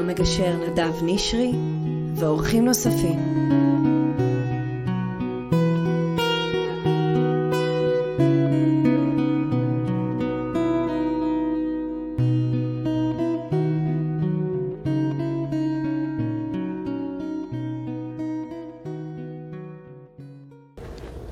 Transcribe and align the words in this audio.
המגשר 0.00 0.56
נדב 0.56 0.92
נשרי 1.02 1.52
ואורחים 2.14 2.64
נוספים. 2.64 3.18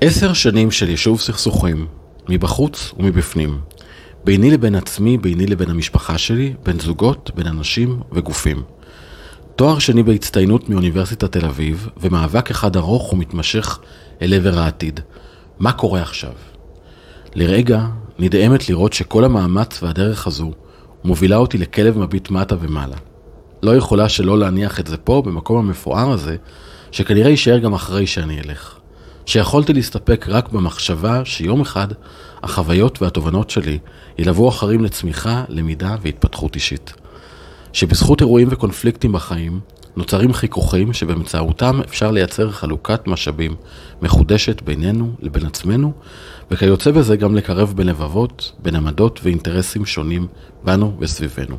עשר 0.01 0.33
שנים 0.33 0.71
של 0.71 0.89
יישוב 0.89 1.19
סכסוכים, 1.19 1.87
מבחוץ 2.29 2.93
ומבפנים. 2.99 3.59
ביני 4.29 4.51
לבין 4.51 4.75
עצמי, 4.75 5.17
ביני 5.17 5.47
לבין 5.47 5.69
המשפחה 5.69 6.17
שלי, 6.17 6.53
בין 6.63 6.79
זוגות, 6.79 7.31
בין 7.35 7.47
אנשים 7.47 7.99
וגופים. 8.11 8.63
תואר 9.55 9.79
שני 9.79 10.03
בהצטיינות 10.03 10.69
מאוניברסיטת 10.69 11.31
תל 11.31 11.45
אביב, 11.45 11.89
ומאבק 11.97 12.51
אחד 12.51 12.77
ארוך 12.77 13.13
ומתמשך 13.13 13.79
אל 14.21 14.33
עבר 14.33 14.59
העתיד. 14.59 14.99
מה 15.59 15.71
קורה 15.71 16.01
עכשיו? 16.01 16.31
לרגע 17.35 17.85
נדהמת 18.19 18.69
לראות 18.69 18.93
שכל 18.93 19.25
המאמץ 19.25 19.83
והדרך 19.83 20.27
הזו 20.27 20.51
מובילה 21.03 21.37
אותי 21.37 21.57
לכלב 21.57 21.97
מביט 21.97 22.29
מטה 22.29 22.55
ומעלה. 22.59 22.97
לא 23.63 23.75
יכולה 23.75 24.09
שלא 24.09 24.39
להניח 24.39 24.79
את 24.79 24.87
זה 24.87 24.97
פה, 24.97 25.21
במקום 25.25 25.57
המפואר 25.57 26.11
הזה, 26.11 26.35
שכנראה 26.91 27.29
יישאר 27.29 27.57
גם 27.57 27.73
אחרי 27.73 28.07
שאני 28.07 28.39
אלך. 28.39 28.78
שיכולתי 29.29 29.73
להסתפק 29.73 30.25
רק 30.29 30.49
במחשבה 30.49 31.25
שיום 31.25 31.61
אחד 31.61 31.87
החוויות 32.43 33.01
והתובנות 33.01 33.49
שלי 33.49 33.79
ילוו 34.17 34.49
אחרים 34.49 34.83
לצמיחה, 34.83 35.43
למידה 35.49 35.95
והתפתחות 36.01 36.55
אישית. 36.55 36.93
שבזכות 37.73 38.21
אירועים 38.21 38.47
וקונפליקטים 38.51 39.11
בחיים 39.11 39.59
נוצרים 39.95 40.33
חיכוכים 40.33 40.93
שבאמצעותם 40.93 41.79
אפשר 41.81 42.11
לייצר 42.11 42.51
חלוקת 42.51 43.07
משאבים 43.07 43.55
מחודשת 44.01 44.61
בינינו 44.61 45.11
לבין 45.19 45.45
עצמנו, 45.45 45.93
וכיוצא 46.51 46.91
בזה 46.91 47.15
גם 47.15 47.35
לקרב 47.35 47.73
בין 47.75 47.87
לבבות, 47.87 48.51
בין 48.59 48.75
עמדות 48.75 49.19
ואינטרסים 49.23 49.85
שונים 49.85 50.27
בנו 50.63 50.95
וסביבנו. 50.99 51.57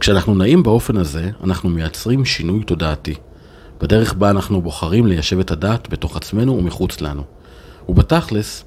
כשאנחנו 0.00 0.34
נעים 0.34 0.62
באופן 0.62 0.96
הזה, 0.96 1.30
אנחנו 1.44 1.70
מייצרים 1.70 2.24
שינוי 2.24 2.64
תודעתי. 2.64 3.14
בדרך 3.80 4.14
בה 4.14 4.30
אנחנו 4.30 4.62
בוחרים 4.62 5.06
ליישב 5.06 5.38
את 5.38 5.50
הדעת 5.50 5.88
בתוך 5.88 6.16
עצמנו 6.16 6.58
ומחוץ 6.58 7.00
לנו. 7.00 7.22
ובתכלס, 7.88 8.64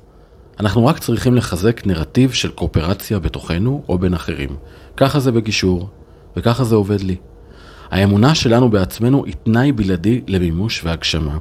אנחנו 0.60 0.86
רק 0.86 1.00
צריכים 1.00 1.36
לחזק 1.36 1.86
נרטיב 1.86 2.32
של 2.32 2.52
קואופרציה 2.52 3.20
בתוכנו 3.20 3.84
או 3.90 3.98
בין 3.98 4.14
אחרים. 4.14 4.50
ככה 4.98 5.20
זה 5.20 5.32
בגישור, 5.32 5.90
וככה 6.38 6.64
זה 6.64 6.76
עובד 6.76 7.02
לי. 7.02 7.16
האמונה 7.92 8.36
שלנו 8.36 8.70
בעצמנו 8.70 9.26
היא 9.26 9.34
תנאי 9.44 9.72
בלעדי 9.72 10.22
למימוש 10.28 10.82
והגשמה, 10.84 11.38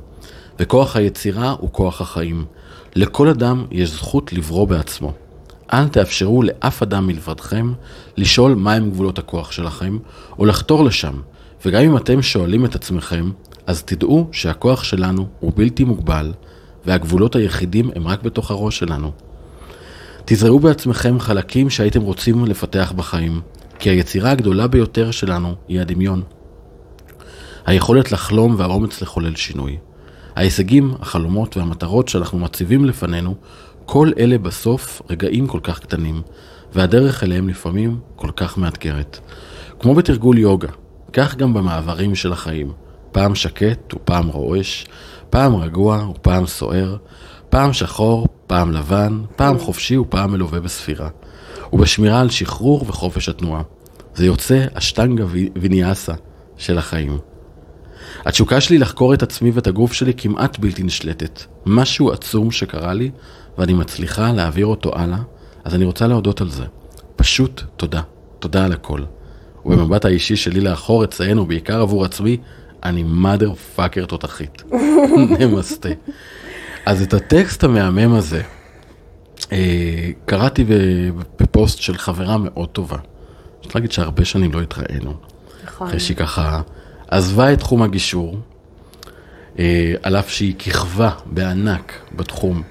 וכוח 0.59 0.97
היצירה 0.97 1.51
הוא 1.51 1.73
כוח 1.73 2.01
החיים. 2.01 2.45
לכל 2.97 3.29
אדם 3.29 3.65
יש 3.71 3.91
זכות 3.91 4.33
לברוא 4.33 4.69
בעצמו. 4.69 5.13
אל 5.73 5.89
תאפשרו 5.89 6.43
לאף 6.43 6.83
אדם 6.83 7.07
מלבדכם 7.07 7.73
לשאול 8.17 8.55
מהם 8.55 8.91
גבולות 8.91 9.19
הכוח 9.19 9.53
שלכם, 9.53 9.99
או 10.39 10.47
לחתור 10.47 10.85
לשם, 10.85 11.15
וגם 11.67 11.83
אם 11.83 11.97
אתם 11.97 12.23
שואלים 12.23 12.65
את 12.65 12.75
עצמכם, 12.75 13.31
אז 13.71 13.83
תדעו 13.83 14.29
שהכוח 14.33 14.85
שלנו 14.85 15.27
הוא 15.41 15.53
בלתי 15.57 15.85
מוגבל, 15.85 16.33
והגבולות 16.87 17.37
היחידים 17.37 17.91
הם 17.95 18.09
רק 18.09 18.23
בתוך 18.23 18.51
הראש 18.51 18.79
שלנו. 18.79 19.13
תזרעו 20.25 20.59
בעצמכם 20.59 21.21
חלקים 21.21 21.71
שהייתם 21.71 22.03
רוצים 22.03 22.45
לפתח 22.45 22.93
בחיים, 22.97 23.41
כי 23.79 23.91
היצירה 23.91 24.31
הגדולה 24.31 24.67
ביותר 24.67 25.11
שלנו 25.11 25.55
היא 25.69 25.81
הדמיון. 25.81 26.23
היכולת 27.67 28.13
לחלום 28.13 28.55
והאומץ 28.59 29.03
לחולל 29.03 29.37
שינוי. 29.37 29.77
ההישגים, 30.37 30.95
החלומות 31.01 31.57
והמטרות 31.57 32.09
שאנחנו 32.09 32.39
מציבים 32.39 32.85
לפנינו, 32.85 33.35
כל 33.87 34.11
אלה 34.19 34.39
בסוף 34.39 35.03
רגעים 35.11 35.47
כל 35.47 35.61
כך 35.63 35.81
קטנים, 35.81 36.23
והדרך 36.75 37.25
אליהם 37.25 37.49
לפעמים 37.49 38.01
כל 38.17 38.31
כך 38.37 38.59
מאתגרת. 38.59 39.19
כמו 39.81 39.95
בתרגול 39.95 40.39
יוגה, 40.39 40.69
כך 41.13 41.37
גם 41.37 41.55
במעברים 41.55 42.15
של 42.15 42.33
החיים. 42.33 42.73
פעם 43.13 43.35
שקט 43.35 43.95
ופעם 43.95 44.29
רועש, 44.29 44.87
פעם 45.31 45.57
רגוע 45.57 46.09
ופעם 46.09 46.47
סוער, 46.47 46.97
פעם 47.49 47.73
שחור, 47.73 48.27
פעם 48.47 48.73
לבן, 48.73 49.23
פעם 49.37 49.59
חופשי 49.59 49.97
ופעם 49.97 50.33
מלווה 50.33 50.61
בספירה. 50.61 51.09
ובשמירה 51.73 52.21
על 52.21 52.31
שחרור 52.31 52.85
וחופש 52.89 53.29
התנועה. 53.29 53.63
זה 54.15 54.27
יוצא 54.27 54.67
אשטנגה 54.75 55.25
ויניאסה 55.57 56.13
של 56.57 56.79
החיים. 56.79 57.19
התשוקה 58.25 58.61
שלי 58.61 58.79
לחקור 58.79 59.15
את 59.15 59.23
עצמי 59.23 59.51
ואת 59.51 59.67
הגוף 59.67 59.93
שלי 59.93 60.13
כמעט 60.17 60.59
בלתי 60.59 60.83
נשלטת. 60.83 61.43
משהו 61.67 62.13
עצום 62.13 62.51
שקרה 62.51 62.95
לי, 62.95 63.11
ואני 63.59 63.73
מצליחה 63.73 64.33
להעביר 64.33 64.67
אותו 64.67 64.99
הלאה, 64.99 65.19
אז 65.65 65.75
אני 65.75 65.85
רוצה 65.85 66.07
להודות 66.07 66.41
על 66.41 66.51
זה. 66.51 66.65
פשוט 67.17 67.63
תודה. 67.77 68.01
תודה 68.39 68.65
על 68.65 68.73
הכל. 68.73 69.01
ובמבט 69.65 70.05
האישי 70.05 70.37
שלי 70.37 70.61
לאחור 70.61 71.05
אציין, 71.05 71.39
ובעיקר 71.39 71.81
עבור 71.81 72.05
עצמי, 72.05 72.37
אני 72.85 73.05
mother 73.23 73.79
fucker 73.79 74.07
תותחית. 74.07 74.63
נמסטה. 75.41 75.89
אז 76.87 77.03
את 77.03 77.15
הטקסט 77.15 77.65
המהמם 77.65 78.15
הזה, 78.15 78.43
אה, 79.53 80.11
קראתי 80.27 80.65
בפוסט 81.41 81.79
של 81.79 81.97
חברה 81.97 82.39
מאוד 82.39 82.69
טובה. 82.69 82.97
אפשר 83.61 83.71
להגיד 83.75 83.93
שהרבה 83.93 84.25
שנים 84.25 84.53
לא 84.53 84.63
התראינו. 84.63 85.15
נכון. 85.65 85.87
אחרי 85.87 86.01
שהיא 86.01 86.17
ככה 86.17 86.61
עזבה 87.09 87.53
את 87.53 87.59
תחום 87.59 87.83
הגישור, 87.83 88.37
אה, 89.59 89.95
על 90.03 90.17
אף 90.17 90.31
שהיא 90.31 90.55
כיכבה 90.59 91.11
בענק 91.27 91.93
בתחום 92.17 92.63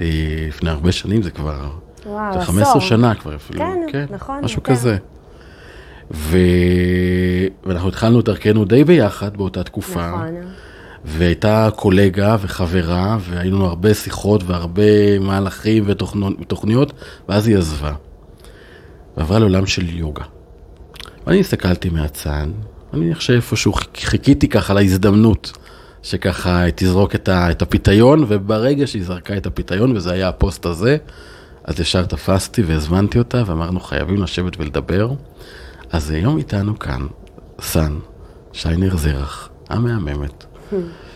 אה, 0.00 0.06
לפני 0.48 0.70
הרבה 0.70 0.92
שנים, 0.92 1.22
זה 1.22 1.30
כבר... 1.30 1.70
וואו, 2.06 2.32
זה 2.32 2.38
עשור. 2.38 2.54
15 2.54 2.80
שנה 2.80 3.14
כבר 3.14 3.36
אפילו. 3.36 3.64
כן, 3.92 4.06
נכון, 4.10 4.44
משהו 4.44 4.58
יותר. 4.58 4.72
כזה. 4.72 4.96
ו... 6.10 6.38
ואנחנו 7.66 7.88
התחלנו 7.88 8.20
את 8.20 8.24
דרכנו 8.24 8.64
די 8.64 8.84
ביחד 8.84 9.36
באותה 9.36 9.62
תקופה. 9.62 10.10
נכון. 10.10 10.34
והייתה 11.04 11.68
קולגה 11.76 12.36
וחברה, 12.40 13.18
והיו 13.20 13.54
לנו 13.54 13.66
הרבה 13.66 13.94
שיחות 13.94 14.42
והרבה 14.46 15.18
מהלכים 15.18 15.84
ותוכניות, 15.86 16.92
ואז 17.28 17.48
היא 17.48 17.56
עזבה. 17.56 17.92
ועברה 19.16 19.38
לעולם 19.38 19.66
של 19.66 19.96
יוגה. 19.98 20.24
ואני 21.26 21.40
הסתכלתי 21.40 21.88
מהצד, 21.88 22.46
אני 22.94 23.12
שאיפשהו 23.18 23.72
חיכ- 23.72 24.00
חיכיתי 24.00 24.48
ככה 24.48 24.74
להזדמנות, 24.74 25.52
שככה 26.02 26.64
תזרוק 26.74 27.14
את, 27.14 27.28
ה, 27.28 27.50
את 27.50 27.62
הפיתיון, 27.62 28.24
וברגע 28.28 28.86
שהיא 28.86 29.04
זרקה 29.04 29.36
את 29.36 29.46
הפיתיון, 29.46 29.96
וזה 29.96 30.12
היה 30.12 30.28
הפוסט 30.28 30.66
הזה, 30.66 30.96
אז 31.64 31.80
ישר 31.80 32.04
תפסתי 32.04 32.62
והזמנתי 32.62 33.18
אותה, 33.18 33.42
ואמרנו 33.46 33.80
חייבים 33.80 34.22
לשבת 34.22 34.60
ולדבר. 34.60 35.10
אז 35.92 36.10
היום 36.10 36.38
איתנו 36.38 36.78
כאן, 36.78 37.06
סן, 37.60 37.94
שיינר 38.52 38.96
זרח, 38.96 39.48
המהממת, 39.68 40.44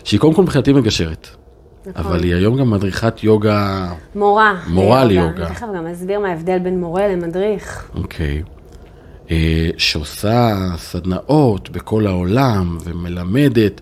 שהיא 0.03 0.19
קודם 0.19 0.33
כל 0.33 0.41
מבחינתי 0.41 0.73
מגשרת, 0.73 1.27
אבל 1.95 2.23
היא 2.23 2.35
היום 2.35 2.57
גם 2.57 2.69
מדריכת 2.69 3.23
יוגה, 3.23 3.93
מורה. 4.15 4.61
מורה 4.67 5.05
ליוגה. 5.05 5.45
אני 5.47 5.55
תכף 5.55 5.67
גם 5.75 5.87
אסביר 5.87 6.19
מה 6.19 6.27
ההבדל 6.29 6.59
בין 6.59 6.79
מורה 6.79 7.07
למדריך. 7.07 7.91
אוקיי, 7.95 8.43
אה, 9.31 9.69
שעושה 9.77 10.55
סדנאות 10.77 11.69
בכל 11.69 12.07
העולם 12.07 12.77
ומלמדת, 12.83 13.81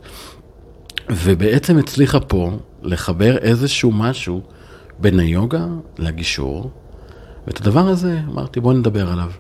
ובעצם 1.09 1.77
הצליחה 1.77 2.19
פה 2.19 2.51
לחבר 2.81 3.38
איזשהו 3.38 3.92
משהו 3.92 4.42
בין 5.00 5.19
היוגה 5.19 5.65
לגישור, 5.97 6.71
ואת 7.47 7.62
הדבר 7.62 7.88
הזה 7.88 8.19
אמרתי 8.27 8.59
בוא 8.59 8.74
נדבר 8.74 9.09
עליו. 9.12 9.31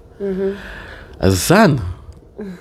אז 1.19 1.39
סן, 1.39 1.75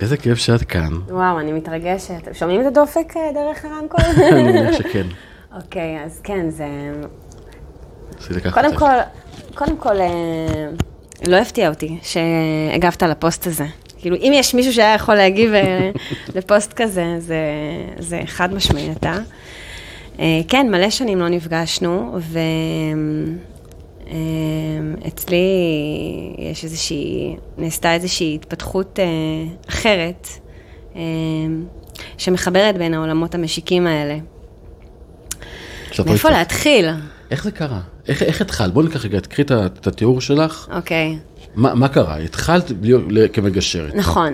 איזה 0.00 0.16
כיף 0.16 0.38
שאת 0.38 0.62
כאן, 0.62 0.93
וואו, 1.08 1.40
אני 1.40 1.52
מתרגשת. 1.52 2.28
שומעים 2.32 2.60
את 2.60 2.66
הדופק 2.66 3.16
אה, 3.16 3.32
דרך 3.34 3.64
הרמקול? 3.64 4.00
אני 4.32 4.43
מניח 4.43 4.78
שכן. 4.78 5.06
אוקיי, 5.56 6.05
אז 6.05 6.20
כן, 6.25 6.50
זה... 6.50 6.66
קודם. 8.52 8.76
כל, 8.76 8.87
קודם 9.55 9.76
כל, 9.76 10.00
אה, 10.00 10.69
לא 11.28 11.37
הפתיע 11.37 11.69
אותי 11.69 11.99
שהגבת 12.02 13.02
לפוסט 13.02 13.46
הזה. 13.46 13.64
כאילו, 13.99 14.16
אם 14.16 14.32
יש 14.34 14.55
מישהו 14.55 14.72
שהיה 14.72 14.94
יכול 14.94 15.14
להגיב 15.14 15.55
אה, 15.55 15.90
לפוסט 16.34 16.72
כזה, 16.72 17.05
זה, 17.19 17.38
זה 17.99 18.20
חד 18.26 18.55
משמעי 18.55 18.93
אתה. 18.93 19.14
כן, 20.49 20.70
מלא 20.70 20.90
שנים 20.90 21.19
לא 21.19 21.28
נפגשנו, 21.28 22.19
ואצלי 24.08 25.37
יש 26.38 26.64
איזושהי, 26.64 27.37
נעשתה 27.58 27.94
איזושהי 27.94 28.34
התפתחות 28.34 28.99
אה, 28.99 29.05
אחרת, 29.69 30.28
אה, 30.96 31.00
שמחברת 32.19 32.78
בין 32.78 32.94
העולמות 32.94 33.34
המשיקים 33.34 33.87
האלה. 33.87 34.19
מאיפה. 36.06 36.31
להתחיל? 36.31 36.87
איך 37.31 37.44
זה 37.44 37.50
קרה? 37.50 37.81
איך, 38.08 38.22
איך 38.22 38.40
התחלת? 38.40 38.72
בואי 38.72 38.87
ניקח 38.87 39.05
רגע, 39.05 39.20
תקחי 39.20 39.43
את 39.43 39.87
התיאור 39.87 40.20
שלך. 40.20 40.69
אוקיי. 40.72 41.19
מה, 41.55 41.75
מה 41.75 41.88
קרה? 41.88 42.16
התחלת 42.16 42.72
להיות 42.82 43.32
כמגשרת. 43.32 43.94
נכון. 43.94 44.32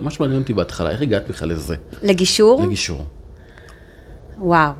מה 0.00 0.10
שמעניין 0.10 0.40
אותי 0.40 0.54
בהתחלה, 0.54 0.90
איך 0.90 1.02
הגעת 1.02 1.28
בכלל 1.28 1.48
לזה? 1.48 1.74
לגישור? 2.02 2.62
לגישור. 2.62 3.04
וואו. 4.38 4.72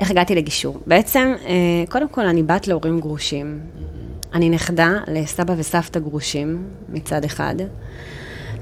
איך 0.00 0.10
הגעתי 0.10 0.34
לגישור? 0.34 0.78
בעצם, 0.86 1.34
אה, 1.46 1.54
קודם 1.88 2.08
כל, 2.08 2.26
אני 2.26 2.42
בת 2.42 2.68
להורים 2.68 3.00
גרושים. 3.00 3.60
אני 4.34 4.50
נכדה 4.50 4.90
לסבא 5.08 5.54
וסבתא 5.56 6.00
גרושים, 6.00 6.64
מצד 6.88 7.24
אחד. 7.24 7.54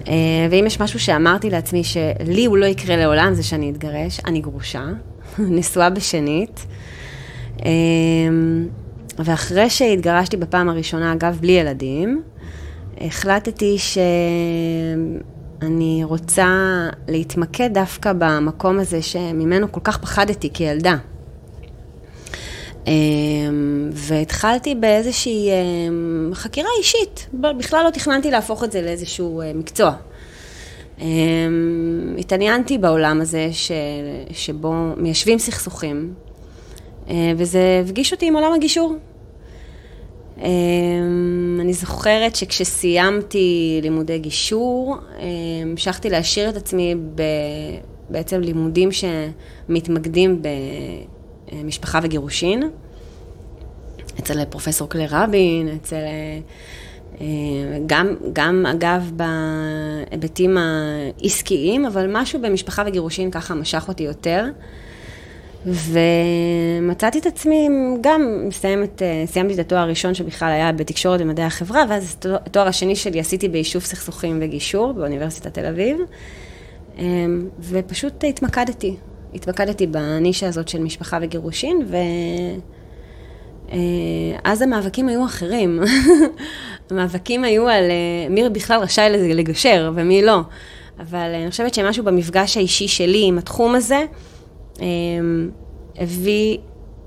אה, 0.09 0.15
ואם 0.51 0.65
יש 0.67 0.81
משהו 0.81 1.01
שאמרתי 1.01 1.51
לעצמי 1.51 1.85
שלי 1.85 2.45
הוא 2.45 2.57
לא 2.57 2.67
יקרה 2.67 2.97
לעולם, 2.97 3.35
זה 3.35 3.43
שאני 3.43 3.71
אתגרש. 3.71 4.21
אני 4.27 4.41
גרושה, 4.41 4.85
נשואה 5.39 5.91
בשנית. 5.91 6.67
אה, 7.65 7.71
ואחרי 9.19 9.71
שהתגרשתי 9.71 10.37
בפעם 10.37 10.69
הראשונה, 10.69 11.13
אגב, 11.13 11.39
בלי 11.41 11.53
ילדים, 11.53 12.23
החלטתי 13.01 13.77
שאני 13.79 15.21
רוצה 16.05 16.47
להתמקד 17.09 17.71
דווקא 17.75 18.13
במקום 18.19 18.79
הזה 18.79 19.03
שממנו 19.03 19.73
כל 19.73 19.81
כך 19.85 19.99
פחדתי 19.99 20.51
כילדה. 20.53 20.97
והתחלתי 23.93 24.75
באיזושהי 24.75 25.49
חקירה 26.33 26.69
אישית, 26.79 27.29
בכלל 27.35 27.85
לא 27.85 27.91
תכננתי 27.91 28.31
להפוך 28.31 28.65
את 28.65 28.73
זה 28.73 28.83
לאיזשהו 28.83 29.43
מקצוע. 29.55 29.93
התעניינתי 32.19 32.79
בעולם 32.79 33.21
הזה 33.21 33.49
ש... 33.53 33.73
שבו 34.33 34.73
מיישבים 34.97 35.39
סכסוכים, 35.39 36.15
וזה 37.37 37.83
הפגיש 37.85 38.13
אותי 38.13 38.27
עם 38.27 38.37
עולם 38.37 38.53
הגישור. 38.55 38.97
אני 41.61 41.73
זוכרת 41.73 42.37
שכשסיימתי 42.37 43.79
לימודי 43.83 44.19
גישור, 44.19 44.97
המשכתי 45.63 46.11
להשאיר 46.11 46.49
את 46.49 46.57
עצמי 46.57 46.95
בעצם 48.11 48.41
לימודים 48.41 48.89
שמתמקדים 48.93 50.43
במשפחה 51.53 52.01
וגירושין, 52.03 52.71
אצל 54.19 54.45
פרופסור 54.45 54.89
קלר 54.89 55.07
רבין, 55.11 55.69
אצל... 55.69 55.97
גם, 57.87 58.15
גם 58.33 58.67
אגב 58.67 59.13
בהיבטים 59.17 60.57
העסקיים, 60.59 61.87
אבל 61.87 62.11
משהו 62.13 62.41
במשפחה 62.43 62.83
וגירושין 62.87 63.31
ככה 63.31 63.55
משך 63.55 63.85
אותי 63.89 64.03
יותר. 64.03 64.45
ומצאתי 65.67 67.19
את 67.19 67.27
עצמי 67.27 67.69
גם 68.01 68.45
מסיימת, 68.49 69.03
סיימתי 69.27 69.55
את 69.55 69.59
התואר 69.59 69.81
הראשון 69.81 70.15
שבכלל 70.15 70.49
היה 70.49 70.73
בתקשורת 70.73 71.21
ומדעי 71.21 71.45
החברה, 71.45 71.85
ואז 71.89 72.17
התואר 72.25 72.69
השני 72.69 72.97
שלי 72.97 73.21
עשיתי 73.21 73.49
ביישוב 73.49 73.83
סכסוכים 73.83 74.39
וגישור 74.43 74.93
באוניברסיטת 74.93 75.55
תל 75.55 75.67
אביב, 75.67 75.99
ופשוט 77.61 78.25
התמקדתי, 78.25 78.97
התמקדתי 79.35 79.87
בנישה 79.87 80.49
הזאת 80.49 80.69
של 80.69 80.81
משפחה 80.81 81.19
וגירושין, 81.23 81.87
ואז 84.45 84.63
המאבקים 84.63 85.09
היו 85.09 85.25
אחרים. 85.25 85.81
המאבקים 86.91 87.45
היו 87.45 87.69
על 87.69 87.85
מי 88.31 88.49
בכלל 88.49 88.81
רשאי 88.81 89.35
לגשר 89.35 89.93
ומי 89.95 90.23
לא. 90.23 90.41
אבל 91.01 91.35
אני 91.35 91.51
חושבת 91.51 91.75
שמשהו 91.75 92.05
במפגש 92.05 92.57
האישי 92.57 92.89
שלי 92.89 93.25
עם 93.27 93.39
התחום 93.39 93.75
הזה, 93.75 94.05
הביא, 95.97 96.59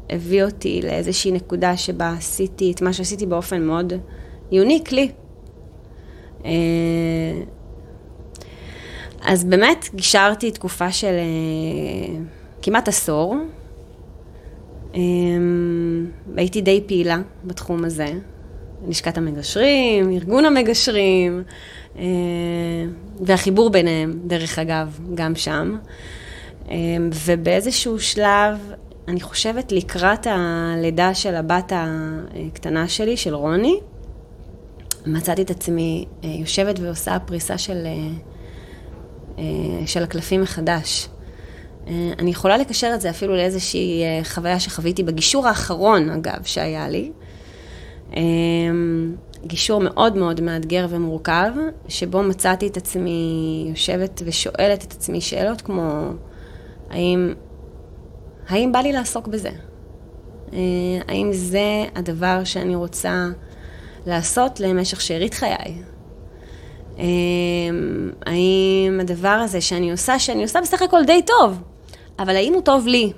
הביא 0.10 0.44
אותי 0.44 0.82
לאיזושהי 0.84 1.32
נקודה 1.32 1.78
שבה 1.78 2.14
עשיתי 2.18 2.72
את 2.72 2.82
מה 2.82 2.94
שעשיתי 2.94 3.26
באופן 3.26 3.62
מאוד 3.62 3.94
יוניק 4.52 4.92
לי. 4.92 5.12
אז 9.26 9.44
באמת 9.44 9.86
גישרתי 9.96 10.52
תקופה 10.52 10.92
של 10.92 11.16
כמעט 12.62 12.88
עשור. 12.88 13.36
הייתי 16.38 16.62
די 16.62 16.84
פעילה 16.88 17.18
בתחום 17.44 17.86
הזה, 17.86 18.08
לשכת 18.88 19.18
המגשרים, 19.18 20.12
ארגון 20.12 20.46
המגשרים, 20.46 21.44
והחיבור 23.22 23.70
ביניהם, 23.70 24.20
דרך 24.26 24.60
אגב, 24.60 25.00
גם 25.16 25.36
שם. 25.36 25.78
ובאיזשהו 27.26 28.00
שלב, 28.00 28.58
אני 29.08 29.22
חושבת 29.22 29.72
לקראת 29.72 30.28
הלידה 30.30 31.14
של 31.14 31.36
הבת 31.36 31.74
הקטנה 31.76 32.88
שלי, 32.88 33.18
של 33.18 33.36
רוני, 33.36 33.80
מצאתי 35.06 35.42
את 35.42 35.50
עצמי 35.50 36.06
יושבת 36.24 36.80
ועושה 36.80 37.20
פריסה 37.20 37.58
של, 37.58 37.88
של 39.86 40.04
הקלפים 40.04 40.42
מחדש. 40.42 41.08
אני 42.20 42.32
יכולה 42.32 42.58
לקשר 42.58 42.92
את 42.96 43.02
זה 43.02 43.10
אפילו 43.10 43.36
לאיזושהי 43.36 44.04
חוויה 44.24 44.60
שחוויתי 44.60 45.04
בגישור 45.04 45.48
האחרון, 45.48 46.10
אגב, 46.10 46.44
שהיה 46.44 46.90
לי. 46.90 47.12
גישור 49.46 49.82
מאוד 49.82 50.18
מאוד 50.18 50.42
מאתגר 50.42 50.88
ומורכב, 50.90 51.52
שבו 51.88 52.24
מצאתי 52.24 52.68
את 52.68 52.78
עצמי 52.78 53.66
יושבת 53.70 54.22
ושואלת 54.26 54.84
את 54.84 54.92
עצמי 54.92 55.22
שאלות 55.22 55.62
כמו, 55.62 56.02
האם, 56.90 57.34
האם 58.50 58.72
בא 58.72 58.80
לי 58.80 58.92
לעסוק 58.92 59.28
בזה? 59.28 59.50
האם 61.08 61.30
זה 61.32 61.84
הדבר 61.96 62.44
שאני 62.44 62.76
רוצה 62.76 63.28
לעשות 64.06 64.60
למשך 64.60 65.02
שארית 65.02 65.34
חיי? 65.34 65.84
האם 68.26 69.00
הדבר 69.02 69.28
הזה 69.28 69.62
שאני 69.62 69.92
עושה, 69.92 70.20
שאני 70.20 70.44
עושה 70.44 70.62
בסך 70.62 70.82
הכל 70.82 71.04
די 71.04 71.22
טוב, 71.22 71.62
אבל 72.20 72.36
האם 72.36 72.54
הוא 72.54 72.62
טוב 72.62 72.88
לי? 72.88 73.12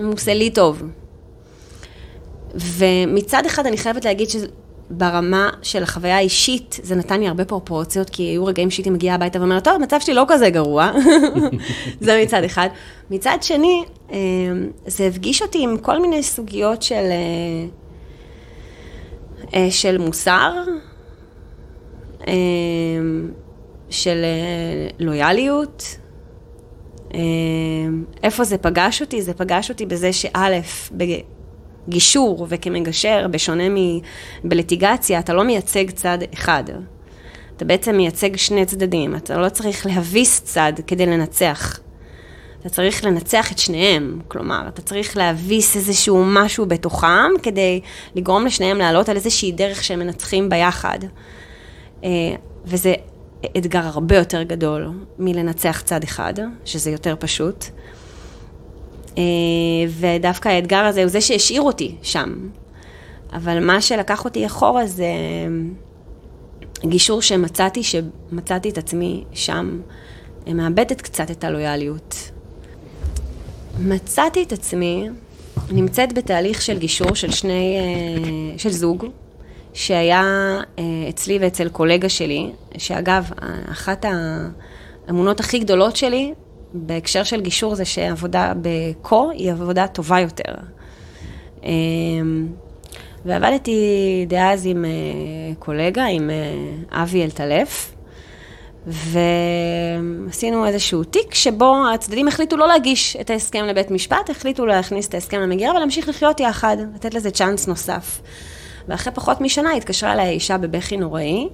אם 0.00 0.04
הוא 0.04 0.14
עושה 0.14 0.34
לי 0.34 0.50
טוב? 0.50 0.82
ומצד 2.54 3.46
אחד 3.46 3.66
אני 3.66 3.76
חייבת 3.76 4.04
להגיד 4.04 4.28
שברמה 4.30 5.50
של 5.62 5.82
החוויה 5.82 6.16
האישית, 6.16 6.80
זה 6.82 6.94
נתן 6.94 7.20
לי 7.20 7.28
הרבה 7.28 7.44
פרופורציות, 7.44 8.10
כי 8.10 8.22
היו 8.22 8.44
רגעים 8.44 8.70
שהייתי 8.70 8.90
מגיעה 8.90 9.14
הביתה 9.14 9.38
ואומרת, 9.38 9.64
טוב, 9.64 9.74
המצב 9.74 10.00
שלי 10.00 10.14
לא 10.14 10.24
כזה 10.28 10.50
גרוע, 10.50 10.92
זה 12.00 12.22
מצד 12.24 12.44
אחד. 12.44 12.68
מצד 13.10 13.36
שני, 13.40 13.84
זה 14.86 15.06
הפגיש 15.06 15.42
אותי 15.42 15.62
עם 15.62 15.76
כל 15.78 16.02
מיני 16.02 16.22
סוגיות 16.22 16.82
של, 16.82 17.04
של 19.70 19.98
מוסר, 19.98 20.52
של 23.90 24.24
לויאליות. 24.98 25.96
איפה 28.22 28.44
זה 28.44 28.58
פגש 28.58 29.00
אותי? 29.00 29.22
זה 29.22 29.34
פגש 29.34 29.70
אותי 29.70 29.86
בזה 29.86 30.12
שא', 30.12 30.60
בגישור 31.88 32.46
וכמגשר, 32.50 33.26
בשונה 33.30 33.64
מבליטיגציה, 34.44 35.18
אתה 35.18 35.34
לא 35.34 35.44
מייצג 35.44 35.90
צד 35.90 36.18
אחד. 36.34 36.64
אתה 37.56 37.64
בעצם 37.64 37.96
מייצג 37.96 38.36
שני 38.36 38.66
צדדים, 38.66 39.16
אתה 39.16 39.38
לא 39.38 39.48
צריך 39.48 39.86
להביס 39.86 40.40
צד 40.40 40.72
כדי 40.86 41.06
לנצח. 41.06 41.80
אתה 42.60 42.68
צריך 42.68 43.04
לנצח 43.04 43.52
את 43.52 43.58
שניהם, 43.58 44.20
כלומר, 44.28 44.68
אתה 44.68 44.82
צריך 44.82 45.16
להביס 45.16 45.76
איזשהו 45.76 46.24
משהו 46.26 46.66
בתוכם 46.66 47.30
כדי 47.42 47.80
לגרום 48.14 48.46
לשניהם 48.46 48.78
לעלות 48.78 49.08
על 49.08 49.16
איזושהי 49.16 49.52
דרך 49.52 49.84
שהם 49.84 49.98
מנצחים 49.98 50.48
ביחד. 50.48 50.98
וזה 52.64 52.94
אתגר 53.56 53.86
הרבה 53.86 54.16
יותר 54.16 54.42
גדול 54.42 54.90
מלנצח 55.18 55.82
צד 55.84 56.02
אחד, 56.02 56.34
שזה 56.64 56.90
יותר 56.90 57.14
פשוט. 57.18 57.64
ודווקא 59.88 60.48
האתגר 60.48 60.84
הזה 60.84 61.02
הוא 61.02 61.08
זה 61.08 61.20
שהשאיר 61.20 61.62
אותי 61.62 61.94
שם. 62.02 62.48
אבל 63.32 63.64
מה 63.64 63.80
שלקח 63.80 64.24
אותי 64.24 64.46
אחורה 64.46 64.86
זה 64.86 65.12
גישור 66.84 67.22
שמצאתי, 67.22 67.82
שמצאתי 67.82 68.68
את 68.68 68.78
עצמי 68.78 69.24
שם, 69.32 69.80
מאבדת 70.46 71.00
קצת 71.00 71.30
את 71.30 71.44
הלויאליות. 71.44 72.30
מצאתי 73.78 74.42
את 74.42 74.52
עצמי 74.52 75.08
נמצאת 75.70 76.12
בתהליך 76.12 76.62
של 76.62 76.78
גישור 76.78 77.14
של 77.14 77.30
שני, 77.30 77.76
של 78.56 78.70
זוג, 78.70 79.06
שהיה 79.80 80.58
אצלי 81.08 81.38
ואצל 81.40 81.68
קולגה 81.68 82.08
שלי, 82.08 82.50
שאגב, 82.78 83.30
אחת 83.72 84.04
האמונות 85.08 85.40
הכי 85.40 85.58
גדולות 85.58 85.96
שלי 85.96 86.34
בהקשר 86.74 87.22
של 87.22 87.40
גישור 87.40 87.74
זה 87.74 87.84
שעבודה 87.84 88.52
בקו 88.62 89.30
היא 89.30 89.52
עבודה 89.52 89.86
טובה 89.86 90.20
יותר. 90.20 90.54
ועבדתי 93.24 93.80
דאז 94.28 94.66
עם 94.66 94.84
קולגה, 95.58 96.04
עם 96.04 96.30
אבי 96.90 97.24
אלטלף, 97.24 97.94
ועשינו 98.86 100.66
איזשהו 100.66 101.04
תיק 101.04 101.34
שבו 101.34 101.76
הצדדים 101.94 102.28
החליטו 102.28 102.56
לא 102.56 102.68
להגיש 102.68 103.16
את 103.20 103.30
ההסכם 103.30 103.64
לבית 103.64 103.90
משפט, 103.90 104.30
החליטו 104.30 104.66
להכניס 104.66 105.08
את 105.08 105.14
ההסכם 105.14 105.40
למגירה 105.40 105.76
ולהמשיך 105.76 106.08
לחיות 106.08 106.40
יחד, 106.40 106.76
לתת 106.94 107.14
לזה 107.14 107.30
צ'אנס 107.30 107.66
נוסף. 107.66 108.20
ואחרי 108.88 109.12
פחות 109.12 109.40
משנה 109.40 109.72
התקשרה 109.72 110.12
אליי 110.12 110.28
אישה 110.28 110.58
בבכי 110.58 110.96
נוראי, 110.96 111.48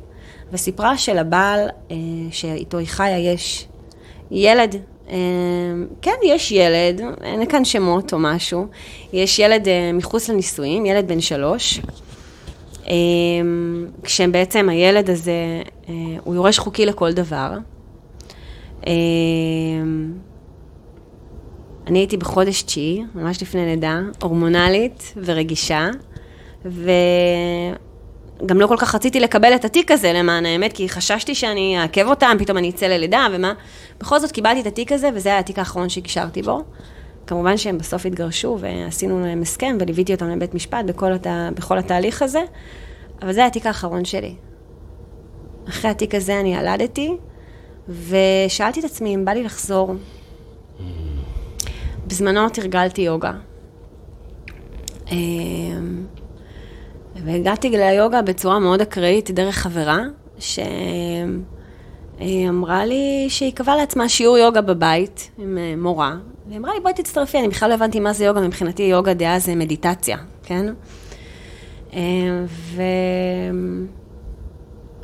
וסיפרה 0.52 0.98
שלבעל 0.98 1.60
אה, 1.90 1.96
שאיתו 2.30 2.78
היא 2.78 2.88
חיה 2.88 3.18
יש 3.32 3.68
ילד. 4.30 4.76
אה, 5.10 5.16
כן, 6.02 6.14
יש 6.24 6.52
ילד, 6.52 7.00
אין 7.22 7.46
כאן 7.46 7.64
שמות 7.64 8.12
או 8.12 8.18
משהו. 8.18 8.66
יש 9.12 9.38
ילד 9.38 9.68
אה, 9.68 9.90
מחוץ 9.92 10.28
לנישואים, 10.28 10.86
ילד 10.86 11.08
בן 11.08 11.20
שלוש. 11.20 11.80
אה, 12.88 12.94
כשבעצם 14.02 14.68
הילד 14.68 15.10
הזה, 15.10 15.62
אה, 15.88 15.94
הוא 16.24 16.34
יורש 16.34 16.58
חוקי 16.58 16.86
לכל 16.86 17.12
דבר. 17.12 17.52
אה, 18.86 18.92
אני 21.86 21.98
הייתי 21.98 22.16
בחודש 22.16 22.62
תשיעי, 22.62 23.02
ממש 23.14 23.42
לפני 23.42 23.66
לידה, 23.66 24.00
הורמונלית 24.22 25.14
ורגישה, 25.24 25.90
וגם 26.70 28.60
לא 28.60 28.66
כל 28.66 28.76
כך 28.78 28.94
רציתי 28.94 29.20
לקבל 29.20 29.54
את 29.54 29.64
התיק 29.64 29.90
הזה 29.90 30.12
למען 30.12 30.46
האמת, 30.46 30.72
כי 30.72 30.88
חששתי 30.88 31.34
שאני 31.34 31.78
אעכב 31.78 32.06
אותם, 32.06 32.36
פתאום 32.38 32.58
אני 32.58 32.70
אצא 32.70 32.86
ללידה 32.86 33.26
ומה. 33.32 33.52
בכל 34.00 34.18
זאת 34.18 34.32
קיבלתי 34.32 34.60
את 34.60 34.66
התיק 34.66 34.92
הזה, 34.92 35.10
וזה 35.14 35.28
היה 35.28 35.38
התיק 35.38 35.58
האחרון 35.58 35.88
שהקשרתי 35.88 36.42
בו. 36.42 36.62
כמובן 37.26 37.56
שהם 37.56 37.78
בסוף 37.78 38.06
התגרשו 38.06 38.58
ועשינו 38.60 39.20
להם 39.20 39.42
הסכם 39.42 39.76
וליוויתי 39.80 40.14
אותם 40.14 40.28
לבית 40.28 40.54
משפט 40.54 40.84
בכל, 40.84 41.12
הת... 41.12 41.26
בכל 41.54 41.78
התהליך 41.78 42.22
הזה, 42.22 42.42
אבל 43.22 43.32
זה 43.32 43.40
היה 43.40 43.46
התיק 43.46 43.66
האחרון 43.66 44.04
שלי. 44.04 44.34
אחרי 45.68 45.90
התיק 45.90 46.14
הזה 46.14 46.40
אני 46.40 46.54
ילדתי, 46.56 47.16
ושאלתי 47.88 48.80
את 48.80 48.84
עצמי 48.84 49.14
אם 49.14 49.24
בא 49.24 49.32
לי 49.32 49.42
לחזור. 49.42 49.94
בזמנו 52.06 52.48
תרגלתי 52.48 53.02
יוגה. 53.02 53.32
והגעתי 57.24 57.70
ליוגה 57.70 58.22
בצורה 58.22 58.58
מאוד 58.58 58.80
אקראית 58.80 59.30
דרך 59.30 59.56
חברה, 59.56 59.98
שאמרה 62.18 62.84
לי 62.84 63.26
שהיא 63.28 63.52
קבעה 63.52 63.76
לעצמה 63.76 64.08
שיעור 64.08 64.38
יוגה 64.38 64.60
בבית 64.60 65.30
עם 65.38 65.58
אה, 65.58 65.74
מורה, 65.76 66.16
והיא 66.46 66.58
אמרה 66.58 66.74
לי 66.74 66.80
בואי 66.80 66.94
תצטרפי, 66.94 67.38
אני 67.38 67.48
בכלל 67.48 67.68
לא 67.68 67.74
הבנתי 67.74 68.00
מה 68.00 68.12
זה 68.12 68.24
יוגה, 68.24 68.40
מבחינתי 68.40 68.82
יוגה 68.82 69.14
דעה 69.14 69.38
זה 69.38 69.54
מדיטציה, 69.54 70.18
כן? 70.42 70.66
אמ, 71.92 72.46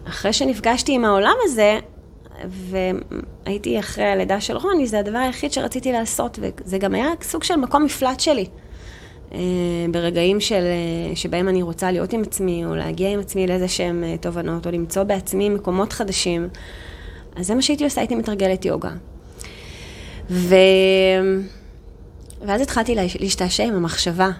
ואחרי 0.06 0.32
שנפגשתי 0.32 0.94
עם 0.94 1.04
העולם 1.04 1.34
הזה, 1.42 1.78
והייתי 2.44 3.78
אחרי 3.78 4.04
הלידה 4.04 4.40
של 4.40 4.56
רוני, 4.56 4.86
זה 4.86 4.98
הדבר 4.98 5.18
היחיד 5.18 5.52
שרציתי 5.52 5.92
לעשות, 5.92 6.38
וזה 6.42 6.78
גם 6.78 6.94
היה 6.94 7.08
סוג 7.22 7.44
של 7.44 7.56
מקום 7.56 7.84
מפלט 7.84 8.20
שלי. 8.20 8.46
אה, 9.34 9.40
ברגעים 9.90 10.40
של, 10.40 10.62
אה, 10.62 11.16
שבהם 11.16 11.48
אני 11.48 11.62
רוצה 11.62 11.92
להיות 11.92 12.12
עם 12.12 12.22
עצמי, 12.22 12.64
או 12.64 12.74
להגיע 12.74 13.10
עם 13.10 13.20
עצמי 13.20 13.46
לאיזה 13.46 13.68
שהם 13.68 14.04
אה, 14.04 14.16
תובנות, 14.20 14.66
או 14.66 14.70
למצוא 14.70 15.02
בעצמי 15.02 15.48
מקומות 15.48 15.92
חדשים. 15.92 16.48
אז 17.36 17.46
זה 17.46 17.54
מה 17.54 17.62
שהייתי 17.62 17.84
עושה, 17.84 18.00
הייתי 18.00 18.14
מתרגלת 18.14 18.64
יוגה. 18.64 18.90
ו... 20.30 20.54
ואז 22.46 22.60
התחלתי 22.60 22.94
להשתעשע 22.94 23.64
עם 23.64 23.74
המחשבה 23.74 24.30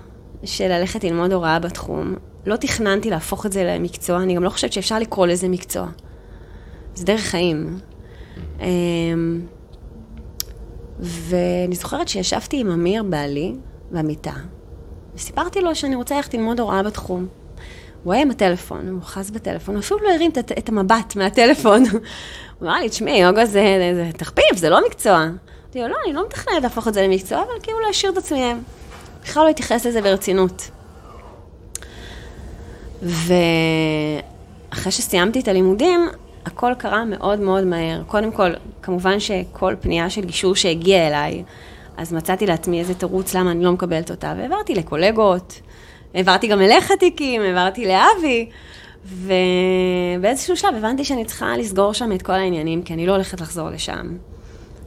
של 0.45 0.69
ללכת 0.69 1.05
ללמוד 1.05 1.33
הוראה 1.33 1.59
בתחום. 1.59 2.15
לא 2.47 2.57
תכננתי 2.57 3.11
להפוך 3.11 3.47
את 3.47 3.53
זה 3.53 3.65
למקצוע, 3.65 4.23
אני 4.23 4.35
גם 4.35 4.43
לא 4.43 4.51
חושבת 4.51 4.73
שאפשר 4.73 4.99
לקרוא 4.99 5.27
לזה 5.27 5.49
מקצוע. 5.49 5.87
זה 6.95 7.05
דרך 7.05 7.21
חיים. 7.21 7.79
אמ, 8.61 9.41
ואני 11.01 11.75
זוכרת 11.75 12.09
שישבתי 12.09 12.61
עם 12.61 12.71
אמיר 12.71 13.03
בעלי 13.03 13.55
במיטה, 13.91 14.35
וסיפרתי 15.15 15.61
לו 15.61 15.75
שאני 15.75 15.95
רוצה 15.95 16.17
ללכת 16.17 16.35
ללמוד 16.35 16.61
הוראה 16.61 16.83
בתחום. 16.83 17.27
הוא 18.05 18.13
היה 18.13 18.23
עם 18.23 18.31
הטלפון, 18.31 18.89
הוא 18.89 19.03
חז 19.03 19.31
בטלפון, 19.31 19.75
הוא 19.75 19.81
אפילו 19.81 20.01
לא 20.01 20.09
הרים 20.15 20.31
את, 20.59 20.69
המבט 20.69 21.17
מהטלפון. 21.17 21.85
הוא 22.59 22.69
אמר 22.69 22.81
לי, 22.81 22.89
תשמעי, 22.89 23.19
יוגה 23.19 23.47
זה, 23.47 23.93
זה 23.95 24.11
תחביב, 24.17 24.57
זה 24.57 24.71
לא 24.71 24.81
מקצוע. 24.87 25.17
אמרתי 25.17 25.81
לו, 25.81 25.89
לא, 25.89 25.97
אני 26.05 26.13
לא 26.13 26.27
מתכננת 26.27 26.63
להפוך 26.63 26.89
את 26.89 26.95
זה 26.95 27.03
למקצוע, 27.03 27.39
אבל 27.39 27.61
כאילו 27.63 27.81
להשאיר 27.87 28.13
את 28.13 28.17
עצמי. 28.17 28.53
בכלל 29.23 29.45
לא 29.45 29.49
התייחס 29.49 29.87
לזה 29.87 30.03
ברצינות. 30.03 30.71
ואחרי 33.03 34.93
שסיימתי 34.93 35.41
את 35.41 35.49
הלימודים, 35.49 36.09
הכל 36.47 36.73
קרה 36.79 37.05
מאוד 37.05 37.41
מאוד 37.41 37.65
מהר. 37.65 38.03
קודם 38.07 38.33
כל, 38.33 38.53
כמובן 38.83 39.21
שכל 39.21 39.75
פנייה 39.81 40.11
של 40.11 40.25
גישור 40.25 40.55
שהגיעה 40.57 41.09
אליי, 41.09 41.45
אז 41.97 42.13
מצאתי 42.13 42.47
לעצמי 42.47 42.81
איזה 42.81 42.95
תירוץ 42.95 43.35
למה 43.35 43.51
אני 43.51 43.65
לא 43.65 43.73
מקבלת 43.73 44.11
אותה, 44.11 44.35
והעברתי 44.39 44.75
לקולגות, 44.75 45.61
העברתי 46.15 46.49
גם 46.49 46.61
אליך 46.61 46.93
תיקים, 46.93 47.43
העברתי 47.43 47.87
לאבי, 47.87 48.49
ובאיזשהו 49.05 50.57
שלב 50.57 50.75
הבנתי 50.75 51.05
שאני 51.05 51.25
צריכה 51.25 51.57
לסגור 51.57 51.93
שם 51.93 52.13
את 52.13 52.23
כל 52.23 52.33
העניינים, 52.33 52.83
כי 52.83 52.95
אני 52.95 53.07
לא 53.07 53.13
הולכת 53.13 53.41
לחזור 53.41 53.71
לשם. 53.71 54.17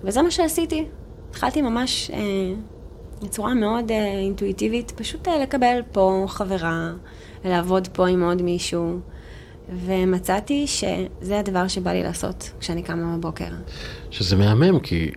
וזה 0.04 0.22
מה 0.22 0.32
שעשיתי. 0.32 0.86
התחלתי 1.30 1.62
ממש 1.62 2.12
אה, 2.14 2.20
בצורה 3.22 3.54
מאוד 3.54 3.92
אה, 3.92 4.06
אינטואיטיבית, 4.06 4.92
פשוט 4.92 5.28
אה, 5.28 5.40
לקבל 5.40 5.80
פה 5.92 6.26
חברה, 6.28 6.92
לעבוד 7.46 7.88
פה 7.88 8.08
עם 8.08 8.24
עוד 8.24 8.42
מישהו. 8.42 9.00
ומצאתי 9.86 10.68
שזה 10.68 11.40
הדבר 11.40 11.68
שבא 11.68 11.92
לי 11.92 12.04
לעשות 12.04 12.52
כשאני 12.60 12.84
קמה 12.84 13.18
בבוקר. 13.18 13.48
שזה 14.12 14.36
מהמם, 14.36 14.80
כי 14.80 15.12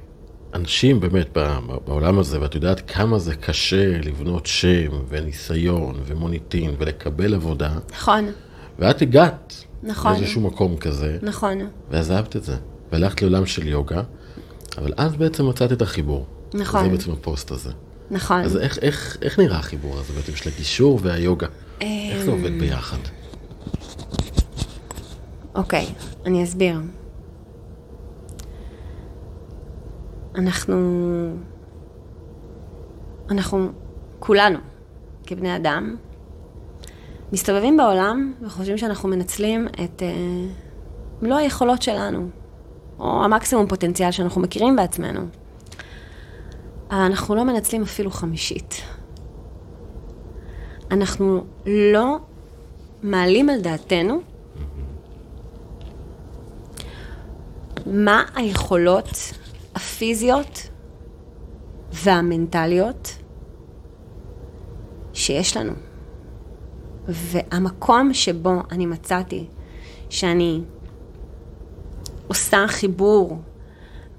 אנשים 0.55 1.01
באמת 1.01 1.39
בעולם 1.87 2.19
הזה, 2.19 2.41
ואת 2.41 2.55
יודעת 2.55 2.91
כמה 2.91 3.19
זה 3.19 3.35
קשה 3.35 3.99
לבנות 3.99 4.47
שם 4.47 4.91
וניסיון 5.09 6.01
ומוניטין 6.07 6.75
ולקבל 6.79 7.35
עבודה. 7.35 7.71
נכון. 7.93 8.31
ואת 8.79 9.03
הגעת. 9.03 9.65
נכון. 9.83 10.13
באיזשהו 10.13 10.41
מקום 10.41 10.77
כזה. 10.77 11.19
נכון. 11.23 11.59
ועזבת 11.91 12.37
את 12.37 12.45
זה. 12.45 12.57
והלכת 12.93 13.23
לעולם 13.23 13.47
של 13.47 13.69
יוגה, 13.69 14.03
אבל 14.79 14.93
אז 14.97 15.17
בעצם 15.17 15.49
מצאת 15.49 15.73
את 15.73 15.83
החיבור. 15.83 16.27
נכון. 16.55 16.85
זה 16.85 16.89
בעצם 16.91 17.13
הפוסט 17.13 17.51
הזה. 17.51 17.71
נכון. 18.11 18.41
אז 18.41 18.57
איך, 18.57 18.79
איך, 18.79 19.17
איך 19.23 19.39
נראה 19.39 19.59
החיבור 19.59 19.99
הזה 19.99 20.13
בעצם 20.13 20.37
של 20.37 20.51
הגישור 20.55 21.01
והיוגה? 21.03 21.47
איך 21.81 22.25
זה 22.25 22.31
עובד 22.31 22.61
ביחד? 22.61 22.99
אוקיי, 25.55 25.87
אני 26.27 26.45
אסביר. 26.45 26.81
אנחנו... 30.39 30.77
אנחנו 33.31 33.69
כולנו, 34.19 34.59
כבני 35.27 35.57
אדם, 35.57 35.97
מסתובבים 37.33 37.77
בעולם 37.77 38.33
וחושבים 38.43 38.79
שאנחנו 38.79 39.09
מנצלים 39.09 39.69
את 39.69 40.03
uh, 40.03 41.23
מלוא 41.23 41.37
היכולות 41.37 41.83
שלנו, 41.83 42.29
או 42.99 43.25
המקסימום 43.25 43.67
פוטנציאל 43.67 44.11
שאנחנו 44.11 44.41
מכירים 44.41 44.77
בעצמנו. 44.77 45.21
אבל 46.91 46.99
אנחנו 46.99 47.35
לא 47.35 47.45
מנצלים 47.45 47.83
אפילו 47.83 48.11
חמישית. 48.11 48.75
אנחנו 50.91 51.45
לא 51.67 52.17
מעלים 53.03 53.49
על 53.49 53.61
דעתנו 53.61 54.21
מה 57.87 58.25
היכולות 58.35 59.09
הפיזיות 59.79 60.69
והמנטליות 61.93 63.17
שיש 65.13 65.57
לנו. 65.57 65.73
והמקום 67.09 68.15
שבו 68.15 68.53
אני 68.71 68.87
מצאתי 68.87 69.47
שאני 70.11 70.61
עושה 72.29 72.65
חיבור 72.69 73.39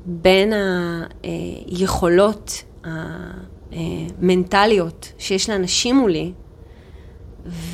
בין 0.05 0.53
היכולות 1.67 2.63
המנטליות 3.71 5.11
שיש 5.17 5.49
לאנשים 5.49 5.95
מולי, 5.95 6.33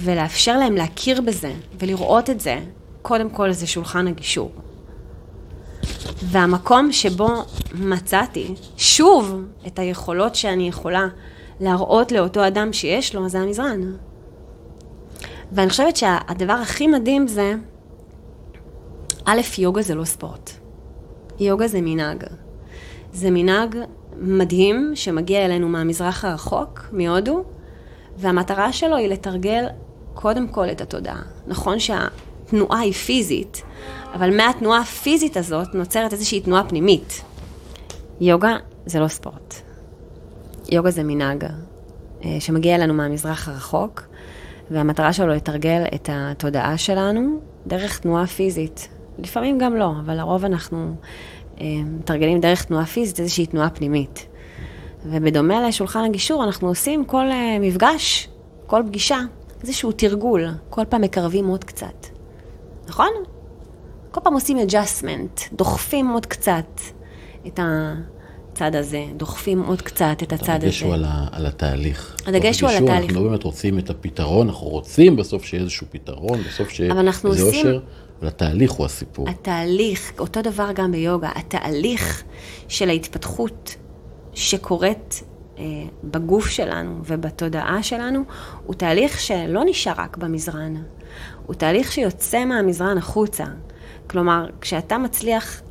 ולאפשר 0.04 0.58
להם 0.58 0.76
להכיר 0.76 1.22
בזה 1.22 1.54
ולראות 1.80 2.30
את 2.30 2.40
זה, 2.40 2.60
קודם 3.02 3.30
כל 3.30 3.52
זה 3.52 3.68
שולחן 3.68 4.08
הגישור. 4.08 4.52
והמקום 6.24 6.92
שבו 6.92 7.28
מצאתי 7.76 8.56
שוב 8.78 9.46
את 9.68 9.80
היכולות 9.80 10.36
שאני 10.36 10.68
יכולה 10.68 11.08
להראות 11.60 12.12
לאותו 12.12 12.48
אדם 12.48 12.74
שיש 12.74 13.16
לו, 13.16 13.30
זה 13.30 13.40
המזרן. 13.40 13.96
ואני 15.52 15.70
חושבת 15.70 15.96
שהדבר 15.96 16.54
הכי 16.54 16.88
מדהים 16.88 17.28
זה, 17.28 17.54
א', 19.26 19.42
יוגה 19.58 19.82
זה 19.82 19.96
לא 19.96 20.04
ספורט. 20.04 20.52
יוגה 21.40 21.68
זה 21.68 21.80
מנהג. 21.82 22.24
זה 23.14 23.32
מנהג 23.32 23.76
מדהים 24.18 24.92
שמגיע 24.96 25.46
אלינו 25.46 25.70
מהמזרח 25.70 26.26
הרחוק, 26.26 26.82
מהודו, 26.92 27.44
והמטרה 28.18 28.74
שלו 28.74 28.96
היא 28.96 29.08
לתרגל 29.08 29.66
קודם 30.14 30.48
כל 30.48 30.70
את 30.70 30.82
התודעה. 30.82 31.22
נכון 31.48 31.80
שהתנועה 31.80 32.80
היא 32.80 32.94
פיזית, 32.94 33.62
אבל 34.16 34.38
מהתנועה 34.38 34.80
הפיזית 34.80 35.38
הזאת 35.38 35.76
נוצרת 35.76 36.14
איזושהי 36.14 36.42
תנועה 36.42 36.64
פנימית. 36.70 37.22
יוגה 38.22 38.56
זה 38.86 39.00
לא 39.00 39.08
ספורט. 39.08 39.56
יוגה 40.70 40.92
זה 40.92 41.04
מנהג 41.04 41.44
אה, 42.26 42.38
שמגיע 42.40 42.76
אלינו 42.76 42.94
מהמזרח 42.94 43.50
הרחוק, 43.50 44.04
והמטרה 44.72 45.14
שלו 45.14 45.28
לתרגל 45.28 45.84
את 45.96 46.10
התודעה 46.14 46.78
שלנו 46.78 47.40
דרך 47.68 48.00
תנועה 48.00 48.28
פיזית. 48.28 48.88
לפעמים 49.20 49.58
גם 49.58 49.76
לא, 49.76 49.92
אבל 50.06 50.18
לרוב 50.18 50.46
אנחנו 50.46 50.96
אה, 51.62 51.66
מתרגלים 51.86 52.40
דרך 52.40 52.64
תנועה 52.64 52.86
פיזית 52.86 53.20
איזושהי 53.20 53.46
תנועה 53.46 53.70
פנימית. 53.70 54.28
ובדומה 55.06 55.68
לשולחן 55.68 56.04
הגישור, 56.04 56.44
אנחנו 56.44 56.68
עושים 56.68 57.06
כל 57.06 57.26
אה, 57.32 57.58
מפגש, 57.60 58.30
כל 58.66 58.84
פגישה, 58.88 59.20
איזשהו 59.62 59.92
תרגול, 59.92 60.48
כל 60.70 60.86
פעם 60.90 61.02
מקרבים 61.02 61.48
עוד 61.48 61.64
קצת. 61.64 62.08
נכון? 62.88 63.10
כל 64.16 64.22
פעם 64.24 64.34
עושים 64.34 64.58
adjustment, 64.60 65.42
דוחפים 65.54 66.10
עוד 66.10 66.26
קצת 66.26 66.80
את 67.48 67.60
הצד 67.64 68.76
הזה, 68.76 69.06
דוחפים 69.18 69.64
עוד 69.64 69.82
קצת 69.82 70.18
את 70.24 70.34
הצד 70.34 70.44
הזה. 70.44 70.54
הדגש 70.56 70.82
הוא 70.82 70.94
על, 70.94 71.06
על 71.32 71.46
התהליך. 71.46 72.16
הדגש 72.26 72.62
הוא 72.62 72.70
על 72.70 72.84
התהליך. 72.84 73.10
אנחנו 73.10 73.24
לא 73.24 73.30
באמת 73.30 73.44
רוצים 73.44 73.80
את 73.80 73.90
הפתרון, 73.90 74.48
אנחנו 74.50 74.68
רוצים 74.68 75.16
בסוף 75.16 75.44
שיהיה 75.46 75.64
איזשהו 75.64 75.88
פתרון, 75.92 76.40
בסוף 76.48 76.70
שיהיה 76.70 76.94
איזה 77.00 77.10
עושים- 77.44 77.66
אושר, 77.68 77.80
אבל 78.20 78.28
התהליך 78.28 78.72
הוא 78.72 78.86
הסיפור. 78.86 79.30
התהליך, 79.30 80.12
אותו 80.20 80.42
דבר 80.42 80.70
גם 80.76 80.92
ביוגה, 80.92 81.30
התהליך 81.36 82.24
של 82.68 82.90
ההתפתחות 82.90 83.76
שקורית 84.34 85.24
אה, 85.58 85.64
בגוף 86.04 86.48
שלנו 86.48 87.00
ובתודעה 87.06 87.84
שלנו, 87.84 88.20
הוא 88.66 88.76
תהליך 88.76 89.20
שלא 89.20 89.62
נשאר 89.66 89.94
רק 89.98 90.18
במזרן, 90.18 90.74
הוא 91.46 91.56
תהליך 91.56 91.92
שיוצא 91.92 92.46
מהמזרן 92.46 92.98
החוצה. 92.98 93.46
כלומר, 94.10 94.46
כשאתה 94.62 94.98
מצליח 94.98 95.62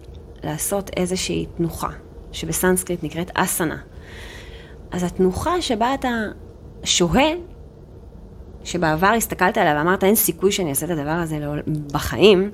לעשות 0.43 0.91
איזושהי 0.97 1.47
תנוחה, 1.57 1.91
שבסנסקריט 2.33 3.05
נקראת 3.05 3.31
אסנה, 3.35 3.77
אז 4.91 5.03
התנוחה 5.03 5.63
שבה 5.63 5.95
אתה 5.95 6.09
שוהה, 6.85 7.31
שבעבר 8.65 9.07
הסתכלת 9.07 9.59
עליה 9.59 9.75
ואמרת, 9.79 10.05
אין 10.05 10.15
סיכוי 10.15 10.53
שאני 10.53 10.71
אעשה 10.71 10.87
את 10.87 10.91
הדבר 10.91 11.11
הזה 11.11 11.39
לעול- 11.39 11.63
בחיים, 11.93 12.51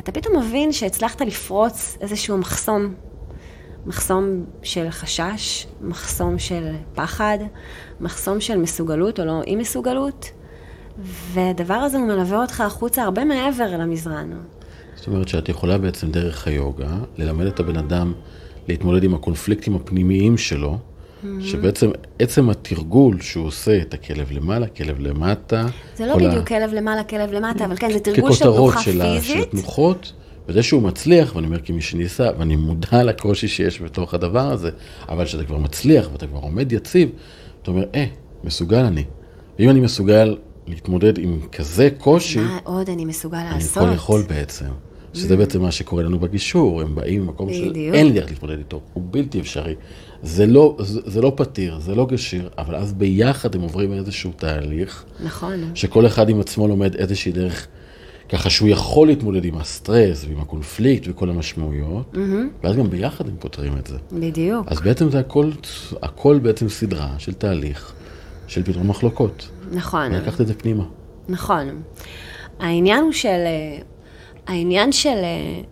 אתה 0.00 0.12
פתאום 0.12 0.36
מבין 0.36 0.72
שהצלחת 0.72 1.20
לפרוץ 1.20 1.96
איזשהו 2.00 2.38
מחסום. 2.38 2.94
מחסום 3.86 4.44
של 4.62 4.90
חשש, 4.90 5.66
מחסום 5.80 6.38
של 6.38 6.72
פחד, 6.94 7.38
מחסום 8.00 8.40
של 8.40 8.58
מסוגלות 8.58 9.20
או 9.20 9.24
לא 9.24 9.42
אי 9.42 9.56
מסוגלות, 9.56 10.30
והדבר 10.98 11.74
הזה 11.74 11.98
הוא 11.98 12.06
מלווה 12.06 12.38
אותך 12.38 12.60
החוצה 12.60 13.02
הרבה 13.02 13.24
מעבר 13.24 13.76
למזרן. 13.78 14.30
זאת 15.06 15.14
אומרת 15.14 15.28
שאת 15.28 15.48
יכולה 15.48 15.78
בעצם 15.78 16.10
דרך 16.10 16.46
היוגה 16.46 16.88
ללמד 17.18 17.46
את 17.46 17.60
הבן 17.60 17.76
אדם 17.76 18.12
להתמודד 18.68 19.04
עם 19.04 19.14
הקונפליקטים 19.14 19.76
הפנימיים 19.76 20.36
שלו, 20.38 20.78
Mm-hmm. 20.78 21.26
שבעצם 21.44 21.90
עצם 22.18 22.50
התרגול 22.50 23.20
שהוא 23.20 23.46
עושה 23.46 23.78
את 23.80 23.94
הכלב 23.94 24.32
למעלה, 24.32 24.66
כלב 24.66 25.00
למטה, 25.00 25.66
זה 25.96 26.06
לא 26.06 26.14
כל 26.14 26.24
ה- 26.26 26.28
בדיוק 26.28 26.48
כלב 26.48 26.72
למעלה, 26.74 27.04
כלב 27.04 27.32
למטה, 27.32 27.64
אבל 27.64 27.76
כן, 27.76 27.92
זה 27.92 28.00
תרגול 28.00 28.32
של 28.32 28.38
ככותרות 28.38 28.72
תנוחה 28.72 28.84
של, 28.84 29.00
ה- 29.00 29.04
של 29.14 29.20
פיזית. 29.32 29.48
התנוחות, 29.48 30.12
וזה 30.48 30.62
שהוא 30.62 30.82
מצליח, 30.82 31.36
ואני 31.36 31.46
אומר 31.46 31.58
כמי 31.64 31.80
שניסה, 31.82 32.28
ואני 32.38 32.56
מודע 32.56 33.02
לקושי 33.04 33.48
שיש 33.48 33.80
בתוך 33.82 34.14
הדבר 34.14 34.50
הזה, 34.52 34.70
אבל 35.08 35.24
כשאתה 35.24 35.44
כבר 35.44 35.58
מצליח 35.58 36.08
ואתה 36.12 36.26
כבר 36.26 36.38
עומד 36.38 36.72
יציב, 36.72 37.08
אתה 37.62 37.70
אומר, 37.70 37.84
אה, 37.94 38.06
מסוגל 38.44 38.84
אני. 38.84 39.04
ואם 39.58 39.70
אני 39.70 39.80
מסוגל 39.80 40.36
להתמודד 40.66 41.18
עם 41.18 41.40
כזה 41.52 41.88
קושי, 41.98 42.40
מה 42.40 42.58
עוד 42.64 42.90
אני 42.90 43.04
מסוגל 43.04 43.38
אני 43.38 43.54
לעשות? 43.54 43.82
כל 43.88 43.94
יכול 43.94 44.22
בעצם. 44.28 44.66
שזה 45.16 45.36
בעצם 45.36 45.62
מה 45.62 45.72
שקורה 45.72 46.02
לנו 46.02 46.18
בגישור, 46.18 46.80
הם 46.80 46.94
באים 46.94 47.22
ממקום. 47.22 47.52
שאין 47.52 48.12
לי 48.12 48.18
איך 48.18 48.30
להתמודד 48.30 48.58
איתו, 48.58 48.80
הוא 48.92 49.02
בלתי 49.10 49.40
אפשרי. 49.40 49.74
זה 50.22 50.46
לא, 50.46 50.76
זה, 50.78 51.00
זה 51.04 51.20
לא 51.20 51.32
פתיר, 51.36 51.80
זה 51.80 51.94
לא 51.94 52.06
גשיר, 52.06 52.48
אבל 52.58 52.76
אז 52.76 52.92
ביחד 52.92 53.54
הם 53.54 53.60
עוברים 53.60 53.92
איזשהו 53.92 54.32
תהליך, 54.36 55.04
נכון. 55.24 55.70
שכל 55.74 56.06
אחד 56.06 56.28
עם 56.28 56.40
עצמו 56.40 56.68
לומד 56.68 56.94
איזושהי 56.94 57.32
דרך, 57.32 57.66
ככה 58.28 58.50
שהוא 58.50 58.68
יכול 58.68 59.08
להתמודד 59.08 59.44
עם 59.44 59.58
הסטרס 59.58 60.24
ועם 60.28 60.40
הקונפליקט 60.40 61.06
וכל 61.08 61.30
המשמעויות, 61.30 62.16
ואז 62.64 62.76
גם 62.76 62.90
ביחד 62.90 63.28
הם 63.28 63.34
פותרים 63.38 63.76
את 63.78 63.86
זה. 63.86 63.96
בדיוק. 64.12 64.66
אז 64.66 64.80
בעצם 64.80 65.10
זה 65.10 65.18
הכל, 65.18 65.50
הכל 66.02 66.38
בעצם 66.38 66.68
סדרה 66.68 67.14
של 67.18 67.32
תהליך 67.32 67.92
של 68.46 68.62
פתרון 68.62 68.86
מחלוקות. 68.86 69.48
נכון. 69.72 70.12
ולקחת 70.12 70.40
את 70.40 70.46
זה 70.46 70.54
פנימה. 70.54 70.84
נכון. 71.28 71.82
העניין 72.58 73.04
הוא 73.04 73.12
של... 73.12 73.38
העניין 74.46 74.92
של 74.92 75.08
אה, 75.08 75.62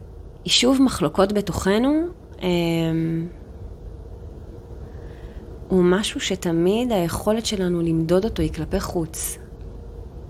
יישוב 0.45 0.83
מחלוקות 0.83 1.33
בתוכנו, 1.33 2.07
אה, 2.43 2.49
הוא 5.69 5.83
משהו 5.85 6.21
שתמיד 6.21 6.93
היכולת 6.93 7.47
שלנו 7.47 7.83
למדוד 7.83 8.25
אותו 8.25 8.43
היא 8.43 8.53
כלפי 8.53 8.81
חוץ. 8.81 9.39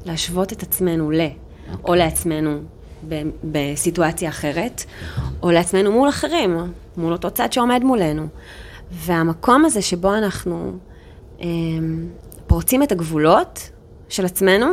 להשוות 0.05 0.53
את 0.53 0.63
עצמנו 0.63 1.11
ל... 1.11 1.21
או 1.85 1.95
לעצמנו 1.95 2.59
ב- 3.09 3.23
בסיטואציה 3.45 4.29
אחרת, 4.29 4.85
או 5.43 5.51
לעצמנו 5.51 5.93
מול 5.93 6.09
אחרים, 6.09 6.57
מול 6.97 7.13
אותו 7.13 7.31
צד 7.31 7.53
שעומד 7.53 7.85
מולנו. 7.85 8.27
והמקום 8.91 9.65
הזה 9.65 9.83
שבו 9.83 10.15
אנחנו 10.15 10.73
אה, 11.41 11.47
פורצים 12.47 12.83
את 12.83 12.93
הגבולות 12.93 13.71
של 14.09 14.25
עצמנו, 14.25 14.67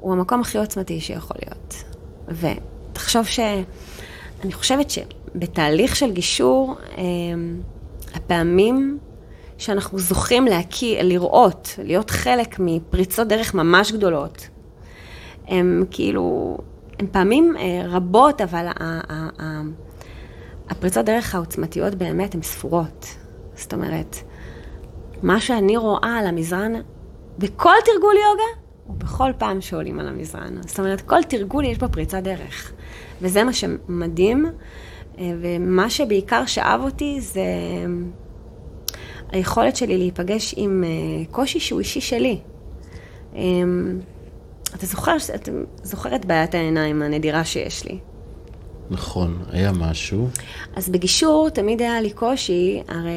הוא 0.00 0.12
המקום 0.12 0.40
הכי 0.40 0.58
עוצמתי 0.58 1.00
שיכול 1.00 1.36
להיות. 1.42 1.84
ותחשוב 2.94 3.26
ש... 3.26 3.40
אני 4.44 4.52
חושבת 4.52 4.90
שבתהליך 4.90 5.96
של 5.96 6.12
גישור, 6.12 6.74
אה, 6.98 7.02
הפעמים 8.14 8.98
שאנחנו 9.58 9.98
זוכים 9.98 10.46
להקיא, 10.46 11.02
לראות, 11.02 11.74
להיות 11.78 12.10
חלק 12.10 12.56
מפריצות 12.58 13.28
דרך 13.28 13.54
ממש 13.54 13.92
גדולות, 13.92 14.48
הם 15.48 15.84
כאילו, 15.90 16.58
הם 16.98 17.06
פעמים 17.06 17.56
אה, 17.56 17.82
רבות, 17.86 18.40
אבל 18.40 18.66
הפריצות 20.70 21.04
דרך 21.04 21.34
העוצמתיות 21.34 21.94
באמת 21.94 22.34
הן 22.34 22.42
ספורות. 22.42 23.06
זאת 23.54 23.74
אומרת, 23.74 24.16
מה 25.22 25.40
שאני 25.40 25.76
רואה 25.76 26.16
על 26.18 26.26
המזרן 26.26 26.72
בכל 27.38 27.74
תרגול 27.84 28.14
יוגה, 28.14 28.63
ובכל 28.88 29.32
פעם 29.38 29.60
שעולים 29.60 30.00
על 30.00 30.08
המזרן. 30.08 30.62
זאת 30.66 30.78
אומרת, 30.78 31.00
כל 31.00 31.22
תרגול 31.22 31.64
יש 31.64 31.78
בו 31.78 31.86
פריצת 31.88 32.22
דרך. 32.22 32.72
וזה 33.22 33.44
מה 33.44 33.52
שמדהים, 33.52 34.46
אה, 35.18 35.32
ומה 35.40 35.90
שבעיקר 35.90 36.46
שאב 36.46 36.80
אותי 36.80 37.20
זה 37.20 37.44
היכולת 39.30 39.76
שלי 39.76 39.98
להיפגש 39.98 40.54
עם 40.56 40.84
אה, 40.84 41.24
קושי 41.30 41.60
שהוא 41.60 41.80
אישי 41.80 42.00
שלי. 42.00 42.38
אה, 43.34 43.40
אתה 44.74 44.86
זוכר, 44.86 45.16
אתה 45.34 45.50
זוכר 45.82 46.14
את 46.14 46.24
בעיית 46.24 46.54
העיניים 46.54 47.02
הנדירה 47.02 47.44
שיש 47.44 47.84
לי. 47.84 47.98
נכון, 48.90 49.42
היה 49.50 49.72
משהו. 49.72 50.28
אז 50.76 50.88
בגישור 50.88 51.48
תמיד 51.48 51.82
היה 51.82 52.00
לי 52.00 52.10
קושי, 52.10 52.82
הרי 52.88 53.12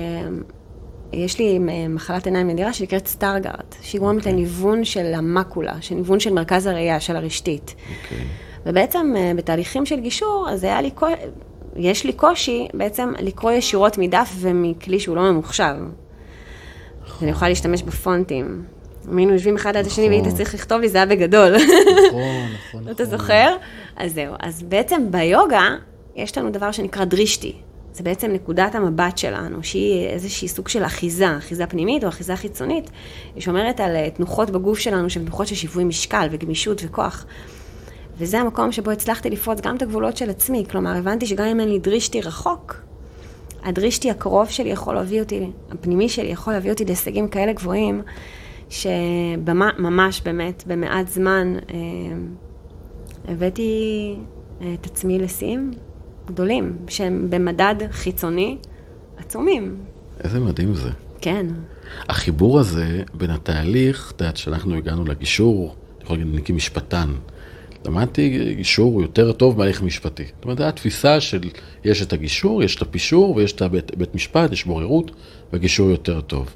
יש 1.13 1.39
לי 1.39 1.59
אה, 1.69 1.87
מחלת 1.87 2.25
עיניים 2.25 2.49
נדירה 2.49 2.73
שנקראת 2.73 3.07
סטארגרד, 3.07 3.65
שהיא 3.81 4.01
גורמת 4.01 4.25
לניוון 4.25 4.85
של 4.85 5.13
המקולה, 5.13 5.81
של 5.81 5.95
ניוון 5.95 6.19
של 6.19 6.33
מרכז 6.33 6.65
הראייה, 6.65 6.99
של 6.99 7.15
הרשתית. 7.15 7.75
אוקיי. 8.03 8.27
ובעצם 8.65 9.13
אה, 9.17 9.31
בתהליכים 9.35 9.85
של 9.85 9.99
גישור, 9.99 10.47
אז 10.49 10.63
היה 10.63 10.81
לי 10.81 10.89
יש 11.75 12.03
לי 12.03 12.13
קושי 12.13 12.67
בעצם 12.73 13.13
לקרוא 13.19 13.51
ישירות 13.51 13.97
מדף 13.97 14.31
ומכלי 14.39 14.99
שהוא 14.99 15.15
לא 15.15 15.31
ממוחשב. 15.31 15.75
אני 17.21 17.31
יכולה 17.31 17.49
להשתמש 17.49 17.83
בפונטים. 17.83 18.63
אם 19.11 19.17
היינו 19.17 19.33
יושבים 19.33 19.55
אחד 19.55 19.77
עד 19.77 19.85
השני 19.85 20.09
נכון. 20.09 20.21
והיית 20.21 20.35
צריך 20.37 20.53
לכתוב 20.53 20.81
לי, 20.81 20.89
זה 20.89 20.97
היה 20.97 21.05
בגדול. 21.05 21.55
נכון, 21.55 21.67
נכון, 22.09 22.81
נכון. 22.81 22.89
אתה 22.91 23.05
זוכר? 23.05 23.55
אז 23.95 24.13
זהו. 24.13 24.33
אז 24.39 24.63
בעצם 24.63 25.11
ביוגה 25.11 25.75
יש 26.15 26.37
לנו 26.37 26.49
דבר 26.49 26.71
שנקרא 26.71 27.05
דרישתי. 27.05 27.55
זה 27.97 28.03
בעצם 28.03 28.31
נקודת 28.31 28.75
המבט 28.75 29.17
שלנו, 29.17 29.63
שהיא 29.63 30.07
איזושהי 30.07 30.47
סוג 30.47 30.67
של 30.67 30.83
אחיזה, 30.83 31.37
אחיזה 31.37 31.67
פנימית 31.67 32.03
או 32.03 32.09
אחיזה 32.09 32.35
חיצונית. 32.35 32.89
שומרת 33.39 33.79
על 33.79 33.95
אה, 33.95 34.09
תנוחות 34.09 34.49
בגוף 34.49 34.79
שלנו 34.79 35.09
שהן 35.09 35.23
תנוחות 35.23 35.47
של 35.47 35.55
שיווי 35.55 35.83
משקל 35.83 36.27
וגמישות 36.31 36.81
וכוח. 36.85 37.25
וזה 38.17 38.39
המקום 38.39 38.71
שבו 38.71 38.91
הצלחתי 38.91 39.29
לפרוץ 39.29 39.61
גם 39.61 39.75
את 39.75 39.81
הגבולות 39.81 40.17
של 40.17 40.29
עצמי. 40.29 40.63
כלומר, 40.71 40.95
הבנתי 40.95 41.25
שגם 41.25 41.45
אם 41.45 41.59
אין 41.59 41.69
לי 41.69 41.79
דרישתי 41.79 42.21
רחוק, 42.21 42.75
הדרישתי 43.63 44.11
הקרוב 44.11 44.49
שלי 44.49 44.69
יכול 44.69 44.95
להביא 44.95 45.21
אותי, 45.21 45.51
הפנימי 45.71 46.09
שלי 46.09 46.27
יכול 46.27 46.53
להביא 46.53 46.71
אותי 46.71 46.85
להישגים 46.85 47.27
כאלה 47.27 47.53
גבוהים, 47.53 48.01
שממש 48.69 50.21
באמת 50.21 50.63
במעט 50.67 51.07
זמן 51.07 51.55
אה, 51.69 51.77
הבאתי 53.27 54.15
אה, 54.61 54.73
את 54.73 54.85
עצמי 54.85 55.19
לשיאים 55.19 55.71
גדולים, 56.27 56.77
שהם 56.87 57.27
במדד 57.29 57.75
חיצוני 57.91 58.57
עצומים. 59.17 59.77
איזה 60.23 60.39
מדהים 60.39 60.73
זה. 60.73 60.89
כן, 61.21 61.45
החיבור 62.09 62.59
הזה 62.59 63.03
בין 63.13 63.29
התהליך, 63.29 64.11
את 64.15 64.21
יודעת, 64.21 64.37
שאנחנו 64.37 64.75
הגענו 64.75 65.05
לגישור, 65.05 65.75
אני 65.95 66.03
יכול 66.03 66.17
להגיד, 66.17 66.33
אני 66.33 66.43
כמשפטן, 66.43 67.09
למדתי 67.85 68.53
גישור 68.55 69.01
יותר 69.01 69.31
טוב 69.31 69.57
מהליך 69.57 69.81
משפטי. 69.81 70.23
זאת 70.35 70.43
אומרת, 70.43 70.57
זו 70.57 70.63
התפיסה 70.63 71.21
של, 71.21 71.41
יש 71.83 72.01
את 72.01 72.13
הגישור, 72.13 72.63
יש 72.63 72.75
את 72.75 72.81
הפישור 72.81 73.35
ויש 73.35 73.51
את 73.51 73.61
הבית, 73.61 73.97
בית 73.97 74.15
משפט, 74.15 74.51
יש 74.51 74.65
בוררות, 74.65 75.11
והגישור 75.53 75.89
יותר 75.89 76.21
טוב. 76.21 76.49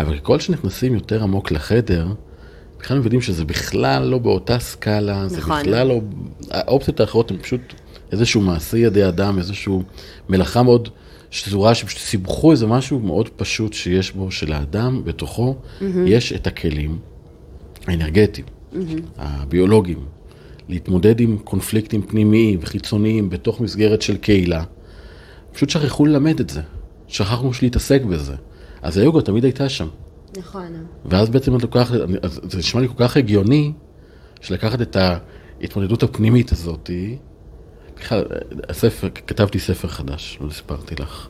אבל 0.00 0.18
ככל 0.18 0.40
שנכנסים 0.40 0.94
יותר 0.94 1.22
עמוק 1.22 1.50
לחדר, 1.50 2.06
בכלל 2.78 2.98
מבינים 2.98 3.20
שזה 3.20 3.44
בכלל 3.44 4.02
לא 4.02 4.18
באותה 4.18 4.58
סקאלה, 4.58 5.28
זה 5.28 5.38
נכון. 5.38 5.60
בכלל 5.60 5.86
לא... 5.86 6.00
האופציות 6.50 7.00
האחרות 7.00 7.30
הן 7.30 7.38
פשוט 7.38 7.60
איזשהו 8.14 8.40
מעשה 8.40 8.78
ידי 8.78 9.08
אדם, 9.08 9.38
איזשהו 9.38 9.82
מלאכה 10.28 10.62
מאוד 10.62 10.88
שזורה, 11.30 11.74
שפשוט 11.74 11.98
סיבכו 11.98 12.52
איזה 12.52 12.66
משהו 12.66 12.98
מאוד 12.98 13.28
פשוט 13.28 13.72
שיש 13.72 14.12
בו, 14.12 14.30
שלאדם 14.30 15.04
בתוכו 15.04 15.56
יש 16.06 16.32
את 16.32 16.46
הכלים 16.46 16.98
האנרגטיים, 17.86 18.46
הביולוגיים, 19.18 19.98
להתמודד 20.68 21.20
עם 21.20 21.38
קונפליקטים 21.38 22.02
פנימיים 22.02 22.58
וחיצוניים 22.62 23.30
בתוך 23.30 23.60
מסגרת 23.60 24.02
של 24.02 24.16
קהילה. 24.16 24.64
פשוט 25.52 25.70
שכחו 25.70 26.06
ללמד 26.06 26.40
את 26.40 26.50
זה, 26.50 26.60
שכחנו 27.08 27.50
להתעסק 27.62 28.02
בזה. 28.02 28.34
אז 28.82 28.98
היוגה 28.98 29.22
תמיד 29.22 29.44
הייתה 29.44 29.68
שם. 29.68 29.88
נכון. 30.38 30.86
ואז 31.04 31.28
בעצם 31.30 31.56
את 31.56 31.62
לוקחת, 31.62 31.94
זה 32.50 32.58
נשמע 32.58 32.80
לי 32.80 32.88
כל 32.88 32.94
כך 32.96 33.16
הגיוני, 33.16 33.72
שלקחת 34.40 34.82
את 34.82 34.96
ההתמודדות 34.96 36.02
הפנימית 36.02 36.52
הזאת, 36.52 36.90
בכלל, 36.90 37.16
הספר, 38.68 39.08
כתבתי 39.26 39.58
ספר 39.58 39.88
חדש, 39.88 40.38
לא 40.40 40.50
סיפרתי 40.50 40.94
לך, 40.94 41.28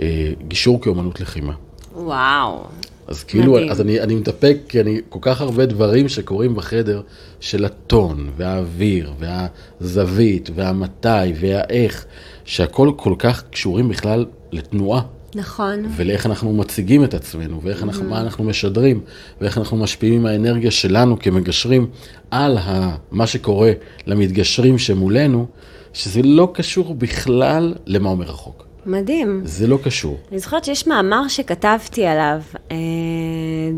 אה, 0.00 0.32
גישור 0.48 0.80
כאומנות 0.80 1.20
לחימה. 1.20 1.52
וואו. 1.94 2.64
אז 3.06 3.24
כאילו, 3.24 3.52
מדהים. 3.52 3.70
אז 3.70 3.80
אני, 3.80 4.00
אני 4.00 4.14
מתאפק, 4.14 4.56
כי 4.68 4.80
אני, 4.80 5.00
כל 5.08 5.18
כך 5.22 5.40
הרבה 5.40 5.66
דברים 5.66 6.08
שקורים 6.08 6.54
בחדר, 6.54 7.02
של 7.40 7.64
הטון, 7.64 8.30
והאוויר, 8.36 9.12
והזווית, 9.18 10.50
והמתי, 10.54 11.32
והאיך, 11.40 12.04
שהכל 12.44 12.92
כל 12.96 13.14
כך 13.18 13.44
קשורים 13.50 13.88
בכלל 13.88 14.26
לתנועה. 14.52 15.02
נכון. 15.34 15.84
ולאיך 15.96 16.26
אנחנו 16.26 16.52
מציגים 16.52 17.04
את 17.04 17.14
עצמנו, 17.14 17.60
ואיך 17.62 17.82
אנחנו, 17.82 18.04
מה 18.04 18.20
אנחנו 18.20 18.44
משדרים, 18.44 19.00
ואיך 19.40 19.58
אנחנו 19.58 19.76
משפיעים 19.76 20.14
עם 20.14 20.26
האנרגיה 20.26 20.70
שלנו 20.70 21.18
כמגשרים 21.18 21.86
על 22.30 22.58
ה, 22.58 22.96
מה 23.10 23.26
שקורה 23.26 23.72
למתגשרים 24.06 24.78
שמולנו, 24.78 25.46
שזה 25.94 26.22
לא 26.22 26.50
קשור 26.54 26.94
בכלל 26.94 27.74
למה 27.86 28.08
אומר 28.08 28.30
החוק. 28.30 28.66
מדהים. 28.86 29.40
זה 29.44 29.66
לא 29.66 29.78
קשור. 29.84 30.18
אני 30.30 30.38
זוכרת 30.38 30.64
שיש 30.64 30.86
מאמר 30.86 31.28
שכתבתי 31.28 32.06
עליו, 32.06 32.40
אה, 32.70 32.76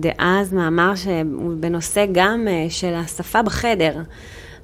דאז 0.00 0.52
מאמר 0.52 0.92
בנושא 1.60 2.06
גם 2.12 2.48
אה, 2.48 2.66
של 2.70 2.94
השפה 2.94 3.42
בחדר. 3.42 3.94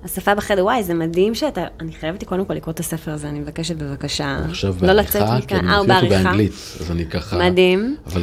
השפה 0.04 0.34
בחדר, 0.34 0.64
וואי, 0.64 0.82
זה 0.82 0.94
מדהים 0.94 1.34
שאתה, 1.34 1.64
אני 1.80 1.92
חייבת 1.92 2.24
קודם 2.24 2.44
כל 2.44 2.54
לקרוא 2.54 2.72
את 2.72 2.80
הספר 2.80 3.10
הזה, 3.10 3.28
אני 3.28 3.40
מבקשת 3.40 3.76
בבקשה. 3.76 4.38
עכשיו 4.48 4.74
לא 4.82 4.86
בעריכה, 4.86 5.40
כי 5.46 5.54
אני 5.54 5.66
מכיר 5.66 5.78
אותו. 5.78 6.08
באנגלית, 6.08 6.52
אז 6.80 6.90
אני 6.90 7.06
ככה... 7.06 7.38
מדהים. 7.38 7.96
אבל 8.06 8.22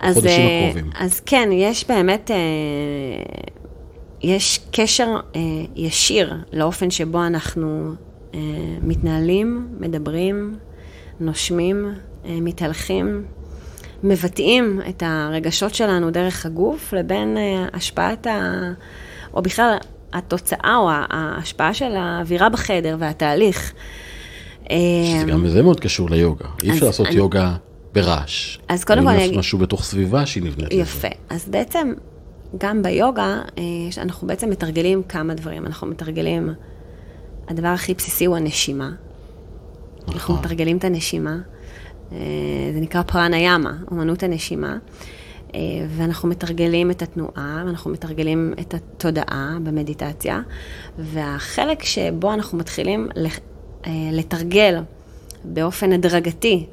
אז, 0.00 0.16
בחודשים 0.16 0.40
אה, 0.40 0.68
הקרובים. 0.68 0.90
אז 0.98 1.20
כן, 1.20 1.48
יש 1.52 1.88
באמת, 1.88 2.30
אה, 2.30 2.36
יש 4.22 4.60
קשר 4.72 5.16
אה, 5.36 5.40
ישיר 5.76 6.34
לאופן 6.52 6.90
שבו 6.90 7.26
אנחנו 7.26 7.94
מתנהלים, 8.82 9.68
מדברים, 9.80 10.56
נושמים, 11.20 11.94
אה, 12.24 12.38
מתהלכים, 12.40 13.24
מבטאים 14.04 14.80
את 14.88 15.02
הרגשות 15.06 15.74
שלנו 15.74 16.10
דרך 16.10 16.46
הגוף, 16.46 16.92
לבין 16.92 17.36
אה, 17.36 17.66
השפעת 17.72 18.26
ה... 18.26 18.52
או 19.34 19.42
בכלל 19.42 19.76
התוצאה 20.12 20.76
או 20.76 20.90
ההשפעה 20.92 21.74
של 21.74 21.92
האווירה 21.96 22.48
בחדר 22.48 22.96
והתהליך. 22.98 23.72
אה, 24.70 24.76
שזה 25.16 25.24
גם 25.32 25.48
זה 25.48 25.62
מאוד 25.62 25.80
קשור 25.80 26.10
ליוגה. 26.10 26.44
אי 26.62 26.70
אפשר 26.70 26.86
לעשות 26.86 27.06
אני- 27.06 27.14
יוגה 27.16 27.56
ברעש. 27.92 28.58
אז 28.68 28.84
קודם 28.84 29.02
כל 29.02 29.08
אני 29.08 29.24
אגיד- 29.26 29.38
משהו 29.38 29.58
בתוך 29.58 29.84
סביבה 29.84 30.26
שהיא 30.26 30.42
נבנית 30.42 30.72
לזה. 30.72 30.80
יפה. 30.82 31.08
אז 31.30 31.48
בעצם, 31.48 31.92
גם 32.58 32.82
ביוגה, 32.82 33.40
אה, 33.58 33.62
אנחנו 34.02 34.26
בעצם 34.26 34.50
מתרגלים 34.50 35.02
כמה 35.08 35.34
דברים. 35.34 35.66
אנחנו 35.66 35.86
מתרגלים, 35.86 36.48
הדבר 37.48 37.68
הכי 37.68 37.94
בסיסי 37.94 38.24
הוא 38.24 38.36
הנשימה. 38.36 38.90
אנחנו 40.08 40.16
נכון. 40.16 40.38
מתרגלים 40.38 40.76
את 40.76 40.84
הנשימה. 40.84 41.38
אה, 42.12 42.18
זה 42.74 42.80
נקרא 42.80 43.02
פרנה 43.02 43.36
ימה, 43.38 43.72
אומנות 43.90 44.22
הנשימה. 44.22 44.78
אה, 45.54 45.60
ואנחנו 45.88 46.28
מתרגלים 46.28 46.90
את 46.90 47.02
התנועה, 47.02 47.62
ואנחנו 47.66 47.90
מתרגלים 47.90 48.54
את 48.60 48.74
התודעה 48.74 49.56
במדיטציה. 49.62 50.40
והחלק 50.98 51.82
שבו 51.82 52.32
אנחנו 52.32 52.58
מתחילים 52.58 53.08
אה, 53.16 53.90
לתרגל 54.12 54.78
באופן 55.44 55.92
הדרגתי 55.92 56.66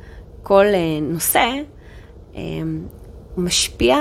כל 0.44 0.66
נושא, 1.02 1.46
הוא 3.36 3.44
משפיע 3.44 3.98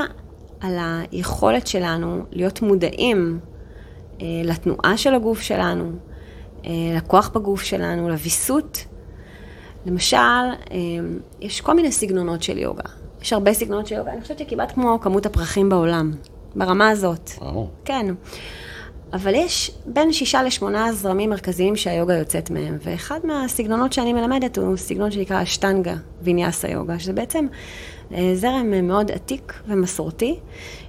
על 0.60 0.78
היכולת 0.80 1.66
שלנו 1.66 2.22
להיות 2.32 2.62
מודעים 2.62 3.38
לתנועה 4.20 4.96
של 4.96 5.14
הגוף 5.14 5.40
שלנו, 5.40 5.92
לכוח 6.68 7.28
בגוף 7.28 7.62
שלנו, 7.62 8.08
לוויסות. 8.08 8.84
למשל, 9.86 10.16
אה, 10.16 10.76
יש 11.40 11.60
כל 11.60 11.74
מיני 11.74 11.92
סגנונות 11.92 12.42
של 12.42 12.58
יוגה. 12.58 12.82
יש 13.22 13.32
הרבה 13.32 13.54
סגנונות 13.54 13.86
של 13.86 13.94
יוגה, 13.94 14.12
אני 14.12 14.20
חושבת 14.20 14.38
שכמעט 14.38 14.72
כמו 14.72 14.98
כמות 15.00 15.26
הפרחים 15.26 15.68
בעולם, 15.68 16.12
ברמה 16.54 16.88
הזאת. 16.88 17.30
וואו. 17.38 17.68
כן. 17.84 18.06
אבל 19.12 19.34
יש 19.34 19.70
בין 19.86 20.12
שישה 20.12 20.42
לשמונה 20.42 20.92
זרמים 20.92 21.30
מרכזיים 21.30 21.76
שהיוגה 21.76 22.14
יוצאת 22.14 22.50
מהם, 22.50 22.78
ואחד 22.82 23.20
מהסגנונות 23.24 23.92
שאני 23.92 24.12
מלמדת 24.12 24.58
הוא 24.58 24.76
סגנון 24.76 25.10
שנקרא 25.10 25.42
אשטנגה 25.42 25.94
ויניאסה 26.22 26.68
יוגה, 26.68 26.98
שזה 26.98 27.12
בעצם 27.12 27.46
אה, 28.14 28.30
זרם 28.34 28.86
מאוד 28.88 29.10
עתיק 29.10 29.52
ומסורתי, 29.68 30.38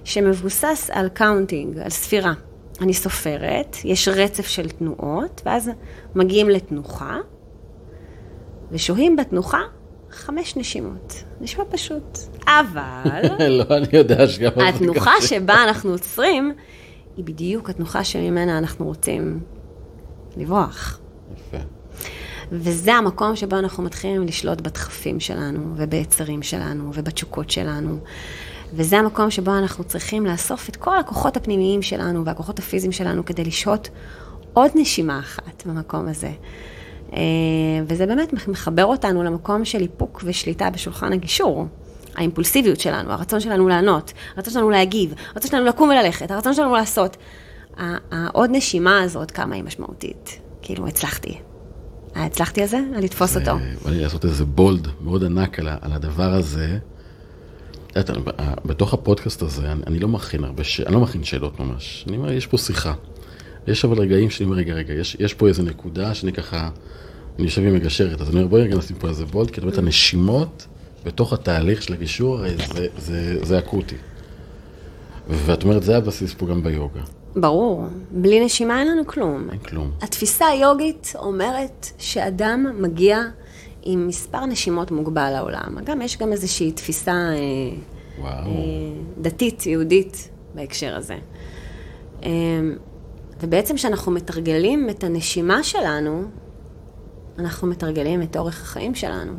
שמבוסס 0.04 0.90
על 0.92 1.08
counting, 1.08 1.78
על 1.78 1.90
ספירה. 1.90 2.32
אני 2.80 2.94
סופרת, 2.94 3.76
יש 3.84 4.08
רצף 4.08 4.46
של 4.46 4.68
תנועות, 4.68 5.42
ואז 5.44 5.70
מגיעים 6.14 6.50
לתנוחה, 6.50 7.18
ושוהים 8.70 9.16
בתנוחה 9.16 9.60
חמש 10.10 10.56
נשימות. 10.56 11.22
נשמע 11.40 11.64
פשוט. 11.70 12.18
אבל... 12.46 13.02
לא, 13.58 13.64
אני 13.76 13.86
יודע 13.92 14.28
שגם... 14.28 14.50
התנוחה. 14.68 15.12
שבה 15.20 15.64
אנחנו 15.64 15.90
עוצרים, 15.90 16.52
היא 17.16 17.24
בדיוק 17.24 17.70
התנוחה 17.70 18.04
שממנה 18.04 18.58
אנחנו 18.58 18.86
רוצים 18.86 19.40
לברוח. 20.36 21.00
יפה. 21.36 21.62
וזה 22.52 22.94
המקום 22.94 23.36
שבו 23.36 23.58
אנחנו 23.58 23.82
מתחילים 23.82 24.26
לשלוט 24.26 24.60
בדחפים 24.60 25.20
שלנו, 25.20 25.72
וביצרים 25.76 26.42
שלנו, 26.42 26.90
ובתשוקות 26.94 27.50
שלנו. 27.50 27.98
וזה 28.72 28.98
המקום 28.98 29.30
שבו 29.30 29.50
אנחנו 29.58 29.84
צריכים 29.84 30.26
לאסוף 30.26 30.68
את 30.68 30.76
כל 30.76 30.98
הכוחות 30.98 31.36
הפנימיים 31.36 31.82
שלנו 31.82 32.24
והכוחות 32.24 32.58
הפיזיים 32.58 32.92
שלנו 32.92 33.24
כדי 33.24 33.44
לשהות 33.44 33.88
עוד 34.52 34.70
נשימה 34.74 35.18
אחת 35.18 35.66
במקום 35.66 36.08
הזה. 36.08 36.30
אה, 37.12 37.20
וזה 37.86 38.06
באמת 38.06 38.48
מחבר 38.48 38.84
אותנו 38.84 39.22
למקום 39.22 39.64
של 39.64 39.80
איפוק 39.80 40.22
ושליטה 40.24 40.70
בשולחן 40.70 41.12
הגישור. 41.12 41.66
האימפולסיביות 42.14 42.80
שלנו, 42.80 43.12
הרצון 43.12 43.40
שלנו 43.40 43.68
לענות, 43.68 44.12
הרצון 44.36 44.52
שלנו 44.52 44.70
להגיב, 44.70 45.14
הרצון 45.34 45.50
שלנו 45.50 45.66
לקום 45.66 45.88
וללכת, 45.88 46.30
הרצון 46.30 46.54
שלנו 46.54 46.74
לעשות. 46.74 47.16
העוד 48.10 48.50
נשימה 48.52 49.02
הזאת, 49.02 49.30
כמה 49.30 49.54
היא 49.54 49.64
משמעותית. 49.64 50.40
כאילו, 50.62 50.86
הצלחתי. 50.86 51.38
הצלחתי 52.14 52.62
על 52.62 52.68
זה? 52.68 52.80
לתפוס 53.02 53.36
אותו. 53.36 53.52
בא 53.84 53.90
לי 53.90 54.00
לעשות 54.00 54.24
איזה 54.24 54.44
בולד 54.44 54.88
מאוד 55.00 55.24
ענק 55.24 55.58
על 55.58 55.92
הדבר 55.92 56.34
הזה. 56.34 56.78
את 57.98 58.10
ב- 58.10 58.30
בתוך 58.64 58.94
הפודקאסט 58.94 59.42
הזה, 59.42 59.72
אני, 59.72 59.82
אני 59.86 59.98
לא 59.98 60.08
מכין 60.08 60.44
הרבה, 60.44 60.64
ש... 60.64 60.80
אני 60.80 60.94
לא 60.94 61.00
מכין 61.00 61.24
שאלות 61.24 61.60
ממש. 61.60 62.04
אני 62.08 62.16
אומר, 62.16 62.32
יש 62.32 62.46
פה 62.46 62.58
שיחה. 62.58 62.94
יש 63.66 63.84
אבל 63.84 63.98
רגעים 63.98 64.30
שאני 64.30 64.44
אומר, 64.44 64.56
רגע, 64.56 64.74
רגע, 64.74 64.94
יש, 64.94 65.16
יש 65.20 65.34
פה 65.34 65.48
איזה 65.48 65.62
נקודה 65.62 66.14
שאני 66.14 66.32
ככה, 66.32 66.70
אני 67.38 67.44
יושב 67.44 67.62
עם 67.62 67.74
מגשרת, 67.74 68.20
אז 68.20 68.28
אני 68.28 68.36
אומר, 68.36 68.46
בואי 68.46 68.62
רגע 68.62 68.76
נשים 68.76 68.96
פה 68.96 69.08
איזה 69.08 69.24
בולד, 69.24 69.50
כי 69.50 69.60
באמת 69.60 69.78
הנשימות 69.78 70.66
בתוך 71.04 71.32
התהליך 71.32 71.82
של 71.82 71.92
הגישור, 71.92 72.38
הרי 72.38 72.56
זה, 72.74 72.86
זה, 72.98 73.44
זה 73.44 73.58
אקוטי. 73.58 73.96
ואת 75.28 75.62
אומרת, 75.62 75.82
זה 75.82 75.96
הבסיס 75.96 76.34
פה 76.34 76.46
גם 76.46 76.62
ביוגה. 76.62 77.00
ברור, 77.36 77.86
בלי 78.10 78.44
נשימה 78.44 78.80
אין 78.80 78.88
לנו 78.88 79.06
כלום. 79.06 79.48
אין 79.50 79.58
כלום. 79.58 79.90
התפיסה 80.00 80.46
היוגית 80.46 81.12
אומרת 81.18 81.86
שאדם 81.98 82.66
מגיע 82.78 83.22
עם 83.82 84.08
מספר 84.08 84.46
נשימות 84.46 84.90
מוגבל 84.90 85.30
לעולם. 85.30 85.78
גם 85.84 86.02
יש 86.02 86.16
גם 86.18 86.32
איזושהי 86.32 86.72
תפיסה 86.72 87.12
אה, 87.12 87.36
וואו. 88.18 88.30
אה, 88.30 88.52
דתית, 89.20 89.66
יהודית, 89.66 90.30
בהקשר 90.54 90.96
הזה. 90.96 91.16
אה, 92.22 92.30
ובעצם 93.42 93.76
כשאנחנו 93.76 94.12
מתרגלים 94.12 94.90
את 94.90 95.04
הנשימה 95.04 95.62
שלנו, 95.62 96.24
אנחנו 97.38 97.68
מתרגלים 97.68 98.22
את 98.22 98.36
אורך 98.36 98.62
החיים 98.62 98.94
שלנו. 98.94 99.32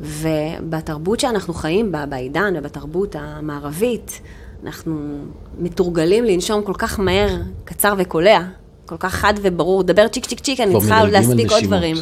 ובתרבות 0.00 1.20
שאנחנו 1.20 1.54
חיים 1.54 1.92
בה, 1.92 2.06
בעידן 2.06 2.54
ובתרבות 2.56 3.16
המערבית, 3.18 4.20
אנחנו 4.64 5.18
מתורגלים 5.58 6.24
לנשום 6.24 6.62
כל 6.62 6.74
כך 6.78 7.00
מהר, 7.00 7.36
קצר 7.64 7.94
וקולע, 7.98 8.40
כל 8.86 8.96
כך 8.96 9.14
חד 9.14 9.34
וברור, 9.42 9.82
דבר 9.82 10.08
צ'יק 10.08 10.26
צ'יק 10.26 10.40
צ'יק, 10.40 10.60
אני 10.60 10.80
צריכה 10.80 11.04
להספיק 11.04 11.50
עוד. 11.50 11.64
דברים. 11.64 11.96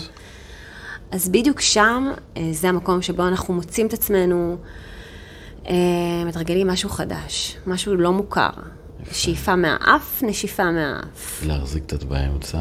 אז 1.15 1.29
בדיוק 1.29 1.61
שם, 1.61 2.13
אה, 2.37 2.49
זה 2.53 2.69
המקום 2.69 3.03
שבו 3.03 3.29
אנחנו 3.29 3.55
מוצאים 3.55 3.87
את 3.87 3.93
עצמנו, 3.93 4.57
אה, 5.67 5.75
מתרגלים 6.27 6.67
משהו 6.67 6.91
חדש, 6.91 7.57
משהו 7.67 7.95
לא 7.95 8.13
מוכר. 8.13 8.51
שאיפה 9.13 9.57
מהאף, 9.57 10.23
נשיפה 10.23 10.71
מהאף. 10.71 11.45
להחזיק 11.47 11.85
קצת 11.87 12.03
באמצע, 12.03 12.59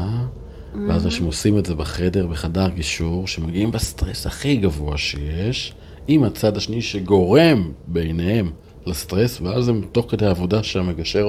ואז 0.88 1.06
כשהם 1.06 1.26
עושים 1.26 1.58
את 1.58 1.66
זה 1.66 1.74
בחדר, 1.74 2.26
בחדר 2.26 2.68
גישור, 2.68 3.26
שמגיעים 3.26 3.70
בסטרס 3.70 4.26
הכי 4.26 4.56
גבוה 4.56 4.98
שיש, 4.98 5.74
עם 6.08 6.24
הצד 6.24 6.56
השני 6.56 6.82
שגורם 6.82 7.72
בעיניהם 7.86 8.50
לסטרס, 8.86 9.40
ואז 9.40 9.68
הם 9.68 9.80
תוך 9.92 10.06
כדי 10.10 10.26
העבודה 10.26 10.62
שהמגשר 10.62 11.28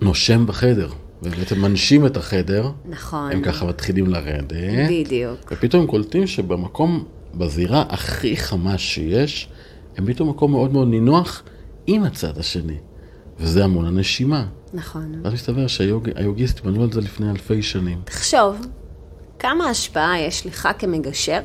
נושם 0.00 0.46
בחדר, 0.46 0.88
ובעצם 1.22 1.60
מנשים 1.62 2.06
את 2.06 2.16
החדר, 2.16 2.70
נכון. 2.84 3.32
הם 3.32 3.42
ככה 3.42 3.66
מתחילים 3.66 4.06
לרדת, 4.06 4.52
בדיוק. 4.90 5.52
ופתאום 5.52 5.82
הם 5.82 5.88
קולטים 5.88 6.26
שבמקום, 6.26 7.04
בזירה 7.34 7.84
הכי 7.88 8.36
חמה 8.36 8.78
שיש, 8.78 9.48
הם 9.96 10.06
פתאום 10.06 10.28
מקום 10.28 10.52
מאוד 10.52 10.72
מאוד 10.72 10.88
נינוח 10.88 11.42
עם 11.86 12.04
הצד 12.04 12.38
השני, 12.38 12.76
וזה 13.38 13.64
המון 13.64 13.86
הנשימה. 13.86 14.46
נכון. 14.72 15.20
ואז 15.24 15.32
מסתבר 15.32 15.66
שהיוגיסטים 15.66 16.72
בנו 16.72 16.82
על 16.82 16.92
זה 16.92 17.00
לפני 17.00 17.30
אלפי 17.30 17.62
שנים. 17.62 18.00
תחשוב, 18.04 18.66
כמה 19.38 19.64
השפעה 19.64 20.20
יש 20.20 20.46
לך 20.46 20.68
כמגשר 20.78 21.40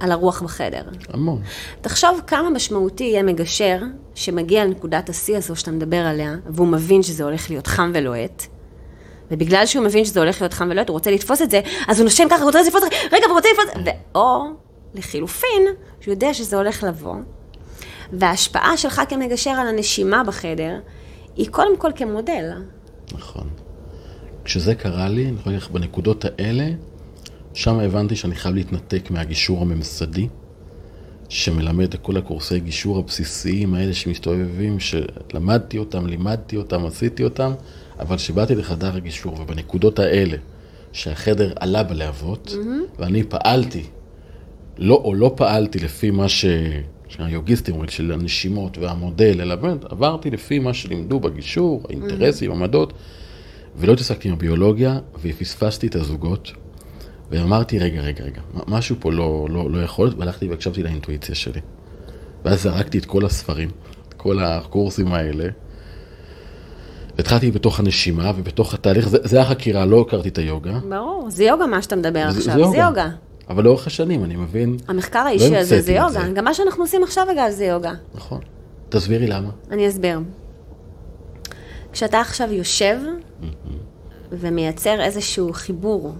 על 0.00 0.12
הרוח 0.12 0.42
בחדר. 0.42 0.82
המון. 1.08 1.42
תחשוב 1.80 2.20
כמה 2.26 2.50
משמעותי 2.50 3.04
יהיה 3.04 3.22
מגשר 3.22 3.78
שמגיע 4.14 4.64
לנקודת 4.64 5.08
השיא 5.08 5.36
הזו 5.36 5.56
שאתה 5.56 5.70
מדבר 5.70 5.96
עליה, 5.96 6.36
והוא 6.46 6.68
מבין 6.68 7.02
שזה 7.02 7.24
הולך 7.24 7.50
להיות 7.50 7.66
חם 7.66 7.90
ולוהט. 7.94 8.46
ובגלל 9.30 9.66
שהוא 9.66 9.84
מבין 9.84 10.04
שזה 10.04 10.20
הולך 10.20 10.40
להיות 10.40 10.52
חם 10.52 10.68
ולוהט, 10.70 10.88
הוא 10.88 10.94
רוצה 10.94 11.10
לתפוס 11.10 11.42
את 11.42 11.50
זה, 11.50 11.60
אז 11.88 11.98
הוא 11.98 12.04
נושם 12.04 12.24
ככה, 12.30 12.42
הוא 12.42 12.44
רוצה 12.44 12.62
לתפוס, 12.62 12.82
רגע, 13.12 13.26
הוא 13.26 13.34
רוצה 13.34 13.48
לתפוס, 13.52 13.82
ו... 13.86 13.90
או 14.14 14.44
לחילופין, 14.94 15.66
שהוא 16.00 16.12
יודע 16.12 16.34
שזה 16.34 16.56
הולך 16.56 16.84
לבוא, 16.84 17.14
וההשפעה 18.12 18.76
שלך 18.76 19.02
כמגשר 19.08 19.50
על 19.50 19.66
הנשימה 19.66 20.24
בחדר, 20.24 20.78
היא 21.36 21.48
קודם 21.50 21.76
כל 21.76 21.90
כמודל. 21.96 22.50
נכון. 23.12 23.48
כשזה 24.44 24.74
קרה 24.74 25.08
לי, 25.08 25.24
אני 25.24 25.36
יכול 25.38 25.52
להגיד 25.52 25.62
לך, 25.62 25.70
בנקודות 25.70 26.24
האלה, 26.24 26.68
שם 27.54 27.78
הבנתי 27.78 28.16
שאני 28.16 28.34
חייב 28.34 28.54
להתנתק 28.54 29.10
מהגישור 29.10 29.62
הממסדי, 29.62 30.28
שמלמד 31.28 31.94
את 31.94 32.02
כל 32.02 32.16
הקורסי 32.16 32.60
גישור 32.60 32.98
הבסיסיים 32.98 33.74
האלה 33.74 33.94
שמסתובבים, 33.94 34.80
שלמדתי 34.80 35.78
אותם, 35.78 36.06
לימדתי 36.06 36.56
אותם, 36.56 36.86
עשיתי 36.86 37.24
אותם, 37.24 37.52
אבל 38.00 38.16
כשבאתי 38.16 38.54
לחדר 38.54 38.96
הגישור, 38.96 39.40
ובנקודות 39.40 39.98
האלה, 39.98 40.36
שהחדר 40.92 41.52
עלה 41.60 41.82
בלהבות, 41.82 42.48
mm-hmm. 42.48 43.00
ואני 43.00 43.22
פעלתי, 43.22 43.82
לא 44.78 44.94
או 45.04 45.14
לא 45.14 45.32
פעלתי 45.36 45.78
לפי 45.78 46.10
מה 46.10 46.28
ש... 46.28 46.44
שהיוגיסטים 47.08 47.74
אומרים, 47.74 47.90
של 47.90 48.12
הנשימות 48.12 48.78
והמודל, 48.78 49.40
אלא 49.40 49.54
באמת 49.54 49.84
עברתי 49.84 50.30
לפי 50.30 50.58
מה 50.58 50.74
שלימדו 50.74 51.20
בגישור, 51.20 51.82
האינטרסים, 51.88 52.50
עמדות, 52.50 52.92
ולא 53.76 53.92
התעסקתי 53.92 54.28
עם 54.28 54.34
הביולוגיה, 54.34 54.98
ופספסתי 55.22 55.86
את 55.86 55.94
הזוגות, 55.94 56.52
ואמרתי, 57.30 57.78
רגע, 57.78 58.00
רגע, 58.00 58.24
רגע, 58.24 58.40
משהו 58.68 58.96
פה 59.00 59.12
לא, 59.12 59.46
לא, 59.50 59.70
לא 59.70 59.82
יכול 59.82 60.06
להיות, 60.06 60.18
והלכתי 60.18 60.48
והקשבתי 60.48 60.82
לאינטואיציה 60.82 61.34
שלי. 61.34 61.60
ואז 62.44 62.62
זרקתי 62.62 62.98
את 62.98 63.04
כל 63.04 63.24
הספרים, 63.24 63.70
את 64.08 64.14
כל 64.14 64.38
הקורסים 64.38 65.12
האלה, 65.12 65.48
והתחלתי 67.20 67.50
בתוך 67.50 67.80
הנשימה 67.80 68.32
ובתוך 68.36 68.74
התהליך, 68.74 69.08
זה, 69.08 69.18
זה 69.24 69.40
החקירה, 69.40 69.86
לא 69.86 70.00
הכרתי 70.00 70.28
את 70.28 70.38
היוגה. 70.38 70.78
ברור, 70.88 71.30
זה 71.30 71.44
יוגה 71.44 71.66
מה 71.66 71.82
שאתה 71.82 71.96
מדבר 71.96 72.30
זה- 72.30 72.38
עכשיו, 72.38 72.54
זה 72.54 72.60
יוגה. 72.60 72.70
זה 72.70 72.78
יוגה. 72.78 73.08
אבל 73.48 73.64
לאורך 73.64 73.86
השנים, 73.86 74.24
אני 74.24 74.36
מבין, 74.36 74.76
המחקר 74.88 75.18
האישי 75.18 75.44
הזה 75.44 75.56
המצאתי 75.58 75.82
זה 75.82 75.92
יוגה, 75.92 76.08
זה. 76.26 76.32
גם 76.34 76.44
מה 76.44 76.54
שאנחנו 76.54 76.82
עושים 76.84 77.02
עכשיו 77.02 77.26
אגב 77.32 77.50
זה 77.50 77.64
יוגה. 77.64 77.92
נכון. 78.14 78.40
תסבירי 78.88 79.26
למה. 79.26 79.48
אני 79.70 79.88
אסביר. 79.88 80.20
כשאתה 81.92 82.20
עכשיו 82.20 82.52
יושב 82.52 82.98
ומייצר 84.32 85.00
איזשהו 85.00 85.52
חיבור 85.52 86.12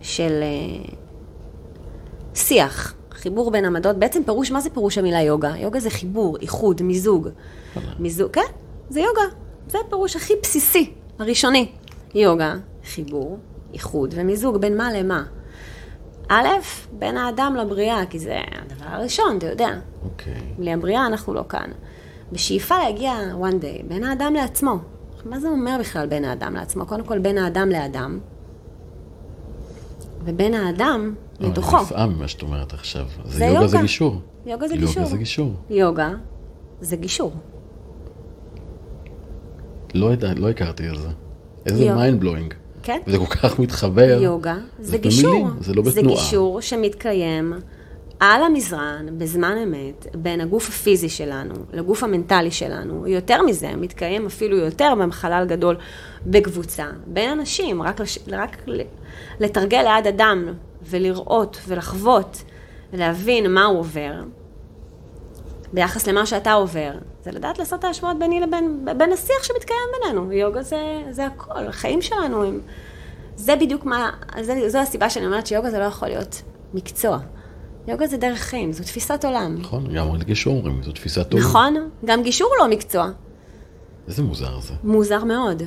של 0.00 0.40
אה, 0.42 0.84
שיח, 2.34 2.94
חיבור 3.12 3.50
בין 3.50 3.64
עמדות, 3.64 3.96
בעצם 3.96 4.22
פירוש, 4.24 4.50
מה 4.50 4.60
זה 4.60 4.70
פירוש 4.70 4.98
המילה 4.98 5.22
יוגה? 5.22 5.52
יוגה 5.58 5.80
זה 5.80 5.90
חיבור, 5.90 6.36
איחוד, 6.42 6.82
מיזוג. 6.82 7.28
מיזוג, 7.98 8.30
כן, 8.32 8.40
זה 8.90 9.00
יוגה. 9.00 9.34
זה 9.68 9.78
הפירוש 9.86 10.16
הכי 10.16 10.32
בסיסי, 10.42 10.92
הראשוני. 11.18 11.68
יוגה, 12.14 12.54
חיבור, 12.84 13.38
איחוד 13.74 14.14
ומיזוג, 14.16 14.56
בין 14.56 14.76
מה 14.76 14.92
למה. 14.92 15.22
א', 16.28 16.46
בין 16.92 17.16
האדם 17.16 17.56
לבריאה, 17.56 18.06
כי 18.10 18.18
זה 18.18 18.38
הדבר 18.62 18.86
הראשון, 18.88 19.38
אתה 19.38 19.46
יודע. 19.46 19.68
אוקיי. 20.04 20.34
בלי 20.58 20.72
הבריאה 20.72 21.06
אנחנו 21.06 21.34
לא 21.34 21.44
כאן. 21.48 21.70
בשאיפה 22.32 22.78
להגיע 22.78 23.14
one 23.40 23.62
day 23.62 23.86
בין 23.88 24.04
האדם 24.04 24.34
לעצמו. 24.34 24.78
מה 25.24 25.40
זה 25.40 25.48
אומר 25.48 25.76
בכלל 25.80 26.06
בין 26.06 26.24
האדם 26.24 26.54
לעצמו? 26.54 26.86
קודם 26.86 27.04
כל 27.04 27.18
בין 27.18 27.38
האדם 27.38 27.68
לאדם, 27.68 28.18
ובין 30.24 30.54
האדם 30.54 31.14
לא, 31.40 31.48
לתוכו. 31.48 31.76
אני 31.76 31.84
נפעם 31.84 32.12
ממה 32.12 32.28
שאת 32.28 32.42
אומרת 32.42 32.72
עכשיו. 32.72 33.06
זה 33.24 33.38
זה 33.38 33.44
יוגה 33.44 33.58
זה 33.58 33.64
יוגה. 33.66 33.82
גישור. 33.82 34.20
יוגה 34.46 34.68
זה 34.68 34.74
יוגה 34.74 34.86
גישור. 34.86 35.04
זה 35.04 35.16
גישור. 35.16 35.54
יוגה 35.70 36.10
זה 36.80 36.96
גישור. 36.96 37.32
לא 39.94 40.06
יודע, 40.06 40.32
לא 40.36 40.50
הכרתי 40.50 40.88
את 40.88 40.98
זה. 40.98 41.08
איזה 41.66 41.94
mind 41.94 42.20
blowing. 42.20 42.54
כן? 42.82 42.98
וזה 43.06 43.18
כל 43.18 43.26
כך 43.26 43.58
מתחבר. 43.58 44.18
יוגה 44.22 44.56
זה 44.80 44.90
זה 44.90 44.98
גישור. 44.98 45.30
במילים, 45.30 45.56
זה 45.60 45.74
לא 45.74 45.82
זה 45.82 45.90
בתנועה. 45.90 46.16
גישור 46.24 46.60
שמתקיים 46.60 47.52
על 48.20 48.42
המזרן, 48.42 49.06
בזמן 49.18 49.56
אמת, 49.62 50.06
בין 50.14 50.40
הגוף 50.40 50.68
הפיזי 50.68 51.08
שלנו 51.08 51.54
לגוף 51.72 52.04
המנטלי 52.04 52.50
שלנו. 52.50 53.06
יותר 53.06 53.42
מזה, 53.42 53.76
מתקיים 53.76 54.26
אפילו 54.26 54.56
יותר 54.56 54.92
בחלל 55.08 55.44
גדול 55.48 55.76
בקבוצה, 56.26 56.86
בין 57.06 57.30
אנשים, 57.30 57.82
רק, 57.82 58.00
לש... 58.00 58.18
רק 58.32 58.56
לתרגל 59.40 59.82
ליד 59.82 60.06
אדם 60.06 60.44
ולראות 60.82 61.58
ולחוות 61.68 62.42
ולהבין 62.92 63.54
מה 63.54 63.64
הוא 63.64 63.78
עובר. 63.78 64.12
ביחס 65.72 66.06
למה 66.06 66.26
שאתה 66.26 66.52
עובר, 66.52 66.90
זה 67.24 67.30
לדעת 67.30 67.58
לעשות 67.58 67.78
את 67.78 67.84
ההשוואות 67.84 68.18
ביני 68.18 68.40
לבין 68.40 68.86
בין 68.98 69.12
השיח 69.12 69.42
שמתקיים 69.42 69.88
בינינו. 70.00 70.32
יוגה 70.32 70.62
זה, 70.62 71.02
זה 71.10 71.26
הכל, 71.26 71.66
החיים 71.66 72.02
שלנו 72.02 72.44
הם... 72.44 72.60
זה 73.36 73.56
בדיוק 73.56 73.84
מה, 73.84 74.10
זה, 74.40 74.68
זו 74.68 74.78
הסיבה 74.78 75.10
שאני 75.10 75.26
אומרת 75.26 75.46
שיוגה 75.46 75.70
זה 75.70 75.78
לא 75.78 75.84
יכול 75.84 76.08
להיות 76.08 76.42
מקצוע. 76.74 77.18
יוגה 77.88 78.06
זה 78.06 78.16
דרך 78.16 78.38
חיים, 78.38 78.72
זו 78.72 78.84
תפיסת 78.84 79.24
עולם. 79.24 79.56
נכון, 79.60 79.94
גם 79.94 80.10
על 80.10 80.22
גישור 80.22 80.56
אומרים, 80.56 80.82
זו 80.82 80.92
תפיסת 80.92 81.32
עולם. 81.32 81.44
נכון? 81.44 81.90
גם 82.04 82.22
גישור 82.22 82.50
לא 82.60 82.68
מקצוע. 82.68 83.10
איזה 84.08 84.22
מוזר 84.22 84.60
זה. 84.60 84.74
מוזר 84.84 85.24
מאוד. 85.24 85.62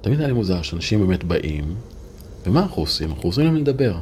תמיד 0.00 0.18
היה 0.18 0.28
לי 0.28 0.34
מוזר 0.34 0.62
שאנשים 0.62 1.06
באמת 1.06 1.24
באים, 1.24 1.74
ומה 2.46 2.62
אנחנו 2.62 2.82
עושים? 2.82 3.10
אנחנו 3.10 3.28
עוזרים 3.28 3.46
להם 3.46 3.56
לדבר. 3.56 3.94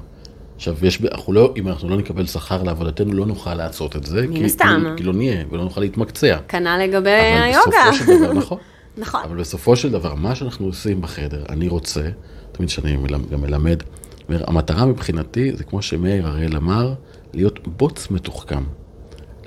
עכשיו, 0.56 0.76
יש, 0.82 1.02
אנחנו 1.12 1.32
לא, 1.32 1.54
אם 1.56 1.68
אנחנו 1.68 1.88
לא 1.88 1.96
נקבל 1.96 2.26
שכר 2.26 2.62
לעבודתנו, 2.62 3.12
לא 3.12 3.26
נוכל 3.26 3.54
לעשות 3.54 3.96
את 3.96 4.06
זה. 4.06 4.26
מן 4.26 4.44
הסתם. 4.44 4.84
כי, 4.90 4.96
כי 4.96 5.02
לא 5.04 5.12
נהיה, 5.12 5.44
ולא 5.50 5.64
נוכל 5.64 5.80
להתמקצע. 5.80 6.38
כנ"ל 6.48 6.78
לגבי 6.82 7.10
אבל 7.10 7.42
היוגה. 7.42 7.60
בסופו 7.90 8.04
של 8.04 8.18
דבר, 8.18 8.32
נכון. 8.42 8.58
נכון. 8.98 9.20
אבל 9.24 9.36
בסופו 9.36 9.76
של 9.76 9.90
דבר, 9.92 10.14
מה 10.14 10.34
שאנחנו 10.34 10.66
עושים 10.66 11.00
בחדר, 11.00 11.44
אני 11.48 11.68
רוצה, 11.68 12.08
תמיד 12.52 12.68
שאני 12.68 12.96
מלמד- 12.96 13.30
גם 13.30 13.40
מלמד, 13.40 13.82
אומר, 14.28 14.44
המטרה 14.46 14.86
מבחינתי, 14.86 15.52
זה 15.56 15.64
כמו 15.64 15.82
שמאיר 15.82 16.26
הראל 16.26 16.56
אמר, 16.56 16.94
להיות 17.34 17.68
בוץ 17.68 18.10
מתוחכם. 18.10 18.62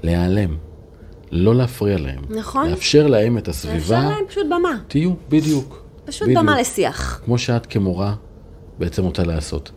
להיעלם. 0.04 0.56
לא 1.32 1.56
להפריע 1.56 1.98
להם. 1.98 2.20
נכון. 2.30 2.70
לאפשר 2.70 3.08
להם 3.08 3.38
את 3.38 3.48
הסביבה. 3.48 3.78
אפשר 3.78 4.10
להם 4.10 4.26
פשוט 4.28 4.46
במה. 4.46 4.78
תהיו, 4.88 5.12
בדיוק. 5.30 5.84
פשוט 6.06 6.22
בדיוק. 6.28 6.40
במה 6.44 6.62
לשיח. 6.62 7.22
כמו 7.26 7.38
שאת 7.38 7.66
כמורה 7.66 8.14
בעצם 8.80 9.04
רוצה 9.04 9.24
לעשות. 9.24 9.72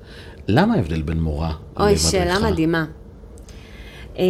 למה 0.49 0.75
ההבדל 0.75 1.03
בין 1.03 1.21
מורה 1.21 1.53
אוי, 1.77 1.87
למדריכה? 1.87 2.09
שאלה 2.09 2.51
מדהימה. 2.51 2.85
אה, 4.19 4.25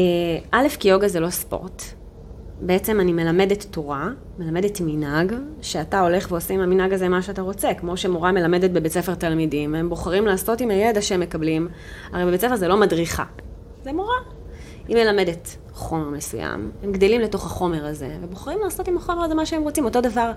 א', 0.51 0.66
כי 0.79 0.88
יוגה 0.88 1.09
זה 1.09 1.20
לא 1.20 1.31
ספורט. 1.31 1.83
בעצם 2.61 3.01
אני 3.01 3.12
מלמדת 3.12 3.66
תורה, 3.70 4.09
מלמדת 4.38 4.81
מנהג, 4.81 5.35
שאתה 5.62 6.01
הולך 6.01 6.27
ועושה 6.31 6.55
עם 6.55 6.61
המנהג 6.61 6.92
הזה 6.92 7.09
מה 7.09 7.22
שאתה 7.22 7.42
רוצה, 7.42 7.75
כמו 7.75 7.96
שמורה 7.96 8.33
מלמדת 8.33 8.70
בבית 8.70 8.92
ספר 8.92 9.14
תלמידים, 9.14 9.75
הם 9.75 9.88
בוחרים 9.88 10.27
לעשות 10.27 10.61
עם 10.61 10.70
הידע 10.70 11.03
שהם 11.03 11.20
מקבלים, 11.20 11.68
הרי 12.12 12.27
בבית 12.27 12.40
ספר 12.40 12.57
זה 12.57 12.68
לא 12.68 12.77
מדריכה, 12.77 13.25
זה 13.85 13.92
מורה. 13.92 14.16
היא 14.88 14.96
מלמדת 14.96 15.57
חומר 15.72 16.11
מסוים, 16.11 16.70
הם 16.83 16.92
גדלים 16.92 17.20
לתוך 17.20 17.46
החומר 17.46 17.87
הזה, 17.87 18.09
ובוחרים 18.22 18.59
לעשות 18.64 18.88
עם 18.88 18.96
החומר 18.96 19.25
הזה 19.25 19.35
מה 19.35 19.46
שהם 19.46 19.62
רוצים. 19.62 19.85
אותו 19.85 20.01
דבר 20.01 20.33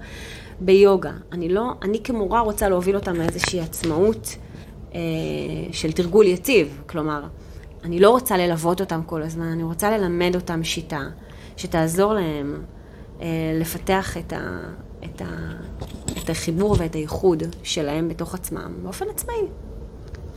ביוגה. 0.59 1.11
אני 1.31 1.49
לא, 1.49 1.71
אני 1.81 2.03
כמורה 2.03 2.39
רוצה 2.39 2.69
להוביל 2.69 2.95
אותם 2.95 3.15
לאיזושהי 3.15 3.61
עצמאות 3.61 4.35
של 5.71 5.91
תרגול 5.91 6.25
יציב, 6.25 6.81
כלומר, 6.87 7.21
אני 7.83 7.99
לא 7.99 8.09
רוצה 8.09 8.37
ללוות 8.37 8.81
אותם 8.81 9.01
כל 9.05 9.21
הזמן, 9.23 9.45
אני 9.45 9.63
רוצה 9.63 9.97
ללמד 9.97 10.35
אותם 10.35 10.63
שיטה 10.63 11.01
שתעזור 11.57 12.13
להם 12.13 12.61
אה, 13.21 13.27
לפתח 13.59 14.17
את, 14.17 14.33
ה, 14.33 14.59
את, 15.03 15.21
ה, 15.21 15.25
את 16.23 16.29
החיבור 16.29 16.75
ואת 16.79 16.95
הייחוד 16.95 17.43
שלהם 17.63 18.09
בתוך 18.09 18.33
עצמם 18.33 18.73
באופן 18.83 19.05
עצמאי. 19.09 19.35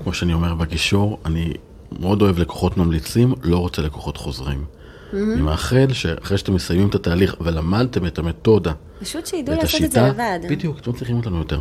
כמו 0.03 0.13
שאני 0.13 0.35
אומר 0.35 0.55
בגישור, 0.55 1.19
אני 1.25 1.53
מאוד 2.01 2.23
אוהב 2.23 2.39
לקוחות 2.39 2.77
ממליצים, 2.77 3.35
לא 3.43 3.59
רוצה 3.59 3.83
לקוחות 3.83 4.17
חוזרים. 4.17 4.65
אני 5.13 5.41
מאחל 5.41 5.93
שאחרי 5.93 6.39
שאתם 6.39 6.55
מסיימים 6.55 6.89
את 6.89 6.95
התהליך 6.95 7.37
ולמדתם 7.41 8.07
את 8.07 8.19
המתודה, 8.19 8.73
פשוט 9.01 9.27
שידעו 9.27 9.57
לעשות 9.57 9.83
את 9.83 9.93
זה 9.93 10.01
לבד. 10.01 10.41
בדיוק, 10.51 10.79
אתם 10.79 10.93
צריכים 10.93 11.17
אותנו 11.17 11.39
יותר. 11.39 11.61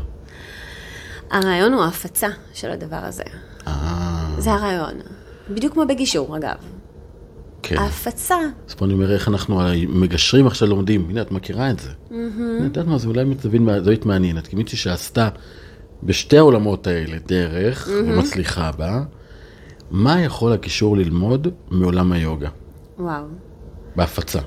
הרעיון 1.31 1.73
הוא 1.73 1.83
ההפצה 1.83 2.27
של 2.53 2.71
הדבר 2.71 2.99
הזה. 3.01 3.23
אה, 3.67 4.35
זה 4.37 4.51
הרעיון. 4.51 4.93
בדיוק 5.49 5.73
כמו 5.73 5.83
בגישור, 5.87 6.37
אגב. 6.37 6.55
כן. 7.63 7.77
ההפצה, 7.77 8.35
אז 8.69 8.75
פה 8.75 8.85
אני 8.85 8.93
אומר 8.93 9.13
איך 9.13 9.27
אנחנו 9.27 9.61
המגשרים 9.61 10.47
עכשיו 10.47 10.67
לומדים, 10.67 11.05
הנה 11.09 11.21
את 11.21 11.31
מכירה 11.31 11.71
את 11.71 11.79
זה. 11.79 11.89
הנה, 12.11 12.57
את 12.57 12.63
יודעת 12.63 12.87
מה, 12.87 12.97
זה 12.97 13.07
אולי 13.07 13.25
זווית 13.41 13.61
זווית 13.83 14.05
מעניינת, 14.05 14.47
כי 14.47 14.55
מישהי 14.55 14.77
שעשתה 14.77 15.29
בשתי 16.03 16.37
העולמות 16.37 16.87
האלה 16.87 17.17
דרך 17.25 17.89
ומצליחה 17.91 18.71
בה, 18.71 19.03
מה 19.91 20.21
יכול 20.21 20.53
הקישור 20.53 20.97
ללמוד 20.97 21.47
מעולם 21.71 22.11
היוגה? 22.11 22.49
וואו. 22.99 23.23
בהפצה. 23.95 24.39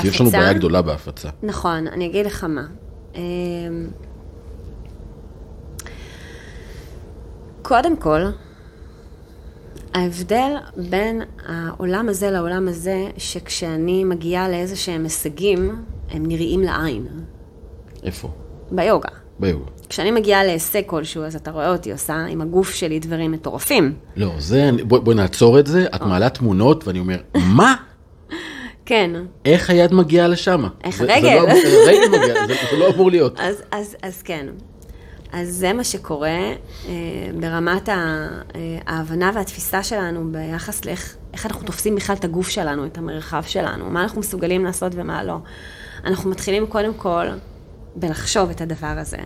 כי 0.00 0.08
יש 0.08 0.20
לנו 0.20 0.30
בהפצה? 0.30 0.44
בעיה 0.44 0.52
גדולה 0.52 0.82
בהפצה. 0.82 1.28
נכון, 1.42 1.86
אני 1.86 2.06
אגיד 2.06 2.26
לך 2.26 2.44
מה. 2.44 2.66
קודם 7.68 7.96
כל, 7.96 8.20
ההבדל 9.94 10.52
בין 10.76 11.22
העולם 11.46 12.08
הזה 12.08 12.30
לעולם 12.30 12.68
הזה, 12.68 13.06
שכשאני 13.16 14.04
מגיעה 14.04 14.48
לאיזה 14.48 14.76
שהם 14.76 15.02
הישגים, 15.04 15.82
הם 16.10 16.26
נראים 16.26 16.60
לעין. 16.62 17.06
איפה? 18.02 18.28
ביוגה. 18.70 19.08
ביוגה. 19.40 19.64
כשאני 19.88 20.10
מגיעה 20.10 20.44
להישג 20.44 20.82
כלשהו, 20.86 21.22
אז 21.22 21.36
אתה 21.36 21.50
רואה 21.50 21.72
אותי 21.72 21.92
עושה 21.92 22.14
עם 22.28 22.40
הגוף 22.40 22.70
שלי 22.70 22.98
דברים 22.98 23.32
מטורפים. 23.32 23.94
לא, 24.16 24.30
זה, 24.38 24.70
בואי 24.84 25.00
בואי 25.00 25.16
נעצור 25.16 25.58
את 25.58 25.66
זה, 25.66 25.86
את 25.94 26.00
מעלה 26.02 26.28
תמונות 26.28 26.86
ואני 26.88 26.98
אומר, 26.98 27.16
מה? 27.34 27.74
כן. 28.86 29.10
איך 29.44 29.70
היד 29.70 29.94
מגיעה 29.94 30.28
לשם? 30.28 30.64
איך 30.84 30.98
זה- 30.98 31.06
זה 31.06 31.14
הרגל? 31.14 31.34
לא 31.34 31.40
אמור- 31.40 31.50
הרגל 31.86 32.18
מגיעה, 32.18 32.46
זה 32.46 32.54
זה 32.70 32.76
לא 32.76 32.88
אמור 32.94 33.10
להיות. 33.10 33.40
אז, 33.40 33.62
אז, 33.70 33.96
אז 34.02 34.22
כן. 34.22 34.46
אז 35.36 35.48
זה 35.48 35.72
מה 35.72 35.84
שקורה 35.84 36.28
אה, 36.28 36.92
ברמת 37.40 37.88
אה, 37.88 38.28
ההבנה 38.86 39.30
והתפיסה 39.34 39.82
שלנו 39.82 40.32
ביחס 40.32 40.84
לאיך 40.84 41.16
איך 41.32 41.46
אנחנו 41.46 41.66
תופסים 41.66 41.94
בכלל 41.94 42.16
את 42.16 42.24
הגוף 42.24 42.48
שלנו, 42.48 42.86
את 42.86 42.98
המרחב 42.98 43.42
שלנו, 43.46 43.90
מה 43.90 44.02
אנחנו 44.02 44.20
מסוגלים 44.20 44.64
לעשות 44.64 44.92
ומה 44.94 45.24
לא. 45.24 45.38
אנחנו 46.04 46.30
מתחילים 46.30 46.66
קודם 46.66 46.94
כל 46.94 47.26
בלחשוב 47.96 48.50
את 48.50 48.60
הדבר 48.60 48.94
הזה. 48.96 49.16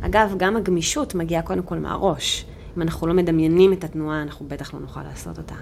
אגב, 0.00 0.34
גם 0.36 0.56
הגמישות 0.56 1.14
מגיעה 1.14 1.42
קודם 1.42 1.62
כל 1.62 1.78
מהראש. 1.78 2.46
אם 2.76 2.82
אנחנו 2.82 3.06
לא 3.06 3.14
מדמיינים 3.14 3.72
את 3.72 3.84
התנועה, 3.84 4.22
אנחנו 4.22 4.46
בטח 4.48 4.74
לא 4.74 4.80
נוכל 4.80 5.02
לעשות 5.02 5.38
אותה. 5.38 5.54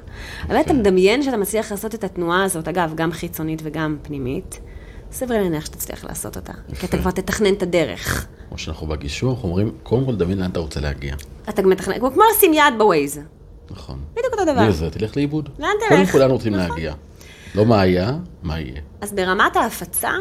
אבל 0.47 0.61
אתה 0.61 0.73
מדמיין 0.73 1.23
שאתה 1.23 1.37
מצליח 1.37 1.71
לעשות 1.71 1.95
את 1.95 2.05
התנועה 2.05 2.45
הזאת, 2.45 2.69
אגב, 2.69 2.93
גם 2.95 3.13
חיצונית 3.13 3.61
וגם 3.65 3.97
פנימית, 4.03 4.61
סביר 5.15 5.43
להניח 5.43 5.65
שתצליח 5.65 6.05
לעשות 6.05 6.37
אותה. 6.37 6.53
כי 6.81 6.87
אתה 6.87 6.99
כבר 6.99 7.11
תתכנן 7.11 7.55
את 7.55 7.63
הדרך. 7.63 8.27
כמו 8.49 8.59
שאנחנו 8.59 8.87
בגישור, 8.87 9.31
אנחנו 9.33 9.49
אומרים, 9.49 9.73
קודם 9.83 10.05
כל 10.05 10.17
תבין 10.17 10.39
לאן 10.39 10.51
אתה 10.51 10.61
רוצה 10.61 10.81
להגיע. 10.81 11.15
אתה 11.49 11.63
גם 11.63 11.71
מתכנן, 11.71 11.99
כמו 11.99 12.23
לשים 12.37 12.55
יד 12.55 12.75
בווייז. 12.79 13.21
נכון. 13.71 13.99
בדיוק 14.13 14.33
אותו 14.33 14.45
דבר. 14.45 14.63
בלי 14.63 14.73
זה, 14.73 14.91
תלך 14.91 15.17
לאיבוד. 15.17 15.49
לאן 15.59 15.69
קודם 15.89 16.01
תלך? 16.01 16.13
כל 16.13 16.19
לאן 16.19 16.31
רוצים 16.31 16.55
נכון. 16.55 16.69
להגיע. 16.69 16.95
לא 17.55 17.67
מה 17.67 17.81
היה, 17.81 18.13
מה 18.43 18.61
יהיה. 18.61 18.81
אז 19.01 19.13
ברמת 19.13 19.57
ההפצה, 19.57 20.13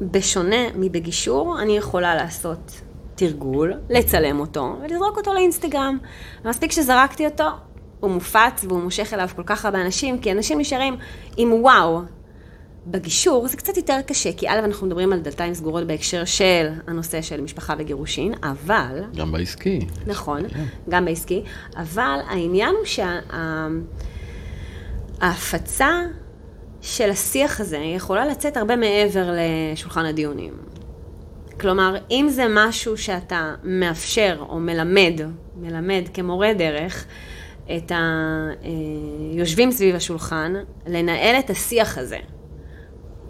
בשונה 0.00 0.56
מבגישור, 0.74 1.56
אני 1.62 1.76
יכולה 1.76 2.14
לעשות 2.14 2.80
תרגול, 3.14 3.72
לצלם 3.90 4.40
אותו 4.40 4.76
ולזרוק 4.82 5.16
אותו 5.16 5.34
לאינסטגרם. 5.34 5.98
מספיק 6.44 6.72
שזרקתי 6.72 7.26
אותו, 7.26 7.44
הוא 8.00 8.10
מופץ 8.10 8.64
והוא 8.68 8.82
מושך 8.82 9.14
אליו 9.14 9.28
כל 9.36 9.42
כך 9.46 9.64
הרבה 9.64 9.80
אנשים, 9.82 10.18
כי 10.18 10.32
אנשים 10.32 10.58
נשארים 10.58 10.96
עם 11.36 11.52
וואו. 11.52 12.00
בגישור 12.86 13.48
זה 13.48 13.56
קצת 13.56 13.76
יותר 13.76 14.00
קשה, 14.06 14.32
כי 14.32 14.48
א', 14.48 14.58
אנחנו 14.64 14.86
מדברים 14.86 15.12
על 15.12 15.20
דלתיים 15.20 15.54
סגורות 15.54 15.86
בהקשר 15.86 16.24
של 16.24 16.68
הנושא 16.86 17.22
של 17.22 17.40
משפחה 17.40 17.74
וגירושין, 17.78 18.34
אבל 18.42 19.04
גם 19.16 19.32
בעסקי. 19.32 19.80
נכון, 20.06 20.48
כן. 20.48 20.64
גם 20.88 21.04
בעסקי, 21.04 21.42
אבל 21.76 22.18
העניין 22.28 22.74
הוא 22.74 22.84
שההפצה 25.20 25.90
של 26.82 27.10
השיח 27.10 27.60
הזה 27.60 27.76
יכולה 27.76 28.26
לצאת 28.26 28.56
הרבה 28.56 28.76
מעבר 28.76 29.30
לשולחן 29.32 30.04
הדיונים. 30.04 30.52
כלומר, 31.60 31.96
אם 32.10 32.26
זה 32.30 32.46
משהו 32.50 32.96
שאתה 32.96 33.54
מאפשר 33.64 34.44
או 34.48 34.58
מלמד, 34.58 35.20
מלמד 35.56 36.02
כמורה 36.14 36.54
דרך, 36.54 37.06
את 37.76 37.92
היושבים 39.32 39.72
סביב 39.72 39.96
השולחן, 39.96 40.54
לנהל 40.86 41.38
את 41.38 41.50
השיח 41.50 41.98
הזה, 41.98 42.18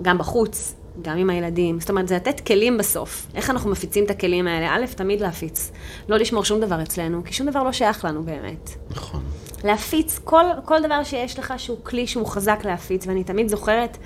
גם 0.02 0.18
בחוץ, 0.18 0.74
גם 1.02 1.16
עם 1.18 1.30
הילדים. 1.30 1.80
זאת 1.80 1.90
אומרת, 1.90 2.08
זה 2.08 2.16
לתת 2.16 2.40
כלים 2.40 2.78
בסוף. 2.78 3.26
איך 3.34 3.50
אנחנו 3.50 3.70
מפיצים 3.70 4.04
את 4.04 4.10
הכלים 4.10 4.46
האלה? 4.46 4.74
א', 4.74 4.86
תמיד 4.96 5.20
להפיץ. 5.20 5.72
לא 6.08 6.16
לשמור 6.16 6.44
שום 6.44 6.60
דבר 6.60 6.82
אצלנו, 6.82 7.24
כי 7.24 7.32
שום 7.32 7.50
דבר 7.50 7.62
לא 7.62 7.72
שייך 7.72 8.04
לנו 8.04 8.22
באמת. 8.22 8.70
נכון. 8.90 9.22
להפיץ 9.64 10.20
כל, 10.24 10.44
כל 10.64 10.82
דבר 10.82 11.04
שיש 11.04 11.38
לך 11.38 11.54
שהוא 11.56 11.78
כלי 11.82 12.06
שהוא 12.06 12.26
חזק 12.26 12.60
להפיץ, 12.64 13.06
ואני 13.06 13.24
תמיד 13.24 13.48
זוכרת 13.48 13.98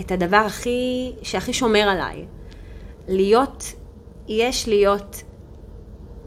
את 0.00 0.12
הדבר 0.12 0.36
הכי, 0.36 1.12
שהכי 1.22 1.52
שומר 1.52 1.88
עליי. 1.88 2.24
להיות, 3.08 3.72
יש 4.28 4.68
להיות 4.68 5.22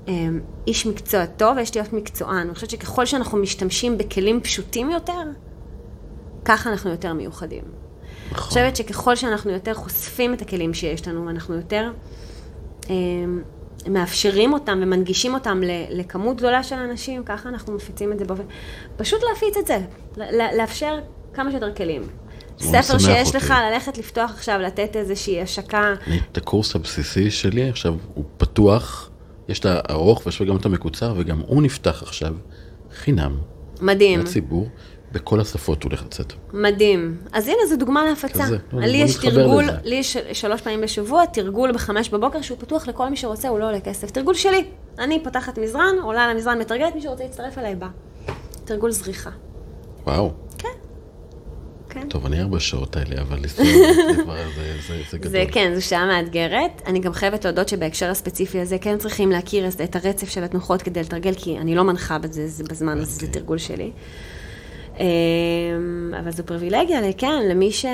אמ, 0.07 0.39
איש 0.67 0.85
מקצוע 0.85 1.25
טוב 1.25 1.57
ויש 1.57 1.75
להיות 1.75 1.93
מקצוען. 1.93 2.47
אני 2.47 2.55
חושבת 2.55 2.69
שככל 2.69 3.05
שאנחנו 3.05 3.37
משתמשים 3.37 3.97
בכלים 3.97 4.41
פשוטים 4.41 4.91
יותר, 4.91 5.23
ככה 6.45 6.69
אנחנו 6.69 6.89
יותר 6.89 7.13
מיוחדים. 7.13 7.63
אני 8.29 8.37
נכון. 8.37 8.47
חושבת 8.47 8.75
שככל 8.75 9.15
שאנחנו 9.15 9.51
יותר 9.51 9.73
חושפים 9.73 10.33
את 10.33 10.41
הכלים 10.41 10.73
שיש 10.73 11.07
לנו, 11.07 11.25
ואנחנו 11.25 11.55
יותר 11.55 11.91
אמ, 12.89 13.41
מאפשרים 13.87 14.53
אותם 14.53 14.79
ומנגישים 14.83 15.33
אותם 15.33 15.61
לכמות 15.89 16.37
גדולה 16.37 16.63
של 16.63 16.75
אנשים, 16.75 17.23
ככה 17.23 17.49
אנחנו 17.49 17.73
מפיצים 17.73 18.11
את 18.11 18.19
זה 18.19 18.25
באופן... 18.25 18.43
פשוט 18.97 19.19
להפיץ 19.29 19.57
את 19.57 19.67
זה, 19.67 19.79
לאפשר 20.57 20.99
כמה 21.33 21.51
שיותר 21.51 21.73
כלים. 21.73 22.01
ספר 22.59 22.97
שיש 22.97 23.27
אותי. 23.27 23.37
לך, 23.37 23.53
ללכת 23.71 23.97
לפתוח 23.97 24.31
עכשיו, 24.31 24.59
לתת 24.59 24.95
איזושהי 24.95 25.41
השקה. 25.41 25.93
אני, 26.07 26.19
את 26.31 26.37
הקורס 26.37 26.75
הבסיסי 26.75 27.31
שלי 27.31 27.69
עכשיו 27.69 27.95
הוא 28.13 28.23
פתוח, 28.37 29.09
יש 29.49 29.59
את 29.59 29.65
הארוך 29.65 30.25
ויש 30.25 30.41
גם 30.41 30.55
את 30.55 30.65
המקוצר, 30.65 31.13
וגם 31.17 31.41
הוא 31.47 31.61
נפתח 31.61 32.03
עכשיו 32.03 32.35
חינם 32.95 33.37
מדהים, 33.81 34.19
לציבור, 34.19 34.67
בכל 35.11 35.39
השפות 35.39 35.83
הולך 35.83 36.03
לצאת. 36.05 36.33
מדהים. 36.53 37.17
אז 37.33 37.47
הנה, 37.47 37.57
זו 37.69 37.75
דוגמה 37.75 38.05
להפצה. 38.05 38.43
כזה. 38.43 38.57
בוא 38.71 38.81
לי 38.81 38.97
יש 38.97 39.15
תרגול, 39.15 39.63
לזה. 39.63 39.71
לי 39.83 39.95
יש 39.95 40.17
שלוש 40.33 40.61
פעמים 40.61 40.81
בשבוע, 40.81 41.25
תרגול 41.25 41.71
בחמש 41.71 42.09
בבוקר, 42.09 42.41
שהוא 42.41 42.57
פתוח 42.59 42.87
לכל 42.87 43.09
מי 43.09 43.17
שרוצה, 43.17 43.47
הוא 43.47 43.59
לא 43.59 43.67
עולה 43.67 43.79
כסף. 43.79 44.11
תרגול 44.11 44.33
שלי. 44.33 44.65
אני 44.99 45.23
פותחת 45.23 45.57
מזרן, 45.59 45.95
עולה 46.01 46.23
על 46.23 46.29
המזרן, 46.31 46.59
מתרגלת, 46.59 46.95
מי 46.95 47.01
שרוצה 47.01 47.23
להצטרף 47.23 47.57
אליי 47.57 47.75
בא. 47.75 47.87
תרגול 48.65 48.91
זריחה. 48.91 49.29
וואו. 50.07 50.31
כן. 50.57 50.67
כן. 51.89 52.07
טוב, 52.09 52.25
אני 52.25 52.41
ארבע 52.41 52.59
שעות 52.59 52.95
האלה, 52.97 53.21
אבל 53.21 53.37
לנסוע 53.37 53.65
זה 53.65 54.23
זה, 54.55 54.73
זה, 54.87 55.01
זה 55.11 55.17
גדול. 55.17 55.31
זה 55.31 55.43
כן, 55.51 55.71
זו 55.75 55.85
שעה 55.85 56.05
מאתגרת. 56.05 56.81
אני 56.85 56.99
גם 56.99 57.13
חייבת 57.13 57.45
להודות 57.45 57.69
שבהקשר 57.69 58.09
הספציפי 58.09 58.59
הזה 58.59 58.77
כן 58.77 58.97
צריכים 58.97 59.31
להכיר 59.31 59.67
את- 59.83 59.95
הרצף 59.95 60.29
של 60.29 60.43
התנוחות 60.43 60.81
כדי 60.81 61.01
לתרגל, 61.01 61.33
כי 61.37 61.57
אני 61.57 61.75
לא 61.75 61.83
מנחה 61.83 62.17
בזה 62.19 62.47
זה 62.47 62.63
בזמן 62.63 62.97
הזה, 62.97 63.25
זה. 63.25 63.31
תרגול 63.31 63.57
שלי. 63.57 63.91
אמ, 64.99 65.05
אבל 66.19 66.31
זו 66.31 66.43
פריבילגיה, 66.45 66.99
כן, 67.17 67.41
למי 67.51 67.71
ש... 67.71 67.85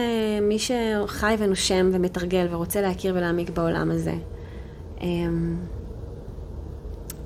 מי 0.41 0.57
שחי 0.59 1.35
ונושם 1.39 1.89
ומתרגל 1.93 2.47
ורוצה 2.51 2.81
להכיר 2.81 3.13
ולהעמיק 3.17 3.49
בעולם 3.49 3.91
הזה. 3.91 4.13
אמ, 5.01 5.55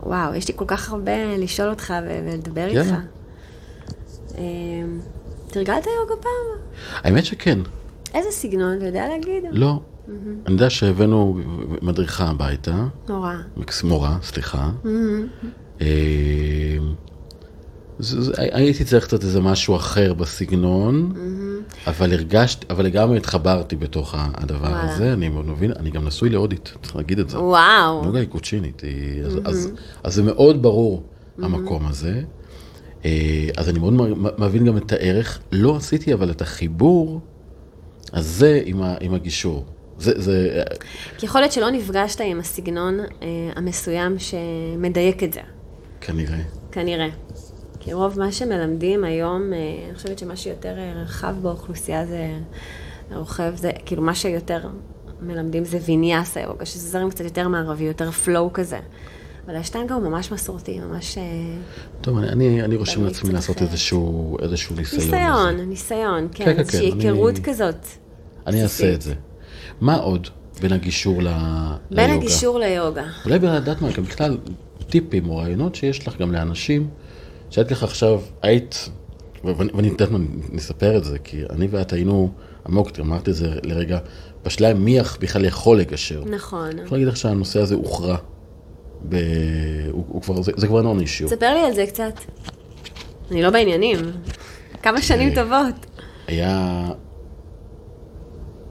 וואו, 0.03 0.35
יש 0.35 0.47
לי 0.47 0.53
כל 0.57 0.65
כך 0.67 0.91
הרבה 0.91 1.11
לשאול 1.37 1.69
אותך 1.69 1.93
ולדבר 2.03 2.61
יאללה. 2.67 2.81
איתך. 2.81 2.93
אמ, 4.37 4.99
תרגלת 5.47 5.85
יוגה 5.85 6.21
פעם? 6.21 6.61
האמת 7.03 7.25
שכן, 7.25 7.59
איזה 8.13 8.31
סגנון, 8.31 8.77
אתה 8.77 8.85
יודע 8.85 9.07
להגיד? 9.07 9.43
לא. 9.51 9.79
אני 10.45 10.53
יודע 10.53 10.69
שהבאנו 10.69 11.37
מדריכה 11.81 12.25
הביתה. 12.29 12.85
מקס- 13.57 13.83
מורה, 13.83 14.17
סליחה. 14.23 14.69
הייתי 18.37 18.83
צריך 18.83 19.03
קצת 19.05 19.23
איזה 19.23 19.41
משהו 19.41 19.75
אחר 19.75 20.13
בסגנון, 20.13 21.13
אבל 21.87 22.13
הרגשתי, 22.13 22.65
אבל 22.69 22.85
לגמרי 22.85 23.17
התחברתי 23.17 23.75
בתוך 23.75 24.15
הדבר. 24.17 24.67
הזה, 24.67 25.13
אני 25.13 25.29
מאוד 25.29 25.47
מבין, 25.47 25.71
אני 25.79 25.89
גם 25.89 26.05
נשוי 26.07 26.29
להודית, 26.29 26.73
צריך 26.81 26.95
להגיד 26.95 27.19
את 27.19 27.29
זה. 27.29 27.39
וואו. 27.39 28.05
נוגה 28.05 28.19
היא 28.19 28.27
קוצ'ינית, 28.27 28.81
אז- 29.25 29.39
אז- 29.45 29.71
אז 30.03 30.15
זה 30.15 30.23
מאוד 30.23 30.61
ברור 30.61 31.03
המקום 31.41 31.85
הזה. 31.87 32.21
אה, 33.05 33.11
אז 33.57 33.69
אני 33.69 33.79
מאוד 33.79 33.93
מבין 34.37 34.65
גם 34.65 34.77
את 34.77 34.91
הערך, 34.91 35.39
לא 35.51 35.75
עשיתי 35.75 36.13
אבל 36.13 36.31
את 36.31 36.41
החיבור 36.41 37.21
הזה 38.13 38.61
עם 39.01 39.13
הגישור. 39.13 39.65
זה, 39.99 40.11
זה, 40.21 40.63
כי 41.17 41.25
יכול 41.25 41.41
להיות 41.41 41.51
שלא 41.53 41.69
נפגשת 41.71 42.21
עם 42.21 42.39
הסגנון 42.39 42.99
אה, 42.99 43.27
המסוים 43.55 44.15
שמדייק 44.19 45.23
את 45.23 45.33
זה, 45.33 45.39
כנראה. 46.01 46.37
כנראה. 46.71 47.07
כי 47.79 47.93
רוב 47.93 48.19
מה 48.19 48.31
שמלמדים 48.31 49.03
היום, 49.03 49.53
אה, 49.53 49.57
אני 49.87 49.95
חושבת 49.95 50.19
שמה 50.19 50.35
שיותר 50.35 50.77
אה, 50.77 50.93
רחב 51.03 51.35
באוכלוסייה 51.41 52.05
זה 52.05 52.27
רוכב, 53.15 53.53
זה 53.55 53.71
כאילו 53.85 54.01
מה 54.01 54.15
שיותר 54.15 54.59
מלמדים 55.21 55.65
זה 55.65 55.77
ויניאסה 55.85 56.39
יוגה, 56.39 56.65
שזה 56.65 56.89
זרים 56.89 57.09
קצת 57.09 57.23
יותר 57.23 57.47
מערבי, 57.47 57.83
יותר 57.83 58.11
פלואו 58.11 58.53
כזה. 58.53 58.79
אבל 59.45 59.55
השטיינגר 59.55 59.95
הוא 59.95 60.03
ממש 60.03 60.31
מסורתי, 60.31 60.79
ממש... 60.79 61.17
אה, 61.17 61.23
טוב, 62.01 62.17
אני, 62.17 62.29
אני, 62.29 62.63
אני 62.63 62.75
רושם 62.75 63.03
לעצמי 63.05 63.33
לעשות 63.33 63.61
איזשהו, 63.61 64.37
איזשהו 64.41 64.75
ניסיון. 64.75 65.01
ניסיון, 65.03 65.53
לזה. 65.55 65.65
ניסיון, 65.65 66.27
כן, 66.31 66.45
כן, 66.45 66.53
כן, 66.53 66.59
איזושהי 66.59 66.91
כן, 66.91 66.97
אני- 66.99 67.07
היכרות 67.09 67.39
כזאת. 67.43 67.75
אני 68.47 68.63
אעשה. 68.63 68.93
את 68.93 69.01
זה. 69.01 69.13
מה 69.81 69.95
עוד 69.95 70.27
בין 70.61 70.73
הגישור 70.73 71.21
ל... 71.23 71.27
בין 71.91 71.97
ליוגה? 72.09 72.13
הגישור 72.13 72.59
ליוגה. 72.59 73.03
אולי 73.25 73.39
לדעת 73.39 73.81
מה, 73.81 73.91
גם 73.91 74.03
בכלל 74.03 74.37
טיפים 74.89 75.29
או 75.29 75.37
רעיונות 75.37 75.75
שיש 75.75 76.07
לך 76.07 76.17
גם 76.17 76.31
לאנשים, 76.31 76.87
שאת 77.49 77.69
ככה 77.69 77.85
עכשיו 77.85 78.21
היית, 78.41 78.89
ואני 79.43 79.87
יודעת 79.87 80.11
מה, 80.11 80.19
נספר 80.51 80.97
את 80.97 81.03
זה, 81.03 81.19
כי 81.19 81.43
אני 81.49 81.67
ואת 81.71 81.93
היינו 81.93 82.31
עמוק, 82.65 82.91
אמרתי 82.99 83.31
את 83.31 83.35
זה 83.35 83.49
לרגע, 83.63 83.99
בשאלה 84.45 84.73
מי 84.73 84.97
בכלל 85.19 85.45
יכול 85.45 85.79
לגשר. 85.79 86.23
נכון. 86.25 86.69
אני 86.69 86.81
יכול 86.81 86.97
להגיד 86.97 87.07
לך 87.07 87.17
שהנושא 87.17 87.61
הזה 87.61 87.75
הוכרע. 87.75 88.17
ב... 89.09 89.15
הוא, 89.91 90.05
הוא 90.07 90.21
כבר, 90.21 90.41
זה, 90.41 90.51
זה 90.55 90.67
כבר 90.67 90.81
נון 90.81 90.99
אישיו. 90.99 91.29
ספר 91.29 91.53
לי 91.53 91.59
על 91.59 91.73
זה 91.73 91.85
קצת. 91.85 92.13
אני 93.31 93.43
לא 93.43 93.49
בעניינים. 93.49 93.99
כמה 94.83 95.01
שנים 95.01 95.29
אה, 95.29 95.35
טובות. 95.35 95.85
היה... 96.27 96.85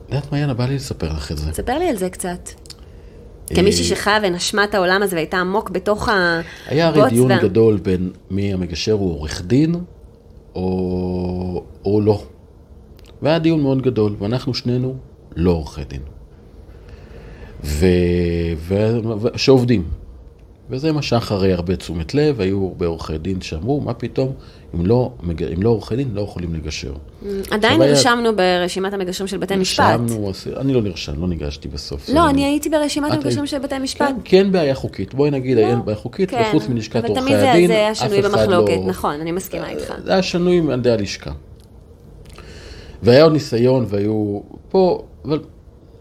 את 0.07 0.13
יודעת 0.15 0.33
מה, 0.33 0.39
יאללה, 0.39 0.55
בא 0.55 0.67
לי 0.67 0.75
לספר 0.75 1.13
לך 1.13 1.33
את 1.33 1.39
זה. 1.39 1.53
ספר 1.53 1.79
לי 1.79 1.89
על 1.89 1.97
זה 1.97 2.11
קצת. 2.11 2.49
כמישהי 3.55 3.83
אה, 3.83 3.89
שחיה 3.89 4.19
ונשמה 4.23 4.65
את 4.65 4.75
העולם 4.75 5.03
הזה 5.03 5.17
והייתה 5.17 5.39
עמוק 5.41 5.71
בתוך 5.71 6.09
הבוץ. 6.09 6.47
היה 6.67 6.87
הרי 6.87 7.11
דיון 7.11 7.31
וה- 7.31 7.43
גדול 7.43 7.77
בין 7.77 8.11
מי 8.31 8.53
המגשר 8.53 8.93
הוא 8.93 9.13
עורך 9.13 9.43
דין 9.47 9.75
או, 10.55 11.65
או 11.85 12.01
לא. 12.01 12.23
והיה 13.23 13.39
דיון 13.39 13.63
מאוד 13.63 13.83
גדול, 13.83 14.15
ואנחנו 14.19 14.55
שנינו 14.55 14.95
לא 15.37 15.51
עורכי 15.51 15.85
דין. 15.85 16.01
ו... 17.65 17.87
ו... 18.57 18.75
ו... 19.21 19.29
שעובדים. 19.39 19.85
וזה 20.71 20.93
משך 20.93 21.33
הרי 21.33 21.53
הרבה 21.53 21.77
תשומת 21.77 22.15
לב, 22.15 22.41
היו 22.41 22.67
הרבה 22.69 22.87
עורכי 22.87 23.19
דין 23.19 23.41
שאמרו, 23.41 23.81
מה 23.81 23.95
פתאום, 23.95 24.33
אם 24.75 24.87
לא. 24.87 25.13
אם 25.55 25.63
לא 25.63 25.69
עורכי 25.71 25.97
דין, 25.97 26.09
לא 26.15 26.21
יכולים 26.21 26.55
לגשר. 26.55 26.93
עדיין 27.51 27.83
היה- 27.83 27.91
נרשמנו 27.93 28.37
ברשימת 28.37 28.93
המגשרים 28.93 29.29
של 29.29 29.39
בתי 29.39 29.57
משפט. 29.57 29.85
נרשמנו, 30.01 30.31
אני 30.57 30.73
לא 30.75 30.83
נרשם, 30.83 31.21
לא 31.21 31.29
ניגשתי 31.29 31.69
בסוף. 31.69 32.09
לא, 32.09 32.29
אני 32.31 32.45
הייתי 32.45 32.69
ברשימת 32.69 33.13
המגשרים 33.13 33.39
היית- 33.39 33.51
של 33.51 33.59
בתי 33.59 33.79
משפט. 33.79 34.09
כן, 34.09 34.45
כן 34.45 34.53
בעיה 34.53 34.75
חוקית, 34.75 35.15
בואי 35.15 35.31
נגיד, 35.31 35.57
לא, 35.59 35.63
אין 35.63 35.85
בעיה 35.85 35.97
חוקית, 35.97 36.31
כן. 36.31 36.43
וחוץ 36.49 36.69
מלשכת 36.69 37.05
עורכי 37.05 37.21
תמיד 37.21 37.37
זה- 37.37 37.53
הדין, 37.53 37.67
זה 37.67 37.73
היה 37.75 37.91
אף 37.91 37.97
שנוי 37.97 38.21
אחד 38.21 38.29
במחלוקת, 38.29 38.77
לא... 38.77 38.87
נכון, 38.87 39.21
אני 39.21 39.33
מסכימה 39.33 39.69
איתך. 39.71 39.95
זה 40.05 40.13
היה 40.13 40.23
שנוי 40.23 40.59
על 40.73 40.79
ידי 40.79 40.91
הלשכה. 40.91 41.31
והיה 43.03 43.23
עוד 43.25 43.33
ניסיון, 43.33 43.85
והיו 43.89 44.41
פה, 44.69 45.03
אבל 45.25 45.41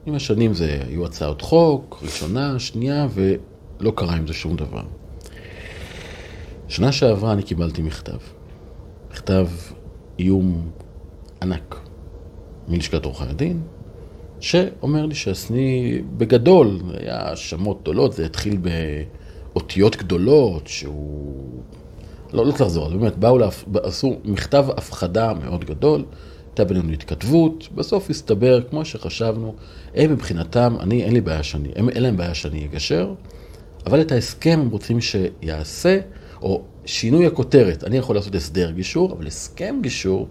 עם 0.05 0.15
השנים 0.15 0.53
זה, 0.53 0.77
היו 0.89 1.05
הצעות 1.05 1.41
חוק, 1.41 1.99
ראשונה, 2.03 2.59
שנייה, 2.59 3.07
ולא 3.79 3.91
קרה 3.95 4.15
עם 4.15 4.27
זה 4.27 4.33
שום 4.33 4.55
דבר. 4.55 4.83
שנה 6.67 6.91
שעברה 6.91 7.33
אני 7.33 7.43
קיבלתי 7.43 7.81
מכתב. 7.81 8.17
מכתב 9.11 9.47
איום 10.19 10.69
ענק 11.41 11.79
מלשכת 12.67 13.05
עורכי 13.05 13.23
הדין, 13.23 13.61
שאומר 14.39 15.05
לי 15.05 15.15
שהסני, 15.15 16.01
בגדול, 16.17 16.79
היה 16.97 17.29
האשמות 17.29 17.81
גדולות, 17.81 18.13
זה 18.13 18.25
התחיל 18.25 18.57
באותיות 19.53 19.95
גדולות, 19.95 20.67
שהוא... 20.67 21.61
לא, 22.33 22.45
לא 22.45 22.51
צריך 22.51 22.61
לחזור, 22.61 22.85
על 22.85 22.97
באמת, 22.97 23.17
באו, 23.17 23.37
להפ... 23.37 23.65
עשו 23.83 24.19
מכתב 24.25 24.65
הפחדה 24.77 25.33
מאוד 25.33 25.65
גדול, 25.65 26.05
הייתה 26.47 26.65
בינינו 26.65 26.93
התכתבות, 26.93 27.67
בסוף 27.75 28.09
הסתבר, 28.09 28.61
כמו 28.69 28.85
שחשבנו, 28.85 29.55
הם 29.95 30.11
מבחינתם, 30.11 30.75
אני, 30.79 31.03
אין 31.03 31.13
לי 31.13 31.21
בעיה 31.21 31.43
שאני, 31.43 31.69
אין 31.75 32.03
להם 32.03 32.17
בעיה 32.17 32.33
שאני 32.33 32.65
אגשר, 32.65 33.13
אבל 33.87 34.01
את 34.01 34.11
ההסכם 34.11 34.59
הם 34.61 34.69
רוצים 34.69 35.01
שיעשה, 35.01 35.99
או 36.41 36.61
שינוי 36.85 37.25
הכותרת, 37.25 37.83
אני 37.83 37.97
יכול 37.97 38.15
לעשות 38.15 38.35
הסדר 38.35 38.71
גישור, 38.71 39.13
אבל 39.13 39.27
הסכם 39.27 39.79
גישור, 39.81 40.27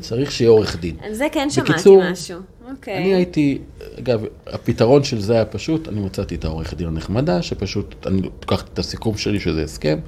צריך 0.00 0.32
שיהיה 0.32 0.50
עורך 0.50 0.80
דין. 0.80 0.96
על 1.02 1.14
זה 1.14 1.26
כן 1.32 1.50
שמעתי 1.50 1.72
בקיצור, 1.72 2.02
משהו. 2.10 2.38
אוקיי. 2.70 2.98
אני 2.98 3.14
הייתי, 3.14 3.58
אגב, 3.98 4.24
הפתרון 4.46 5.04
של 5.04 5.20
זה 5.20 5.32
היה 5.32 5.44
פשוט, 5.44 5.88
אני 5.88 6.00
מצאתי 6.00 6.34
את 6.34 6.44
העורכת 6.44 6.76
דין 6.76 6.86
הנחמדה, 6.86 7.42
שפשוט, 7.42 8.06
אני 8.06 8.22
לוקחת 8.22 8.68
את 8.72 8.78
הסיכום 8.78 9.16
שלי 9.16 9.40
שזה 9.40 9.64
הסכם, 9.64 9.98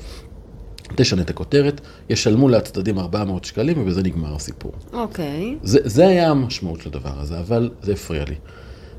תשנה 0.94 1.22
את 1.22 1.30
הכותרת, 1.30 1.80
ישלמו 2.10 2.48
לצדדים 2.48 2.98
400 2.98 3.44
שקלים 3.44 3.82
ובזה 3.82 4.02
נגמר 4.02 4.34
הסיפור. 4.34 4.72
אוקיי. 4.92 5.56
זה, 5.62 5.78
זה 5.84 6.06
היה 6.06 6.30
המשמעות 6.30 6.80
של 6.80 6.88
הדבר 6.88 7.20
הזה, 7.20 7.38
אבל 7.38 7.70
זה 7.82 7.92
הפריע 7.92 8.24
לי. 8.24 8.34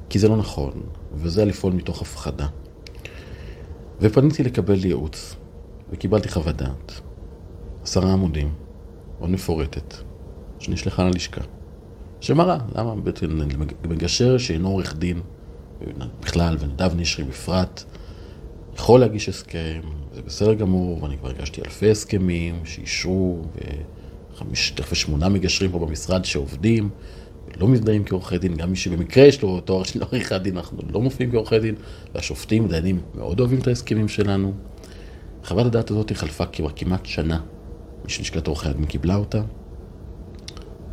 כי 0.10 0.20
זה 0.20 0.28
לא 0.28 0.38
נכון, 0.38 0.72
וזה 1.16 1.46
לפעול 1.46 1.74
מתוך 1.74 2.02
הפחדה. 2.02 2.48
ופניתי 4.02 4.44
לקבל 4.44 4.86
ייעוץ, 4.86 5.36
וקיבלתי 5.90 6.30
חוות 6.30 6.56
דעת, 6.56 7.02
עשרה 7.84 8.14
עמודים, 8.14 8.54
מאוד 9.20 9.30
מפורטת, 9.30 9.94
שנשלחה 10.60 11.04
ללשכה, 11.04 11.42
שמראה 12.22 12.58
למה 12.76 12.96
בעצם 12.96 13.42
מגשר 13.90 14.38
שאינו 14.38 14.70
עורך 14.70 14.96
דין, 14.96 15.22
בכלל, 16.22 16.58
ונדב 16.60 16.92
נשרי 16.96 17.26
בפרט, 17.26 17.84
יכול 18.76 19.00
להגיש 19.00 19.30
הסכם, 19.30 19.82
זה 20.14 20.22
בסדר 20.22 20.54
גמור, 20.54 21.04
ואני 21.04 21.18
כבר 21.18 21.30
הגשתי 21.30 21.62
אלפי 21.62 21.92
הסכמים 21.92 22.66
שאישרו, 22.66 23.42
וחמש, 24.34 24.72
תכף 24.72 24.94
שמונה 24.94 25.30
מגשרים 25.30 25.72
פה 25.72 25.80
במשרד 25.80 26.26
שעובדים, 26.26 26.90
לא 27.60 27.68
מזדהים 27.68 28.04
כעורכי 28.04 28.38
דין, 28.38 28.56
גם 28.56 28.70
מי 28.70 28.76
שבמקרה 28.76 29.26
יש 29.26 29.42
לו 29.42 29.62
תואר 29.62 29.84
של 29.84 30.02
עורכי 30.02 30.40
דין, 30.40 30.58
אנחנו 30.58 30.78
לא 30.94 31.02
מופיעים 31.02 31.32
כעורכי 31.32 31.60
דין, 31.60 31.76
והשופטים, 32.16 32.68
דיינים, 32.68 33.02
מאוד 33.16 33.40
אוהבים 33.40 33.60
את 33.60 33.68
ההסכמים 33.68 34.08
שלנו. 34.08 34.54
חוות 35.44 35.66
הדעת 35.66 35.92
הזאת 35.92 36.12
חלפה 36.12 36.46
כבר 36.46 36.70
כמעט 36.76 37.06
שנה 37.06 37.40
משלשכת 38.06 38.48
עורכי 38.48 38.70
הדין 38.70 38.86
קיבלה 38.86 39.16
אותה, 39.16 39.42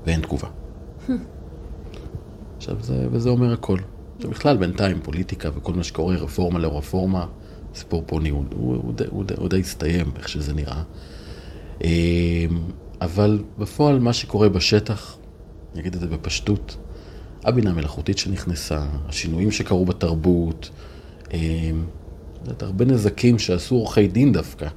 ואין 0.07 0.21
תגובה. 0.21 0.49
עכשיו, 2.57 2.77
זה, 2.81 3.07
וזה 3.11 3.29
אומר 3.29 3.53
הכל. 3.53 3.79
עכשיו, 4.17 4.31
בכלל, 4.31 4.57
בינתיים, 4.57 5.01
פוליטיקה 5.03 5.51
וכל 5.55 5.73
מה 5.73 5.85
שקורה, 5.85 6.17
רפורמה 6.17 6.59
לא 6.59 6.79
רפורמה, 6.79 7.27
סיפור 7.75 8.03
פה 8.07 8.17
הוא, 8.17 8.29
הוא, 8.31 8.45
הוא, 8.51 8.93
הוא, 9.11 9.25
הוא 9.37 9.49
די 9.49 9.61
הסתיים, 9.61 10.07
איך 10.17 10.29
שזה 10.29 10.53
נראה. 10.53 10.83
אמ, 11.85 11.89
אבל 13.01 13.43
בפועל, 13.59 13.99
מה 13.99 14.13
שקורה 14.13 14.49
בשטח, 14.49 15.17
אני 15.75 15.81
אגיד 15.81 15.95
את 15.95 16.01
זה 16.01 16.07
בפשטות, 16.07 16.77
הבינה 17.45 17.71
המלאכותית 17.71 18.19
שנכנסה, 18.19 18.87
השינויים 19.09 19.51
שקרו 19.51 19.85
בתרבות, 19.85 20.71
אמ, 21.33 21.85
יודעת, 22.41 22.63
הרבה 22.63 22.85
נזקים 22.85 23.39
שעשו 23.39 23.75
עורכי 23.75 24.09
דין 24.09 24.33
דווקא. 24.33 24.69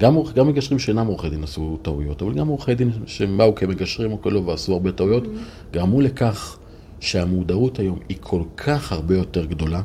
גם, 0.00 0.16
גם 0.34 0.48
מגשרים 0.48 0.78
שאינם 0.78 1.06
עורכי 1.06 1.30
דין 1.30 1.42
עשו 1.44 1.78
טעויות, 1.82 2.22
אבל 2.22 2.34
גם 2.34 2.48
עורכי 2.48 2.74
דין 2.74 2.90
שהם 3.06 3.38
באו 3.38 3.54
כמגשרים 3.54 4.12
או 4.12 4.22
כאלו 4.22 4.46
ועשו 4.46 4.72
הרבה 4.72 4.92
טעויות, 4.92 5.24
גרמו 5.72 6.00
לכך 6.00 6.58
שהמודעות 7.00 7.78
היום 7.78 7.98
היא 8.08 8.16
כל 8.20 8.42
כך 8.56 8.92
הרבה 8.92 9.16
יותר 9.16 9.44
גדולה, 9.44 9.82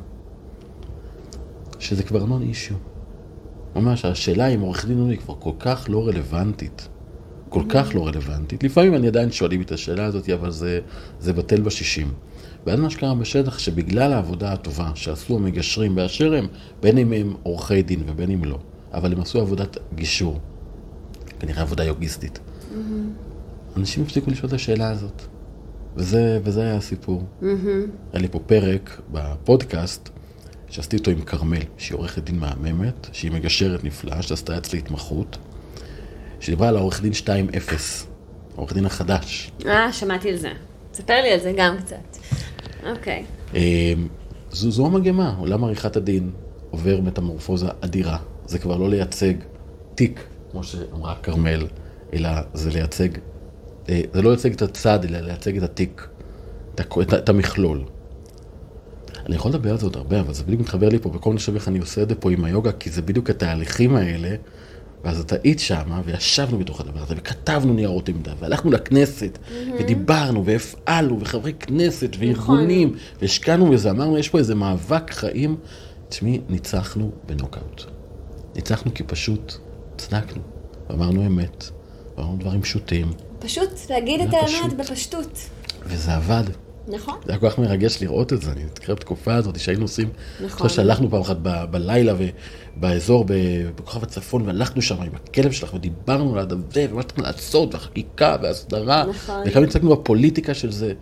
שזה 1.79 2.03
כבר 2.03 2.25
נון 2.25 2.41
אישיו. 2.41 2.77
ממש, 3.75 4.05
השאלה 4.05 4.47
אם 4.47 4.61
עורך 4.61 4.85
דין 4.85 5.09
היא 5.09 5.17
כבר 5.17 5.35
כל 5.39 5.51
כך 5.59 5.85
לא 5.89 6.07
רלוונטית. 6.07 6.87
כל 7.49 7.63
כך 7.69 7.91
לא 7.95 8.07
רלוונטית. 8.07 8.63
לפעמים 8.63 8.95
אני 8.95 9.07
עדיין 9.07 9.31
שואלים 9.31 9.61
את 9.61 9.71
השאלה 9.71 10.05
הזאת, 10.05 10.29
אבל 10.29 10.51
זה, 10.51 10.79
זה 11.19 11.33
בטל 11.33 11.61
בשישים. 11.61 12.13
ואז 12.65 12.79
מה 12.79 12.89
שקרה 12.89 13.15
בשטח, 13.15 13.59
שבגלל 13.59 14.13
העבודה 14.13 14.53
הטובה 14.53 14.91
שעשו 14.95 15.35
המגשרים 15.35 15.95
באשר 15.95 16.33
הם, 16.33 16.47
בין 16.81 16.97
אם 16.97 17.13
הם 17.13 17.33
עורכי 17.43 17.81
דין 17.81 18.03
ובין 18.05 18.31
אם 18.31 18.45
לא, 18.45 18.59
אבל 18.93 19.13
הם 19.13 19.21
עשו 19.21 19.41
עבודת 19.41 19.77
גישור, 19.95 20.39
כנראה 21.39 21.61
עבודה 21.61 21.83
יוגיסטית. 21.83 22.39
אנשים 23.77 24.03
הפסיקו 24.03 24.31
לשאול 24.31 24.47
את 24.47 24.53
השאלה 24.53 24.89
הזאת. 24.89 25.21
וזה, 25.95 26.39
וזה 26.43 26.61
היה 26.61 26.75
הסיפור. 26.75 27.23
היה 28.13 28.21
לי 28.21 28.27
פה 28.27 28.39
פרק 28.39 29.01
בפודקאסט 29.11 30.09
שעשיתי 30.69 30.97
אותו 30.97 31.11
עם 31.11 31.21
כרמל, 31.21 31.61
שהיא 31.77 31.97
עורכת 31.97 32.23
דין 32.23 32.39
מהממת, 32.39 33.07
שהיא 33.11 33.31
מגשרת 33.31 33.83
נפלאה, 33.83 34.21
שעשתה 34.21 34.57
אצלי 34.57 34.79
התמחות, 34.79 35.37
שדיברה 36.39 36.67
על 36.67 36.77
העורך 36.77 37.01
דין 37.01 37.11
2.0, 37.11 37.73
העורך 38.55 38.73
דין 38.73 38.85
החדש. 38.85 39.51
אה, 39.65 39.93
שמעתי 39.93 40.29
על 40.29 40.37
זה. 40.37 40.51
ספר 40.93 41.21
לי 41.21 41.31
על 41.31 41.39
זה 41.39 41.53
גם 41.57 41.77
קצת. 41.77 42.17
אוקיי. 42.89 43.25
אה, 43.55 43.93
זו, 44.51 44.71
זו 44.71 44.85
המגמה, 44.85 45.35
עולם 45.37 45.63
עריכת 45.63 45.95
הדין 45.95 46.31
עובר 46.69 47.01
מטמורפוזה 47.01 47.67
אדירה. 47.81 48.17
זה 48.45 48.59
כבר 48.59 48.77
לא 48.77 48.89
לייצג 48.89 49.33
תיק, 49.95 50.23
כמו 50.51 50.63
שאמרה 50.63 51.15
כרמל, 51.23 51.67
אלא 52.13 52.29
זה 52.53 52.69
לייצג, 52.69 53.09
אה, 53.89 54.01
זה 54.13 54.21
לא 54.21 54.29
לייצג 54.29 54.53
את 54.53 54.61
הצד, 54.61 55.05
אלא 55.05 55.19
לייצג 55.19 55.57
את 55.57 55.63
התיק, 55.63 56.07
את, 56.75 56.81
את, 57.01 57.13
את 57.13 57.29
המכלול. 57.29 57.83
אני 59.25 59.35
יכול 59.35 59.51
לדבר 59.51 59.71
על 59.71 59.77
זה 59.77 59.85
עוד 59.85 59.95
הרבה, 59.95 60.19
אבל 60.19 60.33
זה 60.33 60.43
בדיוק 60.43 60.61
מתחבר 60.61 60.89
לי 60.89 60.99
פה, 60.99 61.09
וכל 61.13 61.29
מיני 61.29 61.41
איך 61.55 61.67
אני 61.67 61.79
עושה 61.79 62.01
את 62.01 62.09
זה 62.09 62.15
פה 62.15 62.31
עם 62.31 62.43
היוגה, 62.43 62.71
כי 62.71 62.89
זה 62.89 63.01
בדיוק 63.01 63.29
התהליכים 63.29 63.95
האלה, 63.95 64.35
ואז 65.07 65.19
את 65.19 65.33
היית 65.43 65.59
שמה, 65.59 66.01
וישבנו 66.05 66.59
בתוך 66.59 66.81
הדבר 66.81 66.99
הזה, 67.01 67.13
וכתבנו 67.17 67.73
ניירות 67.73 68.09
עמדה, 68.09 68.33
והלכנו 68.39 68.71
לכנסת, 68.71 69.37
ודיברנו, 69.79 70.45
והפעלנו, 70.45 71.19
וחברי 71.21 71.53
כנסת, 71.53 72.15
וארגונים, 72.19 72.95
והשקענו 73.21 73.69
בזה, 73.69 73.91
אמרנו, 73.91 74.17
יש 74.17 74.29
פה 74.29 74.37
איזה 74.37 74.55
מאבק 74.55 75.11
חיים. 75.11 75.57
תשמעי, 76.09 76.39
ניצחנו 76.49 77.11
בנוקאוט. 77.25 77.83
ניצחנו 78.55 78.93
כי 78.93 79.03
פשוט 79.03 79.53
צדקנו, 79.97 80.41
ואמרנו 80.89 81.25
אמת, 81.25 81.69
ואמרנו 82.17 82.37
דברים 82.37 82.61
פשוטים, 82.61 83.11
פשוט 83.39 83.69
להגיד 83.89 84.21
את 84.21 84.33
האמת. 84.33 84.77
בפשטות. 84.77 85.49
וזה 85.85 86.15
עבד. 86.15 86.43
נכון. 86.87 87.15
זה 87.25 87.31
היה 87.31 87.39
כל 87.39 87.49
כך 87.49 87.59
מרגש 87.59 88.01
לראות 88.01 88.33
את 88.33 88.41
זה, 88.41 88.51
אני 88.51 88.61
זוכר 88.79 88.95
בתקופה 88.95 89.35
הזאת 89.35 89.59
שהיינו 89.59 89.81
עושים, 89.83 90.09
נכון. 90.35 90.43
אני 90.43 90.49
חושב 90.49 90.75
שהלכנו 90.75 91.09
פעם 91.09 91.21
אחת 91.21 91.37
ב- 91.41 91.65
בלילה 91.71 92.13
ובאזור 92.77 93.25
ב- 93.27 93.33
בכוכב 93.75 94.03
הצפון, 94.03 94.41
והלכנו 94.41 94.81
שם 94.81 94.95
עם 95.01 95.11
הכלב 95.15 95.51
שלך 95.51 95.73
ודיברנו 95.73 96.39
על 96.39 96.47
הזה, 96.49 96.87
ומה 96.91 97.01
שצריך 97.01 97.19
לעשות, 97.19 97.73
והחקיקה 97.73 98.37
והסדרה, 98.41 99.05
נכון. 99.09 99.43
וכמה 99.45 99.63
הצגנו 99.65 99.95
בפוליטיקה 99.95 100.53
של 100.53 100.71
זה. 100.71 100.93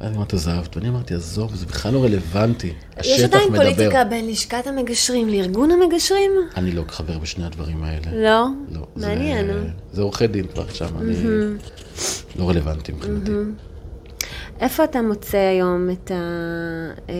ואז 0.00 0.16
אמרת, 0.16 0.34
עזבת, 0.34 0.76
ואני 0.76 0.88
אמרתי, 0.88 1.14
עזוב, 1.14 1.54
זה 1.54 1.66
בכלל 1.66 1.92
לא 1.94 2.04
רלוונטי, 2.04 2.72
יש 3.00 3.06
השטח 3.06 3.24
עדיין 3.24 3.52
מדבר. 3.52 3.62
פוליטיקה 3.64 4.04
בין 4.04 4.28
לשכת 4.28 4.66
המגשרים 4.66 5.28
לארגון 5.28 5.70
המגשרים? 5.70 6.30
אני 6.56 6.72
לא 6.72 6.82
חבר 6.88 7.18
בשני 7.18 7.44
הדברים 7.46 7.82
האלה. 7.84 8.06
לא. 8.12 8.46
לא, 8.78 8.86
מעניין. 8.96 9.50
אה? 9.50 9.54
זה 9.92 10.02
עורכי 10.02 10.26
דין 10.26 10.46
כבר 10.46 10.68
שם, 10.68 10.86
אני 11.00 11.14
לא 12.38 12.48
רלוונטי 12.48 12.92
מבחינתי. 12.92 13.30
איפה 14.60 14.84
אתה 14.84 15.02
מוצא 15.02 15.38
היום 15.38 15.90
את 15.90 16.10
ה... 16.10 16.14
אה, 17.08 17.14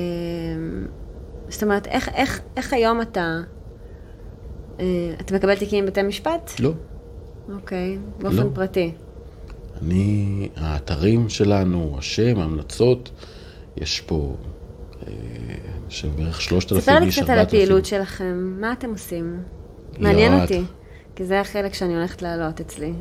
זאת 1.48 1.62
אומרת, 1.62 1.86
איך, 1.86 2.08
איך, 2.08 2.40
איך 2.56 2.72
היום 2.72 3.00
אתה... 3.00 3.40
אה, 4.80 4.84
אתה 5.20 5.34
מקבל 5.34 5.54
תיקים 5.56 5.84
בבתי 5.86 6.02
משפט? 6.02 6.50
לא. 6.60 6.72
אוקיי, 7.54 7.98
באופן 8.18 8.36
לא. 8.36 8.50
פרטי. 8.54 8.92
אני, 9.82 10.48
האתרים 10.56 11.28
שלנו, 11.28 11.94
השם, 11.98 12.38
ההמלצות, 12.38 13.10
יש 13.76 14.00
פה, 14.00 14.34
אה, 15.06 15.12
יש 15.90 16.04
בערך 16.04 16.40
שלושת 16.40 16.72
אלפים 16.72 16.82
ספר 16.94 16.98
לי 17.00 17.06
איש, 17.06 17.18
קצת 17.18 17.30
על. 17.30 17.38
הפעילות 17.38 17.84
שלכם, 17.84 18.56
מה 18.60 18.72
אתם 18.72 18.90
עושים? 18.90 19.42
מעניין 19.98 20.32
לא, 20.32 20.42
אותי, 20.42 20.58
את- 20.60 20.64
כי 21.18 21.24
זה 21.24 21.40
החלק 21.40 21.74
שאני 21.74 21.94
הולכת 21.96 22.22
לעלות 22.22 22.60
אצלי. 22.60 22.92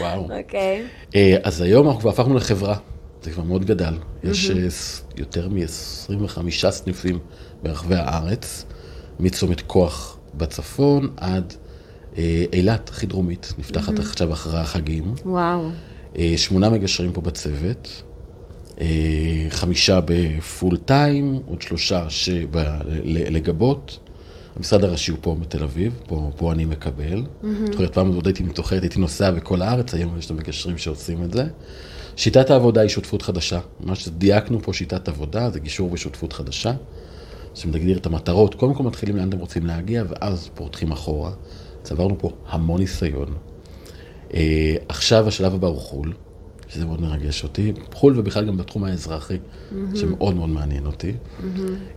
וואו. 0.00 0.28
אוקיי. 0.38 0.84
אה, 1.14 1.36
אז 1.42 1.60
היום 1.60 1.86
אנחנו 1.86 2.00
כבר 2.00 2.10
הפכנו 2.10 2.34
לחברה, 2.34 2.76
זה 3.22 3.30
כבר 3.30 3.42
מאוד 3.42 3.64
גדל. 3.64 3.94
יש 4.24 4.50
ס- 4.68 5.02
יותר 5.16 5.48
מ-25 5.48 6.40
סניפים 6.70 7.18
ברחבי 7.62 7.94
הארץ, 7.94 8.64
מצומת 9.20 9.60
כוח 9.60 10.18
בצפון 10.34 11.08
עד 11.16 11.52
אה, 12.18 12.44
אילת, 12.52 12.88
הכי 12.88 13.06
דרומית, 13.06 13.52
נפתחת 13.58 13.98
עכשיו 13.98 14.32
אחרי 14.32 14.60
החגים. 14.60 15.14
וואו. 15.24 15.68
אה, 16.18 16.32
שמונה 16.36 16.70
מגשרים 16.70 17.12
פה 17.12 17.20
בצוות, 17.20 18.02
חמישה 19.50 20.00
בפול 20.04 20.76
טיים, 20.76 21.38
עוד 21.46 21.62
שלושה 21.62 22.10
שב- 22.10 22.56
ל- 22.86 23.36
לגבות. 23.36 23.98
המשרד 24.56 24.84
הראשי 24.84 25.10
הוא 25.10 25.18
פה 25.22 25.36
בתל 25.40 25.62
אביב, 25.62 25.92
פה, 26.06 26.30
פה 26.36 26.52
אני 26.52 26.64
מקבל. 26.64 27.22
זאת 27.66 27.74
אומרת, 27.74 27.94
פעם 27.94 28.14
עוד 28.14 28.26
הייתי 28.26 28.42
מתוחלת, 28.42 28.82
הייתי 28.82 29.00
נוסע 29.00 29.30
בכל 29.30 29.62
הארץ, 29.62 29.94
היום 29.94 30.18
יש 30.18 30.26
את 30.26 30.30
המגשרים 30.30 30.78
שעושים 30.78 31.22
את 31.24 31.32
זה. 31.32 31.44
שיטת 32.16 32.50
העבודה 32.50 32.80
היא 32.80 32.88
שותפות 32.88 33.22
חדשה. 33.22 33.60
מה 33.80 33.94
שדייקנו 33.94 34.62
פה 34.62 34.72
שיטת 34.72 35.08
עבודה 35.08 35.50
זה 35.50 35.60
גישור 35.60 35.92
ושותפות 35.92 36.32
חדשה, 36.32 36.72
שמגדיר 37.54 37.98
את 37.98 38.06
המטרות. 38.06 38.54
קודם 38.54 38.74
כל 38.74 38.82
מתחילים 38.82 39.16
לאן 39.16 39.28
אתם 39.28 39.38
רוצים 39.38 39.66
להגיע, 39.66 40.04
ואז 40.08 40.50
פורטים 40.54 40.92
אחורה. 40.92 41.30
צברנו 41.82 42.18
פה 42.18 42.30
המון 42.48 42.80
ניסיון. 42.80 43.34
אה, 44.34 44.76
עכשיו 44.88 45.28
השלב 45.28 45.54
הבא 45.54 45.68
הוא 45.68 45.78
חו"ל, 45.78 46.12
שזה 46.68 46.86
מאוד 46.86 47.00
מרגש 47.00 47.42
אותי. 47.42 47.72
חו"ל 47.92 48.18
ובכלל 48.18 48.46
גם 48.46 48.56
בתחום 48.56 48.84
האזרחי, 48.84 49.36
שמאוד 49.94 50.34
מאוד 50.34 50.48
מעניין 50.48 50.86
אותי. 50.86 51.12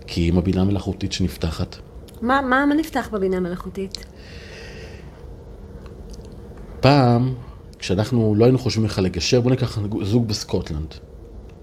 כי 0.07 0.27
עם 0.27 0.37
הבינה 0.37 0.61
המלאכותית 0.61 1.11
שנפתחת, 1.11 1.75
מה, 2.21 2.41
מה, 2.41 2.65
מה 2.65 2.75
נפתח 2.75 3.09
בבינה 3.11 3.39
מלאכותית? 3.39 4.05
פעם, 6.79 7.33
כשאנחנו 7.79 8.35
לא 8.37 8.45
היינו 8.45 8.59
חושבים 8.59 8.85
בכלל 8.85 9.03
לגשר, 9.03 9.41
בוא 9.41 9.51
ניקח 9.51 9.79
זוג 10.03 10.27
בסקוטלנד. 10.27 10.93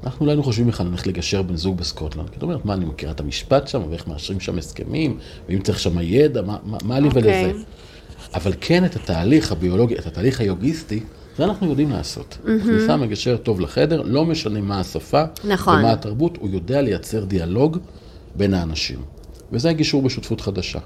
אנחנו 0.05 0.27
לא 0.27 0.31
היינו 0.31 0.43
חושבים 0.43 0.67
בכלל 0.67 0.87
ללכת 0.87 1.07
לגשר 1.07 1.43
בין 1.43 1.57
זוג 1.57 1.77
בסקוטלנד. 1.77 2.31
כי 2.31 2.37
את 2.39 2.43
אומרת, 2.43 2.65
מה, 2.65 2.75
אני 2.75 2.85
מכירה 2.85 3.13
את 3.13 3.21
המשפט 3.21 3.69
שם, 3.69 3.83
ואיך 3.91 4.09
מאשרים 4.09 4.41
שם 4.41 4.59
הסכמים, 4.59 5.19
ואם 5.49 5.61
צריך 5.63 5.81
שם 5.81 5.99
ידע, 6.01 6.43
מה, 6.43 6.57
מה, 6.65 6.79
מה 6.85 7.01
לי 7.01 7.09
אוקיי. 7.09 7.23
ולזה? 7.23 7.63
אבל 8.35 8.53
כן, 8.61 8.85
את 8.85 8.97
התהליך 8.97 9.53
הביולוגי, 9.53 9.95
את 9.95 10.07
התהליך 10.07 10.41
היוגיסטי, 10.41 11.01
זה 11.37 11.45
אנחנו 11.45 11.69
יודעים 11.69 11.91
לעשות. 11.91 12.39
מכניסה 12.45 12.97
מגשר 12.97 13.37
טוב 13.37 13.61
לחדר, 13.61 14.03
לא 14.03 14.25
משנה 14.25 14.61
מה 14.61 14.81
השפה, 14.81 15.23
נכון. 15.45 15.79
ומה 15.79 15.93
התרבות, 15.93 16.37
הוא 16.41 16.51
יודע 16.51 16.83
לייצר 16.83 17.25
דיאלוג 17.25 17.79
בין 18.35 18.55
האנשים. 18.55 19.14
וזה 19.53 19.71
הגישור 19.71 20.03
בשותפות 20.03 20.41
חדשה, 20.41 20.79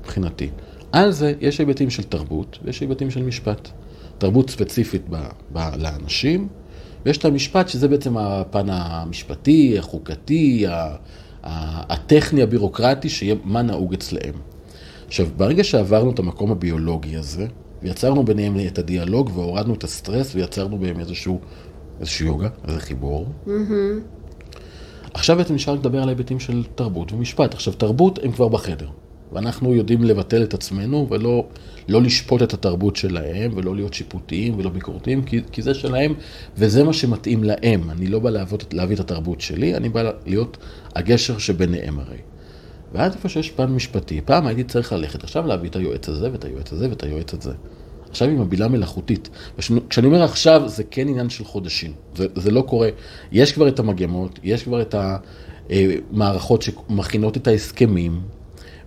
מבחינתי. 0.00 0.50
על 0.92 1.10
זה 1.10 1.32
יש 1.40 1.58
היבטים 1.58 1.90
של 1.90 2.02
תרבות 2.02 2.58
ויש 2.64 2.80
היבטים 2.80 3.10
של 3.10 3.22
משפט. 3.22 3.68
תרבות 4.18 4.50
ספציפית 4.50 5.02
ב, 5.10 5.16
ב, 5.52 5.58
לאנשים, 5.78 6.48
ויש 7.06 7.18
את 7.18 7.24
המשפט 7.24 7.68
שזה 7.68 7.88
בעצם 7.88 8.16
הפן 8.16 8.66
המשפטי, 8.70 9.78
החוקתי, 9.78 10.66
ה, 10.66 10.72
ה, 10.72 11.92
הטכני, 11.92 12.42
הבירוקרטי, 12.42 13.08
שיהיה 13.08 13.34
מה 13.44 13.62
נהוג 13.62 13.94
אצלהם. 13.94 14.34
עכשיו, 15.06 15.26
ברגע 15.36 15.64
שעברנו 15.64 16.10
את 16.10 16.18
המקום 16.18 16.50
הביולוגי 16.50 17.16
הזה, 17.16 17.46
ויצרנו 17.82 18.24
ביניהם 18.24 18.56
את 18.66 18.78
הדיאלוג 18.78 19.30
והורדנו 19.34 19.74
את 19.74 19.84
הסטרס 19.84 20.34
ויצרנו 20.34 20.78
בהם 20.78 21.00
איזשהו, 21.00 21.40
איזשהו 22.00 22.26
יוגה, 22.26 22.48
איזה 22.68 22.80
חיבור, 22.80 23.26
עכשיו 25.16 25.36
בעצם 25.36 25.54
נשאר 25.54 25.74
לדבר 25.74 26.02
על 26.02 26.08
ההיבטים 26.08 26.40
של 26.40 26.64
תרבות 26.74 27.12
ומשפט. 27.12 27.54
עכשיו, 27.54 27.72
תרבות 27.72 28.18
הם 28.22 28.32
כבר 28.32 28.48
בחדר, 28.48 28.88
ואנחנו 29.32 29.74
יודעים 29.74 30.04
לבטל 30.04 30.42
את 30.42 30.54
עצמנו 30.54 31.06
ולא 31.10 31.46
לא 31.88 32.02
לשפוט 32.02 32.42
את 32.42 32.54
התרבות 32.54 32.96
שלהם, 32.96 33.50
ולא 33.54 33.76
להיות 33.76 33.94
שיפוטיים 33.94 34.58
ולא 34.58 34.70
ביקורתיים, 34.70 35.22
כי, 35.22 35.40
כי 35.52 35.62
זה 35.62 35.74
שלהם, 35.74 36.14
וזה 36.56 36.84
מה 36.84 36.92
שמתאים 36.92 37.44
להם. 37.44 37.90
אני 37.90 38.06
לא 38.06 38.18
בא 38.18 38.30
להביא, 38.30 38.58
להביא 38.72 38.94
את 38.94 39.00
התרבות 39.00 39.40
שלי, 39.40 39.76
אני 39.76 39.88
בא 39.88 40.10
להיות 40.26 40.56
הגשר 40.94 41.38
שביניהם 41.38 41.98
הרי. 41.98 42.18
ואז 42.92 43.12
איפה 43.14 43.28
שיש 43.28 43.50
פן 43.50 43.66
משפטי, 43.66 44.20
פעם 44.24 44.46
הייתי 44.46 44.64
צריך 44.64 44.92
ללכת 44.92 45.24
עכשיו 45.24 45.46
להביא 45.46 45.68
את 45.68 45.76
היועץ 45.76 46.08
הזה 46.08 46.32
ואת 46.32 46.44
היועץ 46.44 46.72
הזה 46.72 46.90
ואת 46.90 47.02
היועץ 47.02 47.34
הזה. 47.34 47.52
עכשיו 48.10 48.28
עם 48.28 48.40
הבילה 48.40 48.68
מלאכותית. 48.68 49.28
כשאני 49.88 50.06
אומר 50.06 50.22
עכשיו, 50.22 50.62
זה 50.66 50.84
כן 50.84 51.08
עניין 51.08 51.30
של 51.30 51.44
חודשים. 51.44 51.92
זה, 52.16 52.26
זה 52.34 52.50
לא 52.50 52.60
קורה. 52.60 52.88
יש 53.32 53.52
כבר 53.52 53.68
את 53.68 53.78
המגמות, 53.78 54.38
יש 54.42 54.62
כבר 54.62 54.82
את 54.82 54.94
המערכות 55.70 56.62
שמכינות 56.62 57.36
את 57.36 57.46
ההסכמים, 57.46 58.20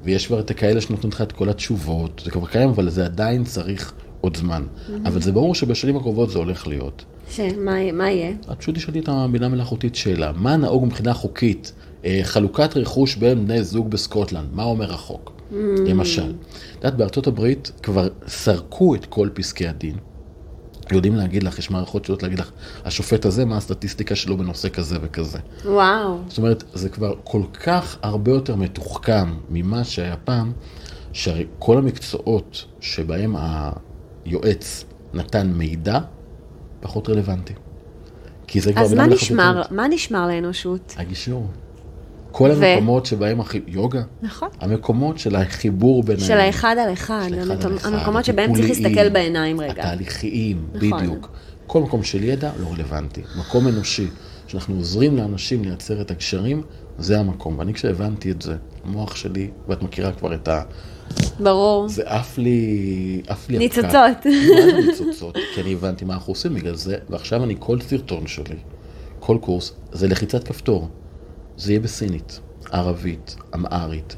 ויש 0.04 0.28
כבר 0.28 0.40
את 0.40 0.52
הכאלה 0.52 0.82
שנותנות 0.82 1.14
לך 1.14 1.22
את 1.22 1.32
כל 1.32 1.50
התשובות, 1.50 2.22
זה 2.26 2.32
כבר 2.32 2.46
קיים, 2.46 2.70
אבל 2.70 2.90
זה 2.90 3.06
עדיין 3.06 3.44
צריך 3.44 3.94
עוד 4.22 4.38
זמן. 4.38 4.64
אבל 5.06 5.22
זה 5.22 5.32
ברור 5.32 5.56
שבשנים 5.56 5.98
הקרובות 5.98 6.30
זה 6.30 6.38
הולך 6.40 6.68
להיות. 6.68 7.06
שמה 7.30 7.92
מה 7.92 8.12
יהיה? 8.12 8.32
את 8.52 8.60
פשוט 8.60 8.76
תשאלי 8.76 9.00
את 9.00 9.10
הבינה 9.12 9.46
המלאכותית 9.46 9.96
שאלה, 9.96 10.32
מה 10.36 10.58
נהוג 10.58 10.86
מבחינה 10.86 11.14
חוקית? 11.14 11.74
אה, 12.06 12.20
חלוקת 12.24 12.78
רכוש 12.78 13.16
בין 13.16 13.46
בני 13.46 13.64
זוג 13.64 13.90
בסקוטלנד, 13.90 14.48
מה 14.54 14.64
אומר 14.64 14.94
החוק? 14.94 15.39
למשל, 15.86 16.30
את 16.30 16.76
יודעת, 16.76 16.98
בארצות 16.98 17.28
הברית 17.28 17.72
כבר 17.84 18.08
סרקו 18.28 18.96
את 18.96 19.06
כל 19.06 19.30
פסקי 19.34 19.68
הדין. 19.68 19.96
יודעים 20.92 21.16
להגיד 21.16 21.44
לך, 21.44 21.60
יש 21.60 21.72
מערכות 21.72 22.06
שיודעות 22.06 22.24
להגיד 22.24 22.40
לך, 22.40 22.52
השופט 22.86 23.26
הזה, 23.26 23.46
מה 23.46 23.58
הסטטיסטיקה 23.58 24.16
שלו 24.16 24.38
בנושא 24.38 24.70
כזה 24.70 24.98
וכזה. 25.02 25.40
וואו. 25.66 26.18
זאת 26.28 26.38
אומרת, 26.38 26.64
זה 26.74 26.90
כבר 26.90 27.16
כל 27.24 27.42
כך 27.64 27.98
הרבה 28.02 28.32
יותר 28.32 28.56
מתוחכם 28.56 29.34
ממה 29.50 29.84
שהיה 29.84 30.16
פעם, 30.18 30.52
שהרי 31.14 31.46
כל 31.60 31.78
המקצועות 31.78 32.66
שבהם 32.80 33.36
היועץ 34.26 34.86
נתן 35.14 35.48
מידע, 35.48 36.00
פחות 36.80 37.10
רלוונטי. 37.10 37.54
כי 38.48 38.62
זה 38.62 38.74
כבר 38.74 38.82
אז 38.82 38.94
מה 38.94 39.08
נשמר. 39.08 39.62
מה 39.72 39.88
נשמר 39.88 40.28
לאנושות? 40.28 40.96
הגישור. 40.98 41.48
כל 42.32 42.50
ו- 42.56 42.66
המקומות 42.66 43.06
שבהם, 43.06 43.40
הכי- 43.42 43.62
יוגה, 43.68 44.02
נכון. 44.22 44.50
המקומות 44.60 45.20
של 45.20 45.36
החיבור 45.36 46.04
ביניהם. 46.04 46.28
של 46.28 46.38
האחד 46.38 46.76
על 46.88 46.94
אחד, 46.94 47.30
על 47.34 47.54
אחד, 47.58 47.66
המקומות 47.94 48.26
שבהם 48.26 48.54
צריך 48.56 48.70
להסתכל 48.70 49.10
בעיניים 49.10 49.60
רגע. 49.62 49.72
התהליכיים, 49.72 50.66
נכון. 50.74 51.00
בדיוק. 51.00 51.30
כל 51.68 51.82
מקום 51.82 52.04
של 52.04 52.24
ידע 52.24 52.52
לא 52.60 52.68
רלוונטי. 52.74 53.22
מקום 53.40 53.68
אנושי, 53.68 54.08
שאנחנו 54.48 54.76
עוזרים 54.76 55.18
לאנשים 55.18 55.64
לייצר 55.64 56.02
את 56.02 56.12
הקשרים, 56.12 56.62
זה 56.98 57.20
המקום. 57.20 57.58
ואני 57.60 57.74
כשהבנתי 57.74 58.32
את 58.32 58.42
זה, 58.42 58.56
המוח 58.86 59.16
שלי, 59.16 59.50
ואת 59.68 59.84
מכירה 59.84 60.12
כבר 60.12 60.34
את 60.34 60.48
ה... 60.48 60.62
ברור. 61.40 61.88
זה 61.90 62.04
עף 62.06 62.38
לי, 62.38 63.22
עף 63.28 63.50
לי 63.50 63.58
ניצוצות. 63.58 63.86
הפקק. 64.18 64.26
מה 64.56 64.62
זה 64.62 64.88
ניצוצות? 64.88 65.38
כי 65.56 65.62
אני 65.62 65.74
הבנתי 65.74 66.06
מה 66.06 66.14
אנחנו 66.14 66.32
עושים 66.32 66.54
בגלל 66.54 66.76
זה, 66.76 66.96
ועכשיו 67.10 67.44
אני, 67.44 67.56
כל 67.60 67.82
סרטון 67.82 68.28
שלי, 68.28 68.56
כל 69.20 69.38
קורס, 69.42 69.74
זה 69.92 70.08
לחיצת 70.08 70.44
כפתור. 70.44 70.90
זה 71.60 71.72
יהיה 71.72 71.80
בסינית, 71.80 72.40
ערבית, 72.72 73.36
אמהרית, 73.56 74.16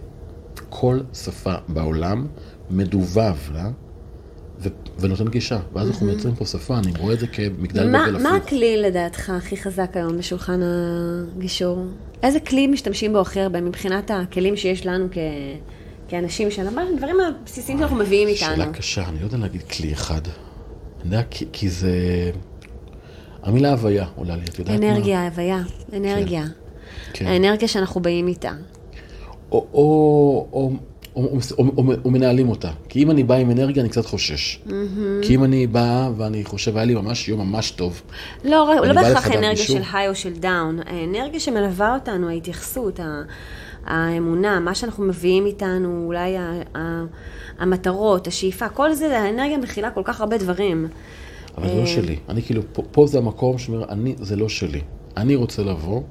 כל 0.69 0.99
שפה 1.13 1.53
בעולם 1.67 2.27
מדובב 2.69 3.35
לה 3.53 3.69
ו- 4.59 4.69
ונותן 4.99 5.27
גישה. 5.27 5.59
ואז 5.73 5.89
אנחנו 5.89 6.05
מייצרים 6.05 6.35
פה 6.35 6.45
שפה, 6.45 6.77
אני 6.77 6.91
רואה 6.99 7.13
את 7.13 7.19
זה 7.19 7.27
כמגדל 7.27 7.87
בבל 7.89 8.15
הפוך. 8.15 8.21
מה 8.21 8.35
הכלי 8.35 8.77
לדעתך 8.77 9.29
הכי 9.29 9.57
חזק 9.57 9.91
היום 9.93 10.17
בשולחן 10.17 10.59
הגישור? 11.37 11.85
איזה 12.23 12.39
כלי 12.39 12.67
משתמשים 12.67 13.13
בו 13.13 13.19
הכי 13.19 13.39
הרבה 13.39 13.61
מבחינת 13.61 14.11
הכלים 14.11 14.57
שיש 14.57 14.85
לנו 14.85 15.07
כ... 15.11 15.17
כאנשים 16.07 16.51
שלנו, 16.51 16.81
הדברים 16.93 17.15
הבסיסיים 17.19 17.77
שאנחנו 17.77 17.95
מביאים 17.95 18.27
איתנו. 18.27 18.55
שאלה 18.55 18.73
קשה, 18.73 19.09
אני 19.09 19.19
לא 19.19 19.25
יודע 19.25 19.37
להגיד 19.37 19.63
כלי 19.63 19.93
אחד. 19.93 20.21
אני 20.25 21.05
יודע, 21.05 21.23
כי, 21.29 21.45
כי 21.51 21.69
זה... 21.69 21.91
המילה 23.43 23.71
הוויה 23.71 24.05
עולה 24.15 24.35
לי, 24.35 24.43
את 24.43 24.59
יודעת 24.59 24.79
מה? 24.79 24.91
אנרגיה, 24.91 25.27
הוויה, 25.27 25.61
אנרגיה. 25.93 26.43
כן. 26.45 26.60
האנרגיה 27.25 27.67
שאנחנו 27.67 28.01
באים 28.01 28.27
איתה. 28.27 28.51
או, 29.51 29.65
או, 29.73 30.47
או, 30.53 30.71
או, 31.15 31.23
או, 31.57 31.65
או, 31.77 31.83
או 32.05 32.11
מנהלים 32.11 32.49
אותה. 32.49 32.69
כי 32.89 33.03
אם 33.03 33.11
אני 33.11 33.23
בא 33.23 33.35
עם 33.35 33.51
אנרגיה, 33.51 33.81
אני 33.83 33.89
קצת 33.89 34.05
חושש. 34.05 34.61
כי 35.21 35.35
אם 35.35 35.43
אני 35.43 35.67
בא 35.67 36.09
ואני 36.17 36.43
חושב, 36.45 36.77
היה 36.77 36.85
לי 36.85 36.95
ממש 36.95 37.29
יום 37.29 37.39
ממש 37.39 37.71
טוב. 37.71 38.01
לא, 38.43 38.73
לא 38.83 38.93
בהכרח 38.93 39.27
אנרגיה. 39.27 39.55
של 39.55 39.81
היי 39.93 40.07
או 40.09 40.15
של 40.15 40.33
דאון. 40.33 40.79
האנרגיה 40.85 41.39
שמלווה 41.39 41.93
אותנו, 41.95 42.29
ההתייחסות, 42.29 42.99
ה- 42.99 43.21
האמונה, 43.85 44.59
מה 44.59 44.75
שאנחנו 44.75 45.03
מביאים 45.03 45.45
איתנו, 45.45 46.03
אולי 46.05 46.37
ה- 46.37 46.61
ה- 46.77 47.03
המטרות, 47.59 48.27
השאיפה, 48.27 48.69
כל 48.69 48.93
זה, 48.93 49.19
האנרגיה 49.19 49.57
מכילה 49.57 49.91
כל 49.91 50.01
כך 50.05 50.21
הרבה 50.21 50.37
דברים. 50.37 50.87
אבל 51.57 51.67
זה 51.67 51.73
אה. 51.73 51.79
לא 51.79 51.85
שלי. 51.85 52.15
אני 52.29 52.41
כאילו, 52.41 52.61
פה, 52.73 52.83
פה 52.91 53.07
זה 53.07 53.17
המקום 53.17 53.57
שאומר, 53.57 53.85
אני, 53.89 54.15
זה 54.19 54.35
לא 54.35 54.49
שלי. 54.49 54.81
אני 55.17 55.35
רוצה 55.35 55.61
לבוא 55.63 56.01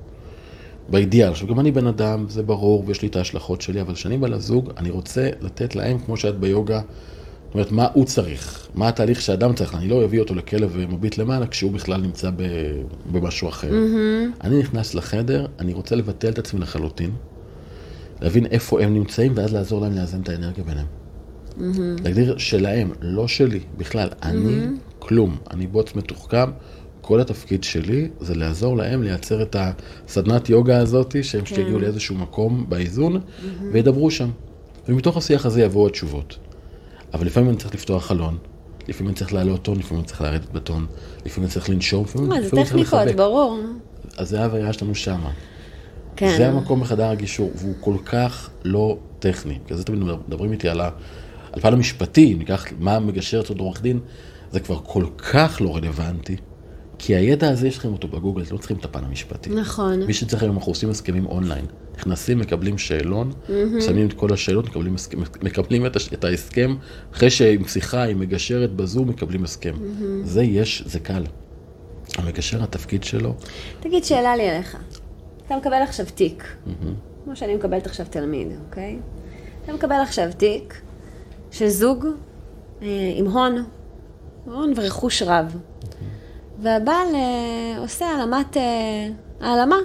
באידיאל. 0.91 1.29
עכשיו, 1.29 1.49
גם 1.49 1.61
אני 1.61 1.71
בן 1.71 1.87
אדם, 1.87 2.25
זה 2.29 2.43
ברור, 2.43 2.85
ויש 2.87 3.03
לי 3.03 3.09
את 3.09 3.17
ההשלכות 3.17 3.61
שלי, 3.61 3.81
אבל 3.81 3.95
כשאני 3.95 4.19
בא 4.19 4.29
לזוג, 4.29 4.71
אני 4.77 4.91
רוצה 4.91 5.31
לתת 5.41 5.77
להם, 5.77 5.99
כמו 5.99 6.17
שאת 6.17 6.39
ביוגה, 6.39 6.81
זאת 7.47 7.55
אומרת, 7.55 7.73
מה 7.73 7.89
הוא 7.93 8.05
צריך, 8.05 8.69
מה 8.75 8.89
התהליך 8.89 9.21
שאדם 9.21 9.55
צריך, 9.55 9.75
אני 9.75 9.89
לא 9.89 10.05
אביא 10.05 10.21
אותו 10.21 10.35
לכלב 10.35 10.71
ומביט 10.73 11.19
למעלה 11.19 11.47
כשהוא 11.47 11.73
בכלל 11.73 12.01
נמצא 12.01 12.31
ב, 12.37 12.43
במשהו 13.13 13.49
אחר. 13.49 13.71
אני 14.41 14.59
נכנס 14.59 14.95
לחדר, 14.95 15.47
אני 15.59 15.73
רוצה 15.73 15.97
לבטל 15.97 16.29
את 16.29 16.39
עצמי 16.39 16.61
לחלוטין, 16.61 17.11
להבין 18.21 18.47
איפה 18.47 18.83
הם 18.83 18.95
נמצאים, 18.95 19.33
ואז 19.37 19.53
לעזור 19.55 19.81
להם 19.81 19.97
לאזן 19.97 20.21
את 20.21 20.29
האנרגיה 20.29 20.65
ביניהם. 20.65 20.87
להגדיר 22.05 22.39
שלהם, 22.39 22.91
לא 23.01 23.29
שלי, 23.29 23.61
בכלל, 23.77 24.09
אני 24.23 24.67
כלום, 24.99 25.37
אני 25.51 25.67
בוץ 25.67 25.95
מתוחכם, 25.95 26.51
כל 27.01 27.21
התפקיד 27.21 27.65
שלי 27.65 28.09
זה 28.21 28.35
לעזור 28.35 28.77
להם 28.77 29.03
לייצר 29.03 29.43
את 29.43 29.57
הסדנת 29.59 30.49
יוגה 30.49 30.79
הזאת, 30.79 31.17
שהם 31.23 31.47
שיגיעו 31.47 31.79
לאיזשהו 31.79 32.15
מקום 32.15 32.67
באיזון, 32.69 33.21
וידברו 33.73 34.11
שם. 34.11 34.31
ומתוך 34.89 35.17
השיח 35.17 35.47
הזה 35.47 35.63
יבואו 35.63 35.87
התשובות. 35.87 36.37
אבל 37.15 37.27
לפעמים 37.27 37.49
אני 37.49 37.57
צריך 37.57 37.75
לפתוח 37.75 38.07
חלון, 38.07 38.39
לפעמים 38.89 39.09
אני 39.09 39.17
צריך 39.17 39.33
לעלות 39.33 39.63
טון, 39.63 39.79
לפעמים 39.79 40.01
אני 40.01 40.09
צריך 40.09 40.21
לרדת 40.21 40.53
בטון, 40.53 40.87
לפעמים 41.27 41.47
אני 41.47 41.53
צריך 41.53 41.71
לנשום, 41.71 42.05
לפעמים 42.05 42.29
מה, 42.29 42.35
זה 42.41 42.47
לפעמים 42.47 42.63
אני 42.63 42.69
צריך 42.71 42.89
טכניקות, 42.89 43.07
לחבק. 43.07 43.17
ברור. 43.17 43.59
אז 44.17 44.29
זה 44.29 44.41
ההוויה 44.41 44.73
שלנו 44.73 44.95
שמה. 44.95 45.31
כן. 46.17 46.35
זה 46.37 46.49
המקום 46.49 46.81
בחדר 46.81 47.07
הגישור, 47.07 47.51
והוא 47.55 47.75
כל 47.81 47.97
כך 48.05 48.51
לא 48.65 48.99
טכני. 49.19 49.59
בגלל 49.65 49.79
זה 49.79 49.85
תמיד 49.85 50.03
מדברים 50.29 50.53
איתי 50.53 50.69
על, 50.69 50.81
ה, 50.81 50.91
על 51.53 51.61
פן 51.61 51.73
המשפטי, 51.73 52.35
ניקח 52.35 52.65
מה 52.79 52.99
מגשר 52.99 53.41
אצל 53.41 53.59
עורך 53.59 53.83
דין, 53.83 54.01
זה 54.53 54.61
כבר 54.61 54.81
כל 54.85 55.05
כך 55.33 55.59
לא 55.61 55.77
רלוונטי, 55.77 56.37
כי 57.03 57.17
הידע 57.17 57.49
הזה 57.49 57.69
יש 57.69 57.79
לכם 57.79 57.93
אותו 57.93 58.09
בגוגל, 58.09 58.43
אתם 58.43 58.55
לא 58.55 58.59
צריכים 58.59 58.77
את 58.77 58.85
הפן 58.85 59.05
המשפטי. 59.05 59.51
נכון. 59.51 60.03
מי 60.03 60.15
שצריך 60.15 60.43
היום, 60.43 60.57
אנחנו 60.57 60.73
עושים 60.73 60.91
הסכמים 60.91 61.27
אונליין. 61.27 61.65
נכנסים, 61.99 62.39
מקבלים 62.39 62.79
שאלון, 62.79 63.33
שמים 63.81 64.07
את 64.07 64.13
כל 64.13 64.33
השאלות, 64.33 64.69
מקבלים, 64.69 64.95
מקבלים 65.43 65.87
את, 65.87 65.97
את 66.13 66.25
ההסכם, 66.25 66.77
אחרי 67.13 67.31
שעם 67.31 67.65
שיחה, 67.69 68.05
עם 68.05 68.21
מגשרת 68.21 68.73
בזום, 68.73 69.09
מקבלים 69.09 69.45
הסכם. 69.45 69.75
זה 70.25 70.43
יש, 70.43 70.83
זה 70.87 71.01
קל. 71.01 71.25
המגשר, 72.19 72.63
התפקיד 72.63 73.05
שלו, 73.05 73.35
תגיד, 73.81 74.05
שאלה 74.05 74.37
לי 74.37 74.51
אליך. 74.51 74.77
אתה 75.47 75.57
מקבל 75.57 75.83
עכשיו 75.83 76.07
תיק, 76.15 76.57
כמו 77.25 77.37
שאני 77.37 77.55
מקבלת 77.55 77.87
עכשיו 77.87 78.07
תלמיד, 78.11 78.49
אוקיי? 78.69 78.99
אתה 79.65 79.73
מקבל 79.73 79.97
עכשיו 80.03 80.31
תיק 80.37 80.81
של 81.51 81.69
זוג 81.69 82.07
אה, 82.83 83.13
עם 83.17 83.27
הון, 83.27 83.65
הון 84.45 84.73
ורכוש 84.77 85.23
רב. 85.23 85.57
והבעל 86.63 87.15
אה, 87.15 87.79
עושה 87.79 88.07
העלמת, 88.07 88.57
אה, 88.57 89.09
העלמה. 89.41 89.77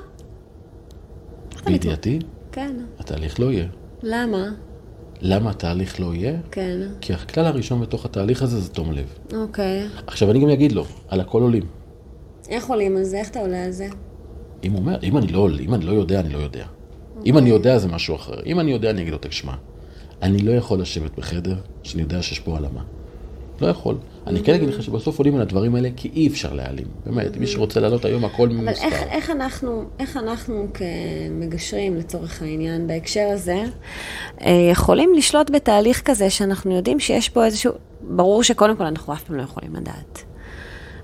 בידיעתי, 1.65 2.19
כן. 2.51 2.75
התהליך 2.99 3.39
לא 3.39 3.51
יהיה. 3.51 3.67
למה? 4.03 4.49
למה 5.21 5.49
התהליך 5.49 5.99
לא 5.99 6.13
יהיה? 6.13 6.37
כן. 6.51 6.79
כי 7.01 7.13
הכלל 7.13 7.45
הראשון 7.45 7.81
בתוך 7.81 8.05
התהליך 8.05 8.41
הזה 8.41 8.59
זה 8.59 8.69
תום 8.69 8.91
לב. 8.91 9.17
אוקיי. 9.33 9.87
עכשיו, 10.07 10.31
אני 10.31 10.39
גם 10.39 10.49
אגיד 10.49 10.71
לו, 10.71 10.85
על 11.07 11.19
הכל 11.21 11.41
עולים. 11.41 11.63
איך 12.49 12.67
עולים 12.67 12.97
על 12.97 13.03
זה? 13.03 13.17
איך 13.17 13.29
אתה 13.29 13.39
עולה 13.39 13.65
על 13.65 13.71
זה? 13.71 13.87
אם 14.63 14.71
הוא 14.71 14.79
אומר, 14.79 14.97
אם 15.03 15.17
אני 15.17 15.27
לא 15.27 15.39
עולה, 15.39 15.59
אם 15.61 15.73
אני 15.73 15.85
לא 15.85 15.91
יודע, 15.91 16.19
אני 16.19 16.29
לא 16.29 16.37
יודע. 16.37 16.65
אם 17.25 17.37
אני 17.37 17.49
יודע, 17.49 17.77
זה 17.77 17.87
משהו 17.87 18.15
אחר. 18.15 18.43
אם 18.45 18.59
אני 18.59 18.71
יודע, 18.71 18.89
אני 18.89 19.01
אגיד 19.01 19.13
לו, 19.13 19.19
תשמע, 19.21 19.53
אני 20.21 20.37
לא 20.37 20.51
יכול 20.51 20.81
לשבת 20.81 21.17
בחדר 21.17 21.55
שאני 21.83 22.03
יודע 22.03 22.21
שיש 22.21 22.39
פה 22.39 22.55
העלמה. 22.55 22.83
לא 23.61 23.67
יכול. 23.67 23.97
אני 24.27 24.43
כן 24.43 24.53
אגיד 24.53 24.69
לך 24.69 24.83
שבסוף 24.83 25.17
עולים 25.17 25.35
על 25.35 25.41
הדברים 25.41 25.75
האלה, 25.75 25.89
כי 25.95 26.09
אי 26.13 26.27
אפשר 26.27 26.53
להעלים. 26.53 26.87
באמת, 27.05 27.37
מי 27.37 27.47
שרוצה 27.47 27.79
לעלות 27.79 28.05
היום, 28.05 28.25
הכל 28.25 28.47
אבל 28.47 28.55
ממוסתר. 28.55 28.85
איך, 28.85 29.03
איך, 29.03 29.29
אנחנו, 29.29 29.83
איך 29.99 30.17
אנחנו 30.17 30.67
כמגשרים 30.73 31.95
לצורך 31.95 32.41
העניין 32.41 32.87
בהקשר 32.87 33.27
הזה, 33.33 33.63
אה, 34.41 34.69
יכולים 34.71 35.13
לשלוט 35.13 35.49
בתהליך 35.49 36.01
כזה 36.05 36.29
שאנחנו 36.29 36.75
יודעים 36.75 36.99
שיש 36.99 37.29
פה 37.29 37.45
איזשהו, 37.45 37.73
ברור 38.01 38.43
שקודם 38.43 38.75
כל 38.75 38.83
אנחנו 38.83 39.13
אף 39.13 39.23
פעם 39.23 39.35
לא 39.35 39.41
יכולים 39.41 39.75
לדעת, 39.75 40.23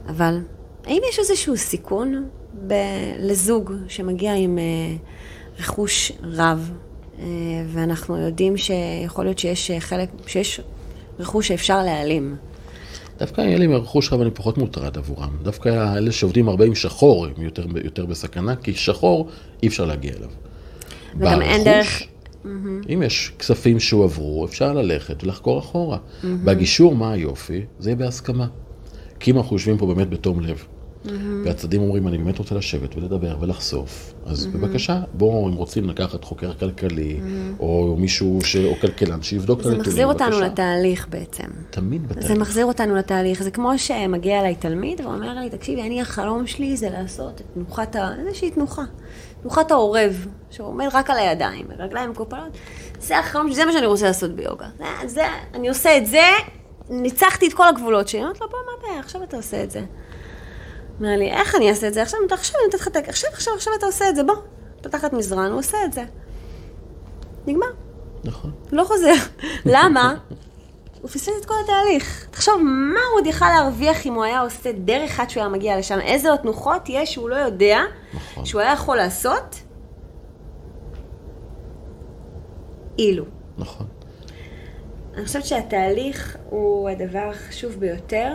אבל 0.07 0.39
האם 0.85 1.01
יש 1.09 1.19
איזשהו 1.19 1.57
סיכון 1.57 2.29
ב, 2.67 2.73
לזוג 3.19 3.73
שמגיע 3.87 4.33
עם 4.33 4.57
אה, 4.57 4.63
רכוש 5.59 6.11
רב, 6.23 6.71
אה, 7.19 7.25
ואנחנו 7.67 8.17
יודעים 8.17 8.57
שיכול 8.57 9.25
להיות 9.25 9.39
שיש 9.39 9.71
חלק, 9.79 10.09
שיש 10.27 10.61
רכוש 11.21 11.47
שאפשר 11.47 11.83
להעלים. 11.83 12.35
דווקא 13.19 13.41
אלה 13.41 13.63
עם 13.65 13.71
הרכוש 13.73 14.13
רב 14.13 14.21
אני 14.21 14.31
פחות 14.31 14.57
מוטרד 14.57 14.97
עבורם. 14.97 15.37
דווקא 15.43 15.69
אלה 15.97 16.11
שעובדים 16.11 16.49
הרבה 16.49 16.65
עם 16.65 16.75
שחור 16.75 17.25
הם 17.25 17.43
יותר, 17.43 17.65
יותר 17.83 18.05
בסכנה, 18.05 18.55
כי 18.55 18.73
שחור 18.73 19.27
אי 19.63 19.67
אפשר 19.67 19.85
להגיע 19.85 20.13
אליו. 20.17 20.29
וגם 21.19 21.41
אין 21.41 21.63
ברכוש, 21.63 21.67
דרך- 21.67 22.03
אם 22.93 23.03
יש 23.05 23.31
כספים 23.39 23.79
שהועברו, 23.79 24.45
אפשר 24.45 24.73
ללכת 24.73 25.23
ולחקור 25.23 25.59
אחורה. 25.59 25.97
בגישור, 26.23 26.95
מה 26.95 27.11
היופי? 27.11 27.61
זה 27.79 27.89
יהיה 27.89 27.95
בהסכמה. 27.95 28.47
כי 29.19 29.31
אם 29.31 29.37
אנחנו 29.37 29.55
יושבים 29.55 29.77
פה 29.77 29.85
באמת 29.85 30.09
בתום 30.09 30.39
לב, 30.39 30.63
והצדדים 31.45 31.81
אומרים, 31.81 32.07
אני 32.07 32.17
באמת 32.17 32.37
רוצה 32.37 32.55
לשבת 32.55 32.97
ולדבר 32.97 33.35
ולחשוף, 33.39 34.13
אז 34.25 34.45
בבקשה, 34.45 35.01
בואו, 35.13 35.47
אם 35.47 35.53
רוצים 35.53 35.89
לקחת 35.89 36.23
חוקר 36.23 36.53
כלכלי, 36.53 37.19
או 37.59 37.95
מישהו, 37.99 38.39
ש... 38.43 38.55
או 38.55 38.75
כלכלן, 38.81 39.21
שיבדוק 39.21 39.59
את 39.59 39.63
זה 39.63 39.69
הנתונים, 39.69 39.89
מחזיר 39.89 40.07
אותנו 40.07 40.27
בבקשה. 40.27 40.45
לתהליך 40.45 41.07
בעצם. 41.09 41.43
תמיד 41.69 42.01
זה 42.01 42.07
בתהליך. 42.07 42.31
מחזיר 42.31 42.65
אותנו 42.65 42.95
לתהליך. 42.95 43.43
זה 43.43 43.51
כמו 43.51 43.77
שמגיע 43.77 44.39
אליי 44.39 44.55
תלמיד 44.55 45.01
ואומר 45.01 45.39
לי, 45.39 45.49
תקשיבי, 45.49 45.81
אני 45.81 46.01
החלום 46.01 46.47
שלי 46.47 46.77
זה 46.77 46.89
לעשות 46.89 47.41
את 47.41 47.45
תנוחת 47.53 47.95
ה... 47.95 48.09
איזושהי 48.27 48.51
תנוחה. 48.51 48.83
תנוחת 49.41 49.71
העורב, 49.71 50.27
שהוא 50.51 50.67
עומד 50.67 50.87
רק 50.93 51.09
על 51.09 51.17
הידיים, 51.17 51.65
רגליים 51.77 52.09
מקופלות. 52.09 52.57
זה 52.99 53.19
החלום 53.19 53.47
שלי, 53.47 53.55
זה 53.55 53.65
מה 53.65 53.71
שאני 53.71 53.85
רוצה 53.85 54.05
לעשות 54.05 54.31
ביוגה. 54.31 54.67
זה, 54.77 55.07
זה, 55.07 55.25
אני 55.53 55.69
עושה 55.69 55.97
את 55.97 56.07
זה, 56.07 56.23
ניצחתי 56.89 57.47
את 57.47 57.53
כל 57.53 57.67
הגבולות 57.67 58.07
שלי. 58.07 58.19
אני 58.19 58.25
אומרת 58.25 58.41
לו, 58.41 58.47
בוא, 58.49 58.57
מה 58.65 58.71
הבעיה, 58.79 58.99
עכשיו 58.99 59.23
אתה 59.23 59.37
עושה 59.37 59.63
את 59.63 59.71
זה. 59.71 59.81
אומר 61.01 61.17
לי, 61.17 61.31
איך 61.31 61.55
אני 61.55 61.69
אעשה 61.69 61.87
את 61.87 61.93
זה? 61.93 62.01
עכשיו, 62.01 62.19
עכשיו 62.31 62.55
אני 62.55 62.65
נותנת 62.65 62.81
לך 62.81 62.87
את. 62.87 62.95
עכשיו, 62.95 63.29
עכשיו, 63.33 63.53
עכשיו 63.53 63.73
אתה 63.77 63.85
עושה 63.85 64.09
את 64.09 64.15
זה, 64.15 64.23
בוא. 64.23 64.35
פותחת 64.81 65.13
מזרן, 65.13 65.51
הוא 65.51 65.59
עושה 65.59 65.77
את 65.85 65.93
זה. 65.93 66.03
נגמר. 67.47 67.67
נכון. 68.23 68.51
לא 68.71 68.83
חוזר. 68.83 69.13
למה? 69.73 70.15
הוא 71.01 71.09
פספס 71.09 71.33
את 71.41 71.45
כל 71.45 71.53
התהליך. 71.63 72.27
תחשוב, 72.31 72.61
מה 72.63 72.99
הוא 73.11 73.19
עוד 73.19 73.27
יכל 73.27 73.45
להרוויח 73.45 74.05
אם 74.05 74.13
הוא 74.13 74.23
היה 74.23 74.41
עושה 74.41 74.71
דרך 74.71 75.19
עד 75.19 75.29
שהוא 75.29 75.41
היה 75.41 75.49
מגיע 75.49 75.79
לשם? 75.79 75.99
איזה 75.99 76.29
עוד 76.31 76.39
תנוחות 76.39 76.81
יש 76.89 77.13
שהוא 77.13 77.29
לא 77.29 77.35
יודע, 77.35 77.79
נכון. 78.13 78.45
שהוא 78.45 78.61
היה 78.61 78.73
יכול 78.73 78.97
לעשות? 78.97 79.55
אילו. 82.99 83.25
נכון. 83.57 83.87
אני 85.15 85.25
חושבת 85.25 85.45
שהתהליך 85.45 86.37
הוא 86.49 86.89
הדבר 86.89 87.29
החשוב 87.31 87.73
ביותר. 87.73 88.33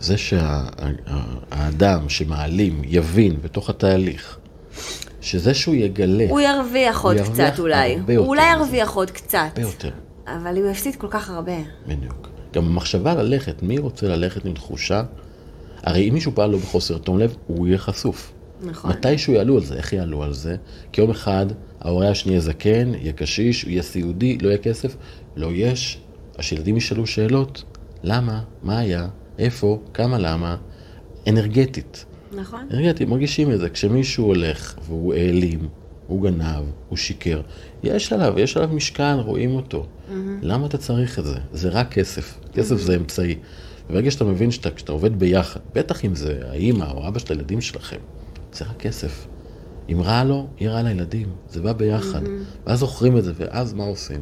זה 0.00 0.16
שהאדם 0.16 2.08
שמעלים 2.08 2.82
יבין 2.84 3.36
בתוך 3.42 3.70
התהליך, 3.70 4.38
שזה 5.20 5.54
שהוא 5.54 5.74
יגלה 5.74 6.26
הוא 6.28 6.40
ירוויח 6.40 7.00
עוד 7.00 7.16
ירוויח 7.16 7.50
קצת 7.50 7.58
אולי. 7.58 7.94
הוא 7.94 8.12
יותר 8.12 8.26
אולי. 8.26 8.52
ירוויח 8.52 8.90
עוד 8.90 9.10
קצת. 9.10 9.38
הרבה 9.56 9.62
יותר. 9.62 9.90
אבל 10.26 10.56
הוא 10.56 10.70
יפסיד 10.70 10.96
כל 10.96 11.06
כך 11.10 11.30
הרבה. 11.30 11.56
בדיוק. 11.86 12.28
גם 12.52 12.66
המחשבה 12.66 13.14
ללכת, 13.14 13.62
מי 13.62 13.78
רוצה 13.78 14.08
ללכת 14.08 14.44
עם 14.44 14.52
תחושה? 14.52 15.02
הרי 15.82 16.08
אם 16.08 16.14
מישהו 16.14 16.32
פעל 16.34 16.50
לו 16.50 16.58
בחוסר 16.58 16.98
תום 16.98 17.18
לב, 17.18 17.36
הוא 17.46 17.66
יהיה 17.66 17.78
חשוף. 17.78 18.32
נכון. 18.62 18.90
מתישהו 18.90 19.32
יעלו 19.32 19.56
על 19.56 19.64
זה, 19.64 19.74
איך 19.74 19.92
יעלו 19.92 20.22
על 20.22 20.32
זה? 20.32 20.56
כי 20.92 21.00
יום 21.00 21.10
אחד 21.10 21.46
ההורה 21.80 22.08
השני 22.10 22.32
יהיה 22.32 22.40
זקן, 22.40 22.94
יהיה 22.94 23.12
קשיש, 23.12 23.64
יהיה 23.64 23.82
סיעודי, 23.82 24.38
לא 24.38 24.48
יהיה 24.48 24.58
כסף, 24.58 24.96
לא 25.36 25.48
יש. 25.52 26.00
אז 26.38 26.44
שילדים 26.44 26.76
ישאלו 26.76 27.06
שאלות, 27.06 27.64
למה? 28.02 28.40
מה 28.62 28.78
היה? 28.78 29.08
איפה? 29.38 29.80
כמה 29.94 30.18
למה? 30.18 30.56
אנרגטית. 31.28 32.04
נכון. 32.32 32.66
אנרגטית, 32.70 33.08
מרגישים 33.08 33.52
את 33.52 33.58
זה. 33.58 33.70
כשמישהו 33.70 34.24
הולך 34.24 34.74
והוא 34.86 35.14
העלים, 35.14 35.68
הוא 36.06 36.22
גנב, 36.22 36.64
הוא 36.88 36.96
שיקר, 36.96 37.40
יש 37.82 38.12
עליו, 38.12 38.34
יש 38.38 38.56
עליו 38.56 38.68
משקל, 38.72 39.18
רואים 39.24 39.56
אותו. 39.56 39.86
למה 40.42 40.66
אתה 40.66 40.78
צריך 40.78 41.18
את 41.18 41.24
זה? 41.24 41.36
זה 41.52 41.68
רק 41.68 41.92
כסף. 41.92 42.38
כסף 42.52 42.76
זה 42.76 42.96
אמצעי. 42.96 43.34
וברגע 43.90 44.10
שאתה 44.10 44.24
מבין 44.24 44.50
שאתה, 44.50 44.92
עובד 44.92 45.18
ביחד, 45.18 45.60
בטח 45.74 46.04
אם 46.04 46.14
זה 46.14 46.40
האימא 46.50 46.84
או 46.90 47.08
אבא 47.08 47.18
של 47.18 47.32
הילדים 47.32 47.60
שלכם, 47.60 47.96
זה 48.52 48.64
רק 48.64 48.76
כסף. 48.76 49.26
אם 49.92 50.00
רע 50.00 50.24
לו, 50.24 50.46
יהיה 50.60 50.72
רע 50.72 50.82
לילדים. 50.82 51.28
זה 51.48 51.62
בא 51.62 51.72
ביחד. 51.72 52.20
ואז 52.66 52.78
זוכרים 52.78 53.18
את 53.18 53.24
זה, 53.24 53.32
ואז 53.36 53.72
מה 53.72 53.84
עושים? 53.84 54.20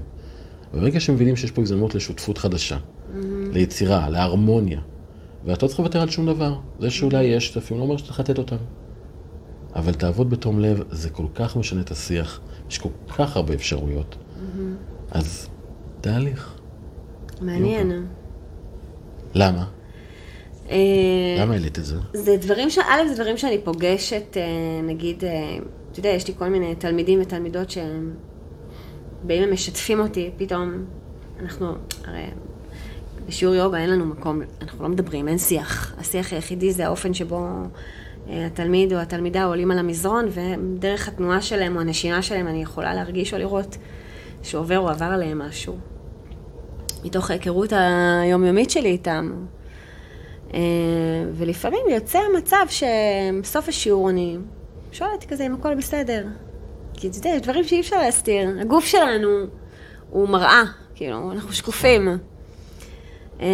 וברגע 0.74 1.00
שמבינים 1.00 1.36
שיש 1.36 1.50
פה 1.50 1.62
הזדמנות 1.62 1.94
לשותפות 1.94 2.38
חדשה, 2.38 2.76
ליצירה, 3.52 4.08
להרמוניה, 4.08 4.80
ואתה 5.46 5.66
לא 5.66 5.68
צריך 5.68 5.80
לוותר 5.80 6.00
על 6.00 6.10
שום 6.10 6.26
דבר. 6.26 6.54
זה 6.78 6.90
שאולי 6.90 7.24
יש 7.24 7.46
שותפים, 7.46 7.78
לא 7.78 7.82
אומר 7.82 7.96
שצריך 7.96 8.20
לתת 8.20 8.38
אותם. 8.38 8.56
אבל 9.74 9.94
תעבוד 9.94 10.30
בתום 10.30 10.60
לב, 10.60 10.82
זה 10.90 11.10
כל 11.10 11.26
כך 11.34 11.56
משנה 11.56 11.80
את 11.80 11.90
השיח. 11.90 12.40
יש 12.70 12.78
כל 12.78 12.88
כך 13.18 13.36
הרבה 13.36 13.54
אפשרויות. 13.54 14.16
אז 15.10 15.48
תהליך. 16.00 16.54
מעניין. 17.40 18.06
למה? 19.34 19.64
אה, 20.70 21.36
למה 21.38 21.52
העלית 21.52 21.78
את 21.78 21.84
זה? 21.84 21.96
זה 22.12 22.36
דברים 22.36 22.70
ש... 22.70 22.78
א', 22.78 23.08
זה 23.08 23.14
דברים 23.14 23.36
שאני 23.36 23.58
פוגשת, 23.64 24.36
אה, 24.36 24.42
נגיד, 24.82 25.24
אה, 25.24 25.58
אתה 25.92 26.00
יודע, 26.00 26.08
יש 26.08 26.28
לי 26.28 26.34
כל 26.38 26.48
מיני 26.48 26.74
תלמידים 26.74 27.22
ותלמידות 27.22 27.70
שהם 27.70 28.14
באים 29.22 29.48
ומשתפים 29.48 30.00
אותי, 30.00 30.30
פתאום 30.36 30.84
אנחנו, 31.40 31.72
הרי 32.04 32.24
בשיעור 33.28 33.54
יוגה 33.54 33.78
אין 33.78 33.90
לנו 33.90 34.06
מקום, 34.06 34.40
אנחנו 34.62 34.82
לא 34.82 34.88
מדברים, 34.88 35.28
אין 35.28 35.38
שיח. 35.38 35.94
השיח 35.98 36.32
היחידי 36.32 36.72
זה 36.72 36.86
האופן 36.86 37.14
שבו 37.14 37.46
אה, 38.28 38.46
התלמיד 38.46 38.92
או 38.92 38.98
התלמידה 38.98 39.44
עולים 39.44 39.70
על 39.70 39.78
המזרון, 39.78 40.24
ודרך 40.30 41.08
התנועה 41.08 41.42
שלהם 41.42 41.76
או 41.76 41.80
הנשימה 41.80 42.22
שלהם 42.22 42.48
אני 42.48 42.62
יכולה 42.62 42.94
להרגיש 42.94 43.34
או 43.34 43.38
לראות 43.38 43.76
שעובר 44.42 44.78
או 44.78 44.88
עבר 44.88 45.04
עליהם 45.04 45.38
משהו. 45.38 45.76
מתוך 47.04 47.30
ההיכרות 47.30 47.72
היומיומית 47.72 48.70
שלי 48.70 48.88
איתם. 48.88 49.32
אה, 50.54 50.60
ולפעמים 51.32 51.80
יוצא 51.90 52.18
מצב 52.38 52.66
שבסוף 52.68 53.68
השיעור 53.68 54.10
אני 54.10 54.36
שואלת 54.92 55.24
כזה 55.24 55.46
אם 55.46 55.54
הכל 55.54 55.74
בסדר. 55.74 56.26
כי 56.94 57.08
אתה 57.08 57.16
יודע, 57.16 57.30
יש 57.30 57.42
דברים 57.42 57.64
שאי 57.64 57.80
אפשר 57.80 57.98
להסתיר. 57.98 58.48
הגוף 58.60 58.84
שלנו 58.84 59.28
הוא 60.10 60.28
מראה, 60.28 60.62
כאילו, 60.94 61.32
אנחנו 61.32 61.52
שקופים. 61.52 62.08
אה, 63.40 63.46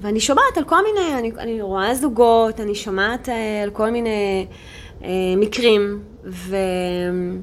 ואני 0.00 0.20
שומעת 0.20 0.56
על 0.56 0.64
כל 0.64 0.84
מיני, 0.84 1.18
אני, 1.18 1.32
אני 1.38 1.62
רואה 1.62 1.94
זוגות, 1.94 2.60
אני 2.60 2.74
שומעת 2.74 3.28
אה, 3.28 3.62
על 3.62 3.70
כל 3.70 3.90
מיני 3.90 4.46
אה, 5.04 5.08
מקרים, 5.36 6.02
ואני 6.24 7.42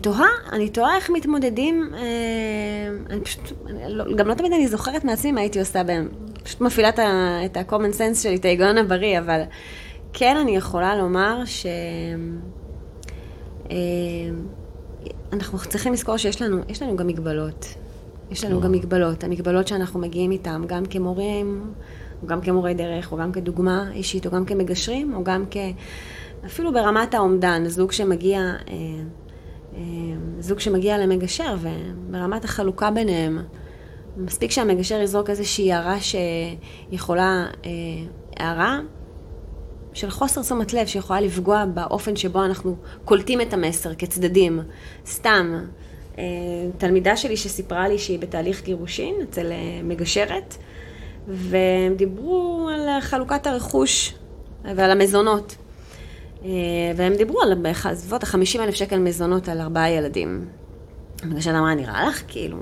תוהה, 0.00 0.28
אני 0.52 0.68
תוהה 0.68 0.96
איך 0.96 1.10
מתמודדים, 1.10 1.90
אה, 1.94 2.00
אני 3.10 3.20
פשוט, 3.20 3.40
אני 3.66 3.82
לא, 3.88 4.04
גם 4.16 4.28
לא 4.28 4.34
תמיד 4.34 4.52
אני 4.52 4.68
זוכרת 4.68 5.04
מעצמי 5.04 5.32
מה 5.32 5.40
הייתי 5.40 5.60
עושה 5.60 5.82
בהם. 5.82 6.08
פשוט 6.42 6.60
מפעילה 6.60 6.88
את 7.44 7.56
ה-common 7.56 7.94
sense 7.98 8.22
שלי, 8.22 8.36
את 8.36 8.44
ההיגיון 8.44 8.78
הבריא, 8.78 9.18
אבל 9.18 9.42
כן 10.12 10.36
אני 10.36 10.56
יכולה 10.56 10.96
לומר 10.96 11.42
ש... 11.44 11.66
אנחנו 15.32 15.58
צריכים 15.58 15.92
לזכור 15.92 16.16
שיש 16.16 16.42
לנו, 16.42 16.62
לנו 16.82 16.96
גם 16.96 17.06
מגבלות. 17.06 17.74
יש 18.32 18.44
לנו 18.44 18.60
גם 18.60 18.72
מגבלות. 18.72 19.24
המגבלות 19.24 19.68
שאנחנו 19.68 20.00
מגיעים 20.00 20.30
איתן, 20.30 20.62
גם 20.66 20.86
כמורים, 20.86 21.72
או 22.22 22.26
גם 22.26 22.40
כמורי 22.40 22.74
דרך, 22.74 23.12
או 23.12 23.16
גם 23.16 23.32
כדוגמה 23.32 23.90
אישית, 23.92 24.26
או 24.26 24.30
גם 24.30 24.44
כמגשרים, 24.44 25.14
או 25.14 25.24
גם 25.24 25.44
כ... 25.50 25.56
אפילו 26.46 26.72
ברמת 26.72 27.14
האומדן, 27.14 27.68
זוג 27.68 27.92
שמגיע, 27.92 28.38
אה, 28.40 28.54
אה, 29.74 29.80
זוג 30.40 30.58
שמגיע 30.58 30.98
למגשר, 30.98 31.56
וברמת 31.60 32.44
החלוקה 32.44 32.90
ביניהם, 32.90 33.38
מספיק 34.16 34.50
שהמגשר 34.50 35.00
יזרוק 35.00 35.30
איזושהי 35.30 35.72
הערה 35.72 35.96
שיכולה, 36.00 37.46
אה, 37.64 37.70
הערה 38.36 38.80
של 39.92 40.10
חוסר 40.10 40.42
תשומת 40.42 40.72
לב 40.72 40.86
שיכולה 40.86 41.20
לפגוע 41.20 41.64
באופן 41.64 42.16
שבו 42.16 42.44
אנחנו 42.44 42.76
קולטים 43.04 43.40
את 43.40 43.52
המסר 43.52 43.94
כצדדים. 43.94 44.60
סתם, 45.06 45.64
תלמידה 46.78 47.16
שלי 47.16 47.36
שסיפרה 47.36 47.88
לי 47.88 47.98
שהיא 47.98 48.18
בתהליך 48.18 48.64
גירושין 48.64 49.14
אצל 49.22 49.52
אה, 49.52 49.80
מגשרת, 49.84 50.56
והם 51.28 51.94
דיברו 51.96 52.68
על 52.74 53.00
חלוקת 53.00 53.46
הרכוש 53.46 54.14
ועל 54.64 54.90
המזונות. 54.90 55.56
אה, 56.44 56.50
והם 56.96 57.14
דיברו 57.14 57.42
על 57.42 57.54
בסביבות 57.54 58.24
ה-50 58.24 58.60
אלף 58.60 58.74
שקל 58.74 58.98
מזונות 58.98 59.48
על 59.48 59.60
ארבעה 59.60 59.90
ילדים. 59.90 60.48
המגשרת 61.22 61.54
אמרה, 61.54 61.74
נראה 61.74 62.08
לך? 62.08 62.22
כאילו, 62.28 62.56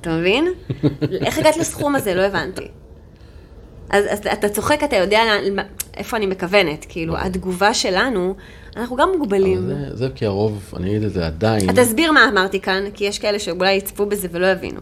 אתה 0.00 0.10
מבין? 0.10 0.48
איך 1.26 1.38
הגעת 1.38 1.56
לסכום 1.56 1.96
הזה? 1.96 2.14
לא 2.14 2.22
הבנתי. 2.22 2.68
אז, 3.92 4.04
אז 4.10 4.18
אתה 4.32 4.48
צוחק, 4.48 4.80
אתה 4.84 4.96
יודע 4.96 5.20
לאן- 5.24 5.64
איפה 5.96 6.16
אני 6.16 6.26
מכוונת. 6.26 6.86
כאילו, 6.88 7.16
התגובה 7.18 7.74
שלנו, 7.74 8.34
אנחנו 8.76 8.96
גם 8.96 9.08
מוגבלים. 9.18 9.66
זה, 9.66 9.74
זה 9.96 10.08
כי 10.14 10.26
הרוב, 10.26 10.72
אני 10.76 10.90
אגיד 10.90 11.02
את 11.02 11.12
זה 11.12 11.26
עדיין, 11.26 11.70
אז 11.70 11.76
תסביר 11.76 12.12
מה 12.12 12.28
אמרתי 12.32 12.60
כאן, 12.60 12.84
כי 12.94 13.04
יש 13.04 13.18
כאלה 13.18 13.38
שאולי 13.38 13.72
יצפו 13.72 14.06
בזה 14.06 14.28
ולא 14.32 14.46
יבינו. 14.46 14.80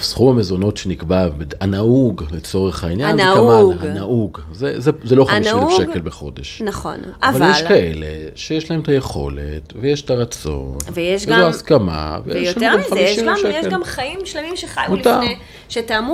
סכום 0.00 0.36
המזונות 0.36 0.76
שנקבע, 0.76 1.28
הנהוג 1.60 2.24
לצורך 2.32 2.84
העניין, 2.84 3.20
הנהוג. 3.20 3.72
זה 3.74 3.80
כמה, 3.80 3.90
הנהוג, 3.90 4.38
זה, 4.52 4.80
זה, 4.80 4.90
זה 5.04 5.16
לא 5.16 5.24
50 5.24 5.58
אלף 5.58 5.70
שקל 5.76 6.00
בחודש. 6.00 6.62
נכון, 6.64 6.96
אבל, 7.22 7.36
אבל... 7.42 7.50
יש 7.50 7.62
כאלה 7.62 8.06
שיש 8.34 8.70
להם 8.70 8.80
את 8.80 8.88
היכולת, 8.88 9.72
ויש 9.80 10.02
את 10.02 10.10
הרצון, 10.10 10.76
ויש 10.92 11.22
וזו 11.22 11.32
גם- 11.32 11.40
הסכמה, 11.48 12.18
ויש 12.24 12.48
ויותר 12.56 12.76
מזה, 12.76 13.00
יש 13.00 13.18
50,000 13.18 13.44
גם, 13.44 13.66
יש. 13.66 13.72
גם 13.72 13.84
חיים 13.84 14.18
שלמים 14.24 14.56
שחיו 14.56 14.84
מותר. 14.88 15.20
לפני, 15.20 15.36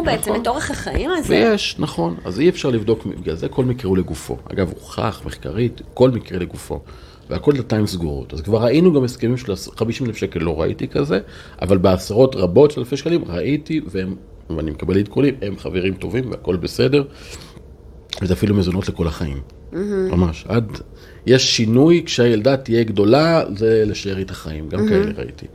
בעצם 0.04 0.30
נכון. 0.30 0.42
את 0.42 0.48
אורך 0.48 0.70
החיים 0.70 1.10
הזה. 1.10 1.28
ויש, 1.34 1.76
נכון. 1.78 2.14
אז 2.24 2.40
אי 2.40 2.48
אפשר 2.48 2.70
לבדוק, 2.70 3.06
בגלל 3.06 3.36
זה 3.36 3.48
כל 3.48 3.64
מקרה 3.64 3.88
הוא 3.88 3.98
לגופו. 3.98 4.36
אגב, 4.52 4.72
הוכח 4.80 5.20
מחקרית, 5.24 5.80
כל 5.94 6.10
מקרה 6.10 6.38
לגופו. 6.38 6.80
והכל 7.30 7.52
דלתיים 7.52 7.86
סגורות. 7.86 8.34
אז 8.34 8.40
כבר 8.40 8.58
ראינו 8.58 8.92
גם 8.92 9.04
הסכמים 9.04 9.36
של 9.36 9.54
50 9.76 10.06
אלף 10.06 10.16
שקל, 10.16 10.40
לא 10.40 10.60
ראיתי 10.60 10.88
כזה, 10.88 11.20
אבל 11.62 11.78
בעשרות 11.78 12.36
רבות 12.36 12.70
של 12.70 12.80
אלפי 12.80 12.96
שקלים 12.96 13.24
ראיתי, 13.26 13.80
והם, 13.86 14.14
ואני 14.56 14.70
מקבל 14.70 14.98
עדכונים, 14.98 15.34
הם 15.42 15.58
חברים 15.58 15.94
טובים 15.94 16.30
והכל 16.30 16.56
בסדר. 16.56 17.04
וזה 18.22 18.34
אפילו 18.34 18.54
מזונות 18.54 18.88
לכל 18.88 19.06
החיים. 19.06 19.40
ממש, 19.72 20.44
עד... 20.48 20.78
יש 21.26 21.56
שינוי 21.56 22.02
כשהילדה 22.06 22.56
תהיה 22.56 22.84
גדולה, 22.84 23.44
זה 23.56 23.84
לשארית 23.86 24.30
החיים, 24.30 24.68
גם 24.68 24.88
כאלה 24.88 25.12
ראיתי. 25.16 25.46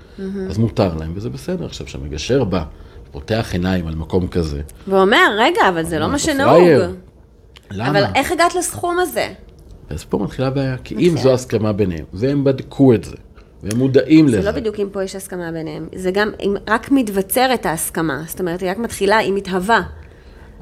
אז 0.49 0.57
מותר 0.57 0.95
להם, 0.95 1.11
וזה 1.15 1.29
בסדר. 1.29 1.65
עכשיו, 1.65 1.87
כשהמגשר 1.87 2.43
בא, 2.43 2.63
פותח 3.11 3.49
עיניים 3.53 3.87
על 3.87 3.95
מקום 3.95 4.27
כזה, 4.27 4.61
ואומר, 4.87 5.35
רגע, 5.37 5.61
אבל 5.69 5.83
זה 5.83 5.99
לא 5.99 6.07
מה 6.07 6.19
שנהוג. 6.19 6.61
למה? 7.71 7.89
אבל 7.89 8.03
איך 8.15 8.31
הגעת 8.31 8.55
לסכום 8.55 8.99
הזה? 8.99 9.27
אז 9.89 10.03
פה 10.05 10.17
מתחילה 10.17 10.47
הבעיה, 10.47 10.77
כי 10.77 10.95
אם. 10.95 11.17
זו 11.17 11.33
הסכמה 11.33 11.73
ביניהם, 11.73 12.05
והם 12.13 12.43
בדקו 12.43 12.93
את 12.93 13.03
זה, 13.03 13.15
והם 13.63 13.77
מודעים 13.77 14.27
זה 14.27 14.37
לזה, 14.39 14.51
לא 14.51 14.55
בדיוק 14.57 14.79
אם 14.79 14.87
פה 14.91 15.03
יש 15.03 15.15
הסכמה 15.15 15.51
ביניהם, 15.51 15.87
זה 15.95 16.11
גם 16.11 16.29
אם 16.43 16.55
רק 16.67 16.91
מתבצרת 16.91 17.65
ההסכמה, 17.65 18.23
זאת 18.27 18.39
אומרת, 18.39 18.61
היא 18.61 18.71
רק 18.71 18.77
מתחילה, 18.77 19.17
היא 19.17 19.33
מתהווה. 19.33 19.81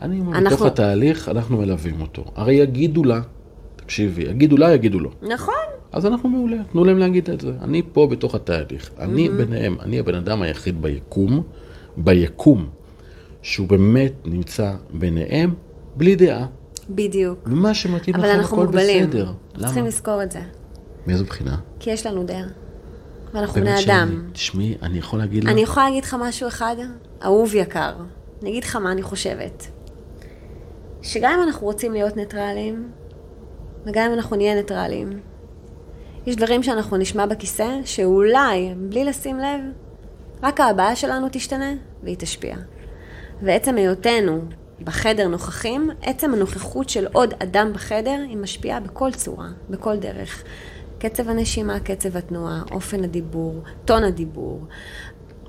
אני 0.01 0.19
אומר, 0.19 0.37
אנחנו- 0.37 0.55
בתוך 0.57 0.67
התהליך, 0.67 1.29
אנחנו 1.29 1.57
מלווים 1.57 2.01
אותו. 2.01 2.23
הרי 2.35 2.53
יגידו 2.53 3.03
לה, 3.03 3.21
תקשיבי, 3.75 4.21
יגידו 4.23 4.57
לה, 4.57 4.73
יגידו 4.73 4.99
לו. 4.99 5.09
נכון. 5.21 5.53
אז 5.91 6.05
אנחנו 6.05 6.29
מעולה, 6.29 6.57
תנו 6.71 6.85
להם 6.85 6.97
להגיד 6.97 7.29
את 7.29 7.41
זה. 7.41 7.51
אני 7.61 7.81
פה 7.93 8.07
בתוך 8.07 8.35
התהליך, 8.35 8.89
אני 8.99 9.29
ביניהם, 9.29 9.77
אני 9.81 9.99
הבן 9.99 10.15
אדם 10.15 10.41
היחיד 10.41 10.81
ביקום, 10.81 11.43
ביקום, 11.97 12.67
שהוא 13.41 13.67
באמת 13.67 14.13
נמצא 14.25 14.73
ביניהם, 14.93 15.53
בלי 15.95 16.15
דעה. 16.15 16.45
בדיוק. 16.89 17.39
ומה 17.45 17.73
שמתאים 17.73 18.15
אבל 18.15 18.29
לכם, 18.29 18.39
אנחנו 18.39 18.57
הכל 18.57 18.65
מוגבלים. 18.65 19.09
בסדר. 19.09 19.31
צריכים 19.59 19.77
למה? 19.77 19.87
לזכור 19.87 20.23
את 20.23 20.31
זה. 20.31 20.41
מאיזו 21.07 21.25
בחינה? 21.25 21.57
כי 21.79 21.91
יש 21.91 22.05
לנו 22.05 22.23
דעה. 22.23 22.43
ואנחנו 23.33 23.61
בני 23.61 23.83
אדם. 23.85 24.29
תשמעי, 24.33 24.75
אני 24.81 24.97
יכול 24.97 25.19
להגיד 25.19 25.43
לך, 25.43 25.49
אני 25.49 25.61
יכולה 25.61 25.85
להגיד 25.85 26.03
לך 26.03 26.17
משהו 26.19 26.47
אחד, 26.47 26.75
אהוב 27.23 27.55
יקר. 27.55 27.93
אני 28.41 28.49
אגיד 28.49 28.63
לך 28.63 28.75
מה 28.75 28.91
אני 28.91 29.01
חושבת. 29.01 29.67
שגם 31.01 31.33
אם 31.37 31.43
אנחנו 31.43 31.67
רוצים 31.67 31.93
להיות 31.93 32.17
ניטרלים, 32.17 32.91
וגם 33.85 34.07
אם 34.07 34.13
אנחנו 34.13 34.35
נהיה 34.35 34.55
ניטרלים, 34.55 35.19
יש 36.25 36.35
דברים 36.35 36.63
שאנחנו 36.63 36.97
נשמע 36.97 37.25
בכיסא, 37.25 37.79
שאולי, 37.85 38.73
בלי 38.77 39.05
לשים 39.05 39.39
לב, 39.39 39.61
רק 40.43 40.59
ההבעה 40.59 40.95
שלנו 40.95 41.27
תשתנה, 41.31 41.73
והיא 42.03 42.15
תשפיע. 42.19 42.55
ועצם 43.41 43.75
היותנו 43.75 44.41
בחדר 44.83 45.27
נוכחים, 45.27 45.89
עצם 46.01 46.33
הנוכחות 46.33 46.89
של 46.89 47.07
עוד 47.11 47.33
אדם 47.43 47.73
בחדר, 47.73 48.19
היא 48.29 48.37
משפיעה 48.37 48.79
בכל 48.79 49.11
צורה, 49.11 49.47
בכל 49.69 49.97
דרך. 49.97 50.43
קצב 50.99 51.29
הנשימה, 51.29 51.79
קצב 51.79 52.17
התנועה, 52.17 52.61
אופן 52.71 53.03
הדיבור, 53.03 53.61
טון 53.85 54.03
הדיבור. 54.03 54.61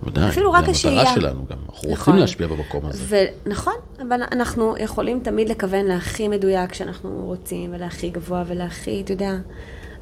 ודאי, 0.02 0.28
אפילו 0.28 0.52
רק 0.52 0.64
זה 0.64 0.70
השהייה. 0.70 1.00
המטרה 1.00 1.14
שלנו 1.14 1.46
גם, 1.50 1.56
אנחנו 1.68 1.90
נכון. 1.90 2.12
רוצים 2.12 2.16
להשפיע 2.16 2.46
במקום 2.46 2.86
הזה. 2.86 3.26
ונכון, 3.46 3.74
אבל 4.02 4.20
אנחנו 4.32 4.74
יכולים 4.78 5.20
תמיד 5.20 5.48
לכוון 5.48 5.84
להכי 5.84 6.28
מדויק 6.28 6.70
כשאנחנו 6.70 7.22
רוצים, 7.26 7.74
ולהכי 7.74 8.10
גבוה 8.10 8.44
ולהכי, 8.46 9.00
אתה 9.04 9.12
יודע, 9.12 9.32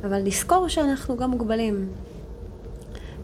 אבל 0.04 0.18
לזכור 0.24 0.68
שאנחנו 0.68 1.16
גם 1.16 1.30
מוגבלים. 1.30 1.88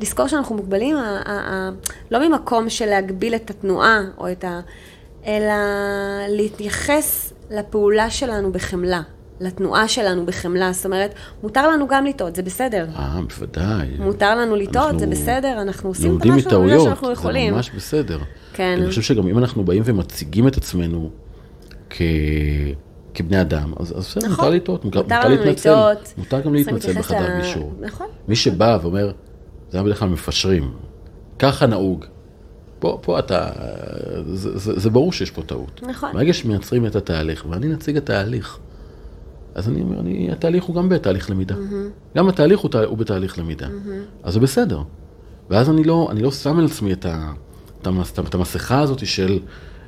לזכור 0.00 0.26
שאנחנו 0.28 0.56
מוגבלים, 0.56 0.96
ה- 0.96 1.22
ה- 1.26 1.52
ה- 1.52 1.70
לא 2.10 2.28
ממקום 2.28 2.68
של 2.70 2.86
להגביל 2.86 3.34
את 3.34 3.50
התנועה 3.50 4.00
או 4.18 4.32
את 4.32 4.44
ה... 4.44 4.60
אלא 5.26 5.54
להתייחס 6.28 7.32
לפעולה 7.50 8.10
שלנו 8.10 8.52
בחמלה, 8.52 9.02
לתנועה 9.40 9.88
שלנו 9.88 10.26
בחמלה. 10.26 10.72
זאת 10.72 10.84
אומרת, 10.86 11.14
מותר 11.42 11.68
לנו 11.68 11.88
גם 11.88 12.06
לטעות, 12.06 12.36
זה 12.36 12.42
בסדר. 12.42 12.86
אה, 12.96 13.20
בוודאי. 13.28 13.88
מותר 13.98 14.38
לנו 14.38 14.56
לטעות, 14.56 14.98
זה 14.98 15.06
בסדר, 15.06 15.62
אנחנו 15.62 15.88
עושים 15.88 16.18
את 16.20 16.26
מה 16.26 16.40
שאנחנו 16.40 16.84
שאנחנו 16.84 17.06
זה 17.06 17.12
יכולים. 17.12 17.54
ממש 17.54 17.70
בסדר. 17.76 18.18
כן. 18.52 18.74
אני 18.78 18.88
חושב 18.88 19.02
שגם 19.02 19.28
אם 19.28 19.38
אנחנו 19.38 19.64
באים 19.64 19.82
ומציגים 19.86 20.48
את 20.48 20.56
עצמנו 20.56 21.10
כ... 21.90 22.02
כבני 23.14 23.40
אדם, 23.40 23.72
אז 23.80 23.92
בסדר, 23.92 24.26
נכון. 24.28 24.44
מותר 24.44 24.56
לטעות, 24.56 24.84
מותר 24.84 25.02
מותר 25.02 25.28
להתנצל. 25.28 25.70
לטעות. 25.70 26.14
מותר 26.18 26.40
גם 26.40 26.54
להתנצל 26.54 26.92
בחדר 26.92 27.36
ל- 27.38 27.40
גישור. 27.42 27.72
נכון. 27.80 28.06
מי 28.28 28.36
שבא 28.36 28.78
ואומר, 28.82 29.12
זה 29.70 29.78
היה 29.78 29.84
בדרך 29.84 29.98
כלל 29.98 30.08
מפשרים, 30.08 30.70
ככה 31.38 31.66
נהוג. 31.66 32.04
פה, 32.78 32.98
פה 33.02 33.18
אתה, 33.18 33.50
זה, 34.32 34.58
זה, 34.58 34.80
זה 34.80 34.90
ברור 34.90 35.12
שיש 35.12 35.30
פה 35.30 35.42
טעות. 35.42 35.80
נכון. 35.88 36.12
ברגע 36.12 36.32
שמייצרים 36.32 36.86
את 36.86 36.96
התהליך, 36.96 37.46
ואני 37.50 37.68
נציג 37.68 37.96
התהליך, 37.96 38.58
אז 39.54 39.68
אני 39.68 39.82
אומר, 39.82 40.00
אני, 40.00 40.32
התהליך 40.32 40.64
הוא 40.64 40.76
גם 40.76 40.88
בתהליך 40.88 41.30
למידה. 41.30 41.54
גם 42.16 42.28
התהליך 42.28 42.60
הוא, 42.60 42.70
תה- 42.70 42.84
הוא 42.84 42.98
בתהליך 42.98 43.38
למידה. 43.38 43.68
אז 44.22 44.34
זה 44.34 44.40
בסדר. 44.40 44.82
ואז 45.50 45.70
אני 45.70 45.84
לא, 45.84 46.08
אני 46.10 46.22
לא 46.22 46.30
שם 46.32 46.58
על 46.58 46.64
עצמי 46.64 46.92
את, 46.92 47.06
ה, 47.06 47.32
את, 47.82 47.86
המס, 47.86 48.12
את 48.28 48.34
המסכה 48.34 48.80
הזאת 48.80 49.06
של 49.06 49.38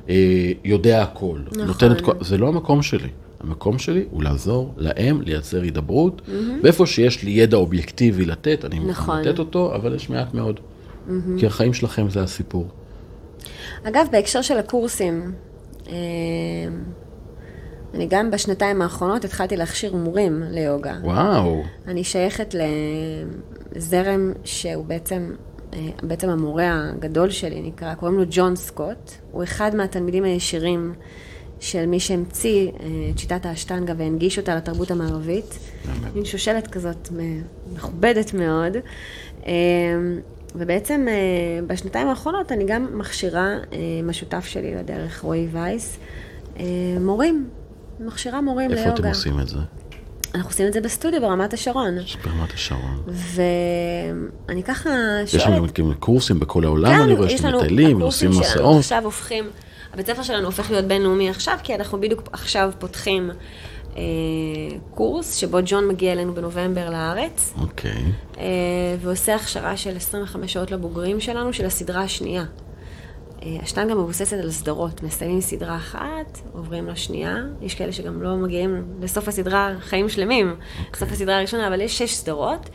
אה, 0.09 0.15
יודע 0.63 1.01
הכל. 1.03 1.39
נכון. 1.51 1.63
נותן 1.65 1.91
את 1.91 2.01
כל, 2.01 2.11
זה 2.21 2.37
לא 2.37 2.47
המקום 2.47 2.81
שלי. 2.81 3.09
המקום 3.39 3.79
שלי 3.79 4.05
הוא 4.11 4.23
לעזור 4.23 4.73
להם 4.77 5.21
לייצר 5.21 5.61
הידברות. 5.61 6.21
ואיפה 6.63 6.85
שיש 6.85 7.23
לי 7.23 7.31
ידע 7.31 7.57
אובייקטיבי 7.57 8.25
לתת, 8.25 8.65
אני 8.65 8.79
מוכן 8.79 8.91
נכון. 8.91 9.21
לתת 9.21 9.39
אותו, 9.39 9.75
אבל 9.75 9.95
יש 9.95 10.09
מעט 10.09 10.33
מאוד. 10.33 10.59
כי 11.37 11.45
החיים 11.45 11.73
שלכם 11.73 12.09
זה 12.09 12.23
הסיפור. 12.23 12.67
אגב, 13.83 14.07
בהקשר 14.11 14.41
של 14.41 14.57
הקורסים, 14.57 15.31
אה, 15.87 15.93
אני 17.93 18.07
גם 18.07 18.31
בשנתיים 18.31 18.81
האחרונות 18.81 19.25
התחלתי 19.25 19.57
להכשיר 19.57 19.95
מורים 19.95 20.43
ליוגה. 20.49 20.95
וואו, 21.03 21.63
אני 21.87 22.03
שייכת 22.03 22.55
לזרם 23.75 24.31
שהוא 24.43 24.85
בעצם, 24.85 25.33
אה, 25.73 25.79
בעצם 26.03 26.29
המורה 26.29 26.89
הגדול 26.89 27.29
שלי 27.29 27.61
נקרא, 27.61 27.93
קוראים 27.93 28.17
לו 28.17 28.23
ג'ון 28.29 28.55
סקוט. 28.55 29.11
הוא 29.31 29.43
אחד 29.43 29.75
מהתלמידים 29.75 30.23
הישירים 30.23 30.93
של 31.59 31.85
מי 31.85 31.99
שהמציא 31.99 32.67
אה, 32.67 32.87
את 33.13 33.19
שיטת 33.19 33.45
האשטנגה 33.45 33.93
והנגיש 33.97 34.39
אותה 34.39 34.55
לתרבות 34.55 34.91
המערבית. 34.91 35.59
מין 36.15 36.25
שושלת 36.25 36.67
כזאת 36.67 37.09
מכובדת 37.73 38.33
מאוד. 38.33 38.77
אה, 40.55 40.61
ובעצם 40.61 41.07
אה, 41.09 41.13
בשנתיים 41.67 42.07
האחרונות 42.07 42.51
אני 42.51 42.65
גם 42.65 42.97
מכשירה 42.97 43.47
אה, 43.47 43.77
עם 43.99 44.09
השותף 44.09 44.45
שלי 44.45 44.75
לדרך, 44.75 45.21
רועי 45.21 45.47
וייס, 45.51 45.97
אה, 46.59 46.63
מורים. 46.99 47.49
מכשירה 47.99 48.41
מורים 48.41 48.71
איפה 48.71 48.83
ליוגה. 48.83 48.99
אתם 48.99 49.07
עושים 49.07 49.39
את 49.39 49.47
זה? 49.47 49.57
אנחנו 50.35 50.49
עושים 50.49 50.67
את 50.67 50.73
זה 50.73 50.81
בסטודיו 50.81 51.21
ברמת 51.21 51.53
השרון. 51.53 51.95
ברמת 52.23 52.53
השרון. 52.53 53.03
ואני 53.07 54.63
ככה 54.63 54.89
יש 55.23 55.35
לנו 55.35 55.57
שואלת... 55.57 55.79
גם 55.79 55.93
קורסים 55.93 56.39
בכל 56.39 56.63
העולם, 56.63 56.91
כן, 56.91 57.01
אני 57.01 57.13
רואה 57.13 57.29
שאתם 57.29 57.55
מטיילים, 57.55 57.97
הקורסים 57.97 58.29
עושים 58.29 58.43
שלנו 58.43 58.53
מסעות. 58.53 58.79
עכשיו 58.79 59.03
הופכים, 59.03 59.49
הבית 59.93 60.07
ספר 60.07 60.23
שלנו 60.23 60.45
הופך 60.45 60.71
להיות 60.71 60.85
בינלאומי 60.85 61.29
עכשיו, 61.29 61.57
כי 61.63 61.75
אנחנו 61.75 62.01
בדיוק 62.01 62.29
עכשיו 62.31 62.71
פותחים 62.79 63.31
אה, 63.31 63.35
קורס, 64.95 65.35
שבו 65.35 65.57
ג'ון 65.65 65.87
מגיע 65.87 66.11
אלינו 66.11 66.33
בנובמבר 66.33 66.89
לארץ, 66.89 67.53
אוקיי. 67.61 68.03
אה, 68.37 68.43
ועושה 69.01 69.35
הכשרה 69.35 69.77
של 69.77 69.97
25 69.97 70.53
שעות 70.53 70.71
לבוגרים 70.71 71.19
שלנו, 71.19 71.53
של 71.53 71.65
הסדרה 71.65 72.01
השנייה. 72.01 72.45
אה, 73.43 73.57
השטנגה 73.63 73.95
מבוססת 73.95 74.37
על 74.37 74.51
סדרות, 74.51 75.03
מסיימים 75.03 75.41
סדרה 75.41 75.75
אחת, 75.75 76.39
עוברים 76.53 76.87
לשנייה, 76.87 77.35
יש 77.61 77.75
כאלה 77.75 77.91
שגם 77.91 78.21
לא 78.21 78.35
מגיעים 78.35 78.83
לסוף 79.01 79.27
הסדרה 79.27 79.75
חיים 79.79 80.09
שלמים, 80.09 80.55
סוף 80.95 81.11
הסדרה 81.11 81.37
הראשונה, 81.37 81.67
אבל 81.67 81.81
יש 81.81 81.97
שש 81.97 82.13
סדרות, 82.13 82.69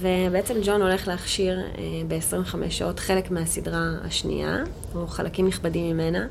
ובעצם 0.00 0.54
ג'ון 0.64 0.82
הולך 0.82 1.08
להכשיר 1.08 1.60
אה, 1.60 1.82
ב-25 2.08 2.70
שעות 2.70 2.98
חלק 3.00 3.30
מהסדרה 3.30 3.84
השנייה, 4.04 4.56
או 4.94 5.06
חלקים 5.06 5.46
נכבדים 5.46 5.94
ממנה, 5.94 6.26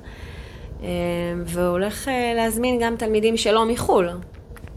אה, 0.84 0.88
והוא 1.45 1.67
הולך 1.67 2.07
אה, 2.07 2.34
להזמין 2.36 2.80
גם 2.82 2.95
תלמידים 2.95 3.38
שלא 3.38 3.65
מחו"ל, 3.65 4.09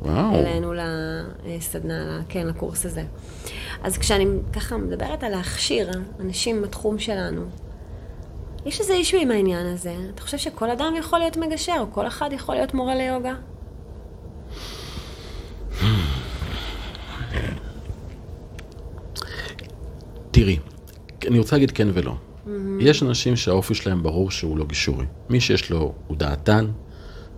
וואו. 0.02 0.34
אלינו 0.34 0.72
לסדנה, 1.46 2.20
כן, 2.28 2.46
לקורס 2.46 2.86
הזה. 2.86 3.02
אז 3.82 3.98
כשאני 3.98 4.24
ככה 4.52 4.76
מדברת 4.76 5.24
על 5.24 5.30
להכשיר 5.30 5.90
אנשים 6.20 6.62
בתחום 6.62 6.98
שלנו, 6.98 7.42
יש 8.66 8.80
איזה 8.80 8.92
אישו 8.92 9.16
עם 9.16 9.30
העניין 9.30 9.66
הזה. 9.66 9.94
אתה 10.14 10.22
חושב 10.22 10.38
שכל 10.38 10.70
אדם 10.70 10.94
יכול 10.98 11.18
להיות 11.18 11.36
מגשר, 11.36 11.76
או 11.80 11.92
כל 11.92 12.06
אחד 12.06 12.30
יכול 12.32 12.54
להיות 12.54 12.74
מורה 12.74 12.94
ליוגה? 12.94 13.34
תראי, 20.30 20.58
אני 21.26 21.38
רוצה 21.38 21.56
להגיד 21.56 21.70
כן 21.70 21.88
ולא. 21.94 22.14
יש 22.80 23.02
אנשים 23.02 23.36
שהאופי 23.36 23.74
שלהם 23.74 24.02
ברור 24.02 24.30
שהוא 24.30 24.58
לא 24.58 24.64
גישורי. 24.64 25.06
מי 25.28 25.40
שיש 25.40 25.70
לו, 25.70 25.94
הוא 26.06 26.16
דעתן, 26.16 26.66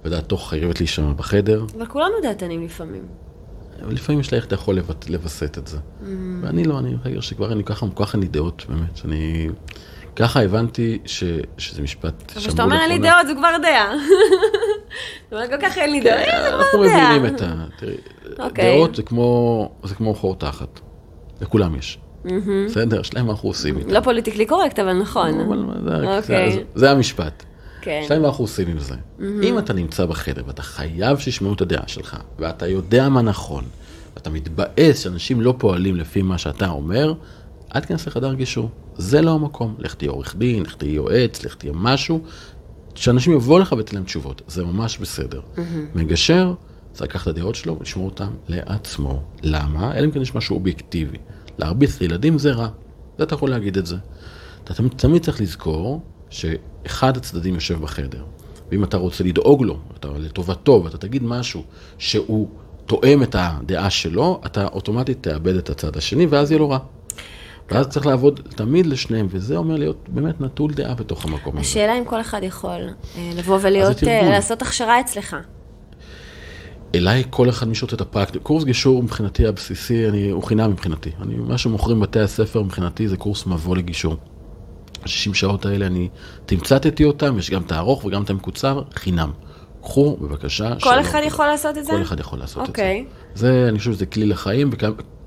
ודעתו 0.04 0.36
חייבת 0.36 0.80
להישמע 0.80 1.12
בחדר, 1.12 1.64
אבל 1.76 1.86
כולנו 1.86 2.14
דעתנים 2.22 2.64
לפעמים. 2.64 3.02
לפעמים 3.88 4.20
יש 4.20 4.32
לה 4.32 4.36
איך 4.36 4.46
אתה 4.46 4.54
יכול 4.54 4.78
לווסת 5.08 5.58
את 5.58 5.66
זה. 5.66 5.78
ואני 6.42 6.64
לא, 6.64 6.78
אני 6.78 6.94
חייב 7.02 7.20
שכבר 7.20 7.52
אני 7.52 7.64
ככה, 7.64 7.86
ככה 7.96 8.12
אין 8.12 8.20
לי 8.20 8.28
דעות, 8.28 8.64
באמת. 8.68 9.00
אני... 9.04 9.48
ככה 10.16 10.42
הבנתי 10.42 10.98
ש, 11.06 11.24
שזה 11.58 11.82
משפט 11.82 12.32
אבל 12.32 12.40
כשאתה 12.40 12.62
אומר 12.62 12.76
אין 12.80 12.88
לי 12.88 12.98
דעות, 12.98 13.26
זו 13.26 13.32
כבר 13.36 13.56
דעה. 13.62 13.92
זאת 15.24 15.32
אומרת, 15.32 15.50
כל 15.50 15.56
כך 15.62 15.78
אין 15.78 15.92
לי 15.92 16.00
דעות, 16.00 16.18
זה 16.18 16.24
כן, 16.24 16.44
אנחנו 16.44 16.64
כבר 16.72 16.86
דעה. 16.86 17.18
מבינים 17.18 17.34
את 17.34 17.42
ה... 17.42 17.64
תראי, 17.78 17.96
אוקיי. 18.38 18.76
דעות 18.76 18.94
זה 18.94 19.02
כמו, 19.02 19.70
זה 19.84 19.94
כמו 19.94 20.14
חור 20.14 20.36
תחת. 20.36 20.80
לכולם 21.40 21.76
יש. 21.76 21.98
בסדר? 22.66 23.02
שלהם 23.02 23.30
אנחנו 23.30 23.48
עושים 23.48 23.78
איתם. 23.78 23.90
לא 23.90 24.00
פוליטיקלי 24.00 24.46
קורקט, 24.46 24.78
אבל 24.78 24.92
נכון. 24.92 25.30
זה- 25.86 26.16
אוקיי. 26.18 26.64
זה- 26.74 26.90
המשפט. 26.90 27.44
כן. 27.80 28.02
שלהם 28.08 28.24
אנחנו 28.24 28.44
עושים 28.44 28.68
עם 28.68 28.78
זה. 28.78 28.94
אם 29.42 29.58
אתה 29.58 29.72
נמצא 29.72 30.06
בחדר 30.06 30.42
ואתה 30.46 30.62
חייב 30.62 31.18
שישמעו 31.18 31.52
את 31.52 31.60
הדעה 31.60 31.82
שלך, 31.88 32.16
ואתה 32.38 32.66
יודע 32.68 33.08
מה 33.08 33.22
נכון, 33.22 33.64
ואתה 34.16 34.30
מתבאס 34.30 34.98
שאנשים 34.98 35.40
לא 35.40 35.54
פועלים 35.58 35.96
לפי 35.96 36.22
מה 36.22 36.38
שאתה 36.38 36.68
אומר, 36.68 37.14
אל 37.74 37.80
תיכנס 37.80 38.06
לחדר 38.06 38.34
גישור. 38.34 38.70
זה 38.96 39.22
לא 39.22 39.30
המקום. 39.34 39.74
לך 39.78 39.94
תהיה 39.94 40.10
עורך 40.10 40.36
דין, 40.36 40.62
לך 40.62 40.74
תהיה 40.74 40.92
יועץ, 40.92 41.44
לך 41.44 41.54
תהיה 41.54 41.72
משהו, 41.74 42.20
שאנשים 42.94 43.32
יבואו 43.32 43.58
לך 43.58 43.74
ותן 43.78 43.94
להם 43.96 44.04
תשובות. 44.04 44.42
זה 44.48 44.64
ממש 44.64 44.98
בסדר. 44.98 45.40
מגשר, 45.94 46.54
צריך 46.92 47.10
לקחת 47.10 47.28
את 47.28 47.36
הדעות 47.36 47.54
שלו 47.54 47.78
ולשמור 47.78 48.06
אותן 48.06 48.28
לעצמו. 48.48 49.22
למה? 49.42 49.94
אלא 49.98 50.04
אם 50.06 50.10
כן 50.10 50.22
יש 50.22 50.34
משהו 50.34 50.56
אובייקטיבי. 50.56 51.18
להרביץ 51.60 52.00
לילדים 52.00 52.38
זה 52.38 52.52
רע. 52.52 52.68
זה 53.18 53.24
אתה 53.24 53.34
יכול 53.34 53.50
להגיד 53.50 53.76
את 53.76 53.86
זה. 53.86 53.96
אתה 54.64 54.74
תמיד, 54.74 54.92
תמיד 54.96 55.22
צריך 55.22 55.40
לזכור 55.40 56.02
שאחד 56.30 57.16
הצדדים 57.16 57.54
יושב 57.54 57.80
בחדר. 57.80 58.24
ואם 58.70 58.84
אתה 58.84 58.96
רוצה 58.96 59.24
לדאוג 59.24 59.62
לו, 59.62 59.78
אתה 59.98 60.08
לטובתו, 60.18 60.82
ואתה 60.84 60.98
תגיד 60.98 61.22
משהו 61.22 61.62
שהוא 61.98 62.48
תואם 62.86 63.22
את 63.22 63.36
הדעה 63.38 63.90
שלו, 63.90 64.40
אתה 64.46 64.66
אוטומטית 64.66 65.22
תאבד 65.22 65.54
את 65.54 65.70
הצד 65.70 65.96
השני, 65.96 66.26
ואז 66.26 66.50
יהיה 66.50 66.58
לו 66.58 66.70
רע. 66.70 66.78
ואז 67.70 67.88
צריך 67.88 68.06
לעבוד 68.06 68.40
תמיד 68.48 68.86
לשניהם, 68.86 69.26
וזה 69.30 69.56
אומר 69.56 69.76
להיות 69.76 70.08
באמת 70.08 70.40
נטול 70.40 70.72
דעה 70.72 70.94
בתוך 70.94 71.24
המקום 71.24 71.52
הזה. 71.52 71.60
השאלה 71.60 71.98
אם 71.98 72.04
כל 72.04 72.20
אחד 72.20 72.40
יכול 72.42 72.88
אה, 73.16 73.30
לבוא 73.36 73.58
ולהיות. 73.62 74.04
אה, 74.04 74.30
לעשות 74.30 74.62
הכשרה 74.62 75.00
אצלך. 75.00 75.36
אליי 76.94 77.24
כל 77.30 77.48
אחד 77.48 77.68
משעות 77.68 77.94
את 77.94 78.00
הפרקטיקה. 78.00 78.44
קורס 78.44 78.64
גישור 78.64 79.02
מבחינתי 79.02 79.46
הבסיסי, 79.46 80.08
אני, 80.08 80.30
הוא 80.30 80.42
חינם 80.42 80.70
מבחינתי. 80.70 81.10
אני, 81.22 81.34
מה 81.34 81.58
שמוכרים 81.58 82.00
בתי 82.00 82.20
הספר 82.20 82.62
מבחינתי 82.62 83.08
זה 83.08 83.16
קורס 83.16 83.46
מבוא 83.46 83.76
לגישור. 83.76 84.16
60 85.06 85.34
שעות 85.34 85.66
האלה 85.66 85.86
אני 85.86 86.08
תמצתתי 86.46 87.04
אותם, 87.04 87.38
יש 87.38 87.50
גם 87.50 87.62
את 87.62 87.72
הארוך 87.72 88.04
וגם 88.04 88.22
את 88.22 88.30
המקוצר, 88.30 88.82
חינם. 88.94 89.30
קחו 89.82 90.16
בבקשה. 90.20 90.74
כל 90.74 90.80
שלום. 90.80 90.98
אחד 90.98 91.20
יכול 91.24 91.46
לעשות 91.46 91.78
את 91.78 91.84
זה? 91.84 91.92
כל 91.92 92.02
אחד 92.02 92.20
יכול 92.20 92.38
לעשות 92.38 92.68
אוקיי. 92.68 93.04
את 93.32 93.38
זה. 93.38 93.46
זה, 93.46 93.68
אני 93.68 93.78
חושב 93.78 93.92
שזה 93.92 94.06
כלי 94.06 94.26
לחיים, 94.26 94.70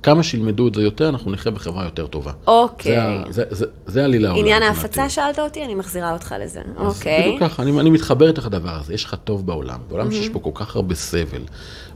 כמה 0.04 0.24
שילמדו 0.24 0.68
את 0.68 0.76
זה 0.76 0.82
יותר, 0.82 1.10
אנחנו 1.10 1.32
נחיה 1.32 1.52
בחברה 1.52 1.84
יותר 1.86 2.08
טובה. 2.08 2.32
אוקיי. 2.48 2.96
זה 2.96 3.04
ה- 3.04 3.24
זה- 3.32 3.44
זה- 3.50 3.66
זה 3.86 4.06
עלילה 4.06 4.28
העולם. 4.30 4.44
עניין. 4.44 4.64
ההפצה 4.64 5.10
שאלת 5.10 5.40
אותי, 5.40 5.64
אני 5.66 5.76
מחזירה 5.76 6.14
אותך 6.14 6.36
לזה. 6.44 6.62
אוקיי. 6.78 7.22
בדיוק 7.22 7.40
ככה, 7.40 7.64
אני, 7.64 7.80
אני 7.80 7.90
מתחבר 7.90 8.28
איתך 8.28 8.46
לדבר 8.46 8.70
הזה, 8.80 8.94
יש 8.94 9.06
לך 9.06 9.16
טוב 9.24 9.46
בעולם. 9.46 9.80
בעולם 9.90 10.12
שיש 10.12 10.30
בו 10.30 10.42
כל 10.44 10.52
כך 10.54 10.76
הרבה 10.76 10.96
סבל, 10.96 11.42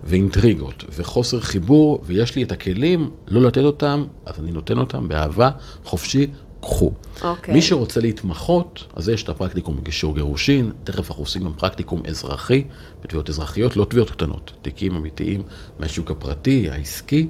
ואינטריגות, 0.03 0.84
וחוסר 0.95 1.39
חיבור, 1.39 2.01
ויש 2.05 2.36
לי 2.36 2.43
את 2.43 2.51
הכלים 2.51 3.10
לא 3.28 3.41
לתת 3.41 3.62
אותם, 3.64 4.05
אז 4.26 4.39
אני 4.39 4.51
נותן 4.51 4.78
אותם 4.78 5.08
באהבה, 5.08 5.49
חופשי, 5.84 6.28
קחו. 6.62 6.91
אוקיי. 7.24 7.53
מי 7.53 7.62
שרוצה 7.62 7.99
להתמחות, 8.01 8.84
אז 8.95 9.10
יש 9.10 9.24
את 9.24 9.30
הפרקטיקום 9.30 9.78
בגישור 9.78 10.16
גירושין, 10.16 10.72
תכף 10.84 11.10
אנחנו 11.10 11.24
עושים 11.24 11.43
גם 11.43 11.53
פרקטיקום 11.53 12.01
אזרחי, 12.08 12.64
בתביעות 13.03 13.30
אזרחיות, 13.30 13.78
לא 13.78 13.86
תביעות 13.89 14.12
קטנות, 14.12 14.51
תיקים 14.62 14.95
אמיתיים 14.95 15.41
מהשוק 15.80 16.12
הפרטי, 16.12 16.70
העסקי. 16.72 17.28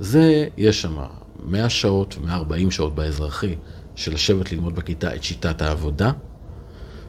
זה, 0.00 0.46
יש 0.56 0.82
שם 0.82 0.96
100 1.44 1.68
שעות, 1.68 2.18
140 2.24 2.70
שעות 2.70 2.94
באזרחי, 2.94 3.54
של 3.94 4.14
לשבת 4.14 4.52
ללמוד 4.52 4.74
בכיתה 4.74 5.14
את 5.14 5.22
שיטת 5.22 5.62
העבודה. 5.62 6.12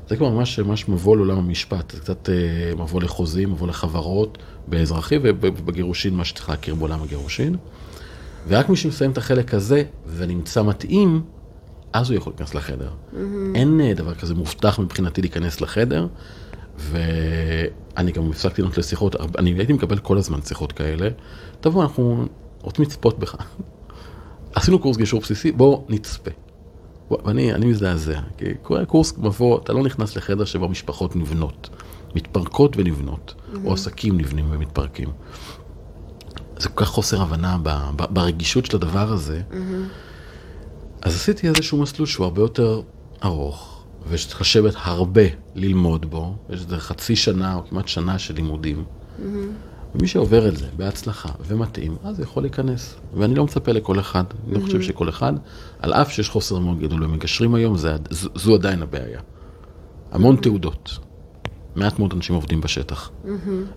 זה 0.07 0.15
כבר 0.15 0.29
ממש, 0.29 0.59
ממש 0.59 0.89
מבוא 0.89 1.17
לעולם 1.17 1.37
המשפט, 1.37 1.91
זה 1.91 1.99
קצת 1.99 2.29
אה, 2.29 2.75
מבוא 2.75 3.01
לחוזים, 3.01 3.51
מבוא 3.51 3.67
לחברות, 3.67 4.37
באזרחי 4.67 5.15
ובגירושין, 5.23 6.13
מה 6.13 6.25
שצריך 6.25 6.49
להכיר 6.49 6.75
בעולם 6.75 7.03
הגירושין. 7.03 7.55
ורק 8.47 8.69
מי 8.69 8.75
שמסיים 8.75 9.11
את 9.11 9.17
החלק 9.17 9.53
הזה 9.53 9.83
ונמצא 10.15 10.63
מתאים, 10.63 11.21
אז 11.93 12.09
הוא 12.09 12.17
יכול 12.17 12.33
להיכנס 12.33 12.55
לחדר. 12.55 12.89
אין 13.55 13.81
אה, 13.81 13.93
דבר 13.93 14.15
כזה 14.15 14.35
מובטח 14.35 14.79
מבחינתי 14.79 15.21
להיכנס 15.21 15.61
לחדר, 15.61 16.07
ואני 16.77 18.11
גם 18.11 18.29
הפסקתי 18.29 18.61
לענות 18.61 18.77
לשיחות, 18.77 19.15
אני 19.37 19.53
הייתי 19.53 19.73
מקבל 19.73 19.97
כל 19.97 20.17
הזמן 20.17 20.41
שיחות 20.41 20.71
כאלה, 20.71 21.09
תבוא, 21.61 21.83
אנחנו 21.83 22.25
רוצים 22.61 22.85
לצפות 22.85 23.19
בך. 23.19 23.35
עשינו 24.55 24.79
קורס 24.79 24.97
גישור 24.97 25.21
בסיסי, 25.21 25.51
בוא 25.51 25.83
נצפה. 25.89 26.31
ואני 27.11 27.53
אני 27.53 27.65
מזדעזע, 27.65 28.19
כי 28.37 28.45
כל 28.61 28.85
קורס 28.85 29.13
מבוא, 29.17 29.59
אתה 29.59 29.73
לא 29.73 29.83
נכנס 29.83 30.15
לחדר 30.15 30.45
שבו 30.45 30.69
משפחות 30.69 31.15
נבנות, 31.15 31.69
מתפרקות 32.15 32.77
ונבנות, 32.77 33.33
או 33.65 33.73
עסקים 33.73 34.17
נבנים 34.17 34.45
ומתפרקים. 34.49 35.09
זה 36.57 36.69
כל 36.69 36.85
כך 36.85 36.89
חוסר 36.89 37.21
הבנה 37.21 37.57
ב, 37.63 37.69
ב, 37.95 38.03
ברגישות 38.09 38.65
של 38.65 38.75
הדבר 38.75 39.11
הזה. 39.11 39.41
אז 41.01 41.15
עשיתי 41.15 41.47
איזשהו 41.47 41.81
מסלול 41.81 42.05
שהוא 42.05 42.23
הרבה 42.23 42.41
יותר 42.41 42.81
ארוך, 43.23 43.83
ושצריך 44.09 44.41
לשבת 44.41 44.73
הרבה 44.77 45.21
ללמוד 45.55 46.05
בו, 46.11 46.35
יש 46.49 46.61
איזה 46.61 46.77
חצי 46.77 47.15
שנה 47.15 47.55
או 47.55 47.67
כמעט 47.69 47.87
שנה 47.87 48.19
של 48.19 48.35
לימודים. 48.35 48.83
ומי 49.95 50.07
שעובר 50.07 50.47
את 50.47 50.57
זה 50.57 50.65
בהצלחה 50.77 51.29
ומתאים, 51.47 51.95
אז 52.03 52.19
יכול 52.19 52.43
להיכנס. 52.43 52.95
ואני 53.13 53.35
לא 53.35 53.43
מצפה 53.43 53.71
לכל 53.71 53.99
אחד, 53.99 54.23
אני 54.47 54.53
לא 54.59 54.65
חושב 54.65 54.81
שכל 54.81 55.09
אחד, 55.09 55.33
על 55.79 55.93
אף 55.93 56.11
שיש 56.11 56.29
חוסר 56.29 56.59
מאוד 56.59 56.79
גדול 56.79 57.03
במגשרים 57.03 57.55
היום, 57.55 57.77
זה, 57.77 57.95
ז- 58.11 58.27
זו 58.35 58.55
עדיין 58.55 58.81
הבעיה. 58.81 59.19
המון 60.11 60.35
תעודות. 60.35 60.97
מעט 61.75 61.99
מאוד 61.99 62.13
אנשים 62.13 62.35
עובדים 62.35 62.61
בשטח. 62.61 63.09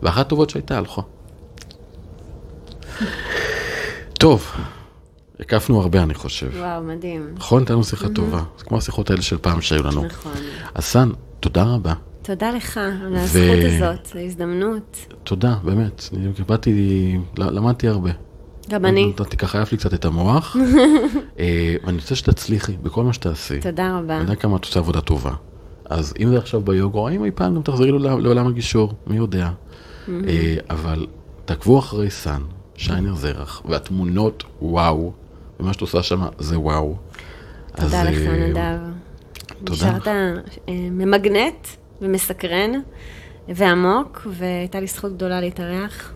ואחת 0.03 0.27
הטובות 0.27 0.51
שהייתה 0.51 0.79
הלכה. 0.79 1.03
טוב, 4.19 4.47
הקפנו 5.41 5.81
הרבה 5.83 6.03
אני 6.03 6.15
חושב. 6.15 6.51
וואו, 6.57 6.83
מדהים. 6.83 7.35
נכון, 7.37 7.59
הייתה 7.59 7.73
לנו 7.73 7.85
שיחה 7.85 8.09
טובה. 8.09 8.43
זה 8.59 8.65
כמו 8.65 8.79
השיחות 8.79 9.11
האלה 9.11 9.23
של 9.23 9.39
פעם 9.39 9.61
שהיו 9.61 9.83
לנו. 9.83 10.05
נכון. 10.05 10.33
אז 10.75 10.85
סן, 10.85 11.11
תודה 11.41 11.65
רבה. 11.65 11.95
תודה 12.23 12.51
לך 12.51 12.77
על 12.77 13.17
הזכות 13.17 13.59
הזאת, 13.67 14.17
ההזדמנות. 14.17 15.07
תודה, 15.25 15.57
באמת. 15.65 16.09
אני 16.17 16.29
באתי, 16.47 17.19
למדתי 17.37 17.89
הרבה. 17.89 18.11
גם 18.71 18.85
אני. 18.85 19.07
נתתי 19.07 19.37
ככה, 19.37 19.63
עף 19.63 19.73
לי 19.73 19.79
קצת 19.79 19.95
את 19.95 20.05
המוח. 20.05 20.57
אה, 21.39 21.75
ואני 21.85 21.97
רוצה 21.97 22.15
שתצליחי 22.15 22.73
בכל 22.83 23.05
מה 23.05 23.13
שתעשי. 23.13 23.61
תודה 23.61 23.99
רבה. 23.99 24.15
אני 24.15 24.23
יודע 24.23 24.35
כמה 24.35 24.57
את 24.57 24.65
עושה 24.65 24.79
עבודה 24.79 25.01
טובה. 25.01 25.33
אז 25.85 26.15
אם 26.21 26.29
זה 26.29 26.39
עכשיו 26.39 26.61
ביוגה, 26.61 26.99
או 26.99 27.09
האם 27.09 27.25
אי 27.25 27.31
פעם 27.31 27.55
גם 27.55 27.63
תחזרי 27.63 27.93
לעולם 27.99 28.47
הגישור, 28.47 28.93
מי 29.07 29.17
יודע. 29.17 29.51
אה, 30.09 30.57
אבל 30.71 31.07
תעקבו 31.45 31.79
אחרי 31.79 32.11
סן, 32.11 32.43
שיינר 32.77 33.15
זרח, 33.15 33.63
והתמונות, 33.69 34.45
וואו. 34.63 35.13
ומה 35.61 35.73
שאת 35.73 35.81
עושה 35.81 36.03
שם 36.03 36.21
זה 36.39 36.59
וואו. 36.59 36.97
תודה 37.77 38.05
לך, 38.05 38.19
אה, 38.19 38.49
נדב. 38.49 38.79
תודה 39.65 39.75
נשארת 39.75 40.09
ממגנט 40.69 41.67
ומסקרן 42.03 42.71
ועמוק, 43.49 44.27
והייתה 44.31 44.81
לי 44.81 44.87
זכות 44.87 45.13
גדולה 45.13 45.41
להתארח. 45.41 46.13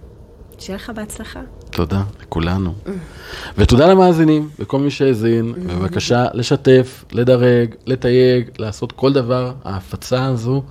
שיהיה 0.58 0.76
לך 0.76 0.90
בהצלחה. 0.90 1.40
תודה 1.70 2.02
לכולנו. 2.22 2.74
ותודה 3.58 3.86
למאזינים 3.86 4.48
וכל 4.58 4.78
מי 4.78 4.90
שהאזין, 4.90 5.52
בבקשה 5.52 6.26
לשתף, 6.34 7.04
לדרג, 7.12 7.74
לתייג, 7.86 8.50
לעשות 8.58 8.92
כל 8.92 9.12
דבר, 9.12 9.52
ההפצה 9.64 10.24
הזו. 10.26 10.62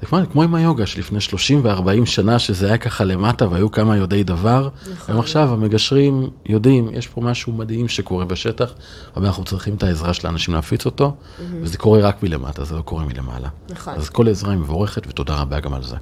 זה 0.00 0.06
כמו, 0.06 0.18
כמו 0.32 0.42
עם 0.42 0.54
היוגה 0.54 0.86
שלפני 0.86 1.20
30 1.20 1.60
ו-40 1.64 2.06
שנה, 2.06 2.38
שזה 2.38 2.66
היה 2.66 2.78
ככה 2.78 3.04
למטה 3.04 3.48
והיו 3.48 3.70
כמה 3.70 3.96
יודעי 3.96 4.22
דבר. 4.22 4.68
נכון. 4.82 4.94
היום 5.08 5.20
עכשיו 5.20 5.52
המגשרים 5.52 6.30
יודעים, 6.46 6.88
יש 6.92 7.08
פה 7.08 7.20
משהו 7.20 7.52
מדהים 7.52 7.88
שקורה 7.88 8.24
בשטח, 8.24 8.74
אבל 9.16 9.26
אנחנו 9.26 9.44
צריכים 9.44 9.74
את 9.74 9.82
העזרה 9.82 10.14
של 10.14 10.26
האנשים 10.26 10.54
להפיץ 10.54 10.86
אותו, 10.86 11.16
וזה 11.62 11.78
קורה 11.78 12.00
רק 12.00 12.22
מלמטה, 12.22 12.64
זה 12.64 12.76
לא 12.76 12.82
קורה 12.82 13.04
מלמעלה. 13.04 13.48
נכון. 13.70 13.94
אז 13.94 14.08
כל 14.08 14.28
עזרה 14.28 14.50
היא 14.50 14.58
מבורכת, 14.58 15.06
ותודה 15.06 15.34
רבה 15.34 15.60
גם 15.60 15.74
על 15.74 15.82
זה. 15.82 15.96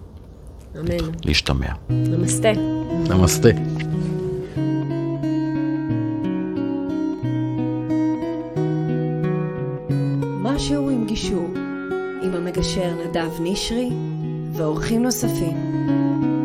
אמן. 0.81 1.11
להשתמע. 1.25 1.73
נמסטה. 1.91 2.49
נמסטה. 3.09 3.49
משהו 10.43 10.91
עם 10.91 11.07
גישור, 11.07 11.49
עם 12.29 12.35
המגשר 12.35 12.95
נדב 12.95 13.31
נשרי 13.41 13.91
ואורחים 14.53 15.03
נוספים. 15.03 16.38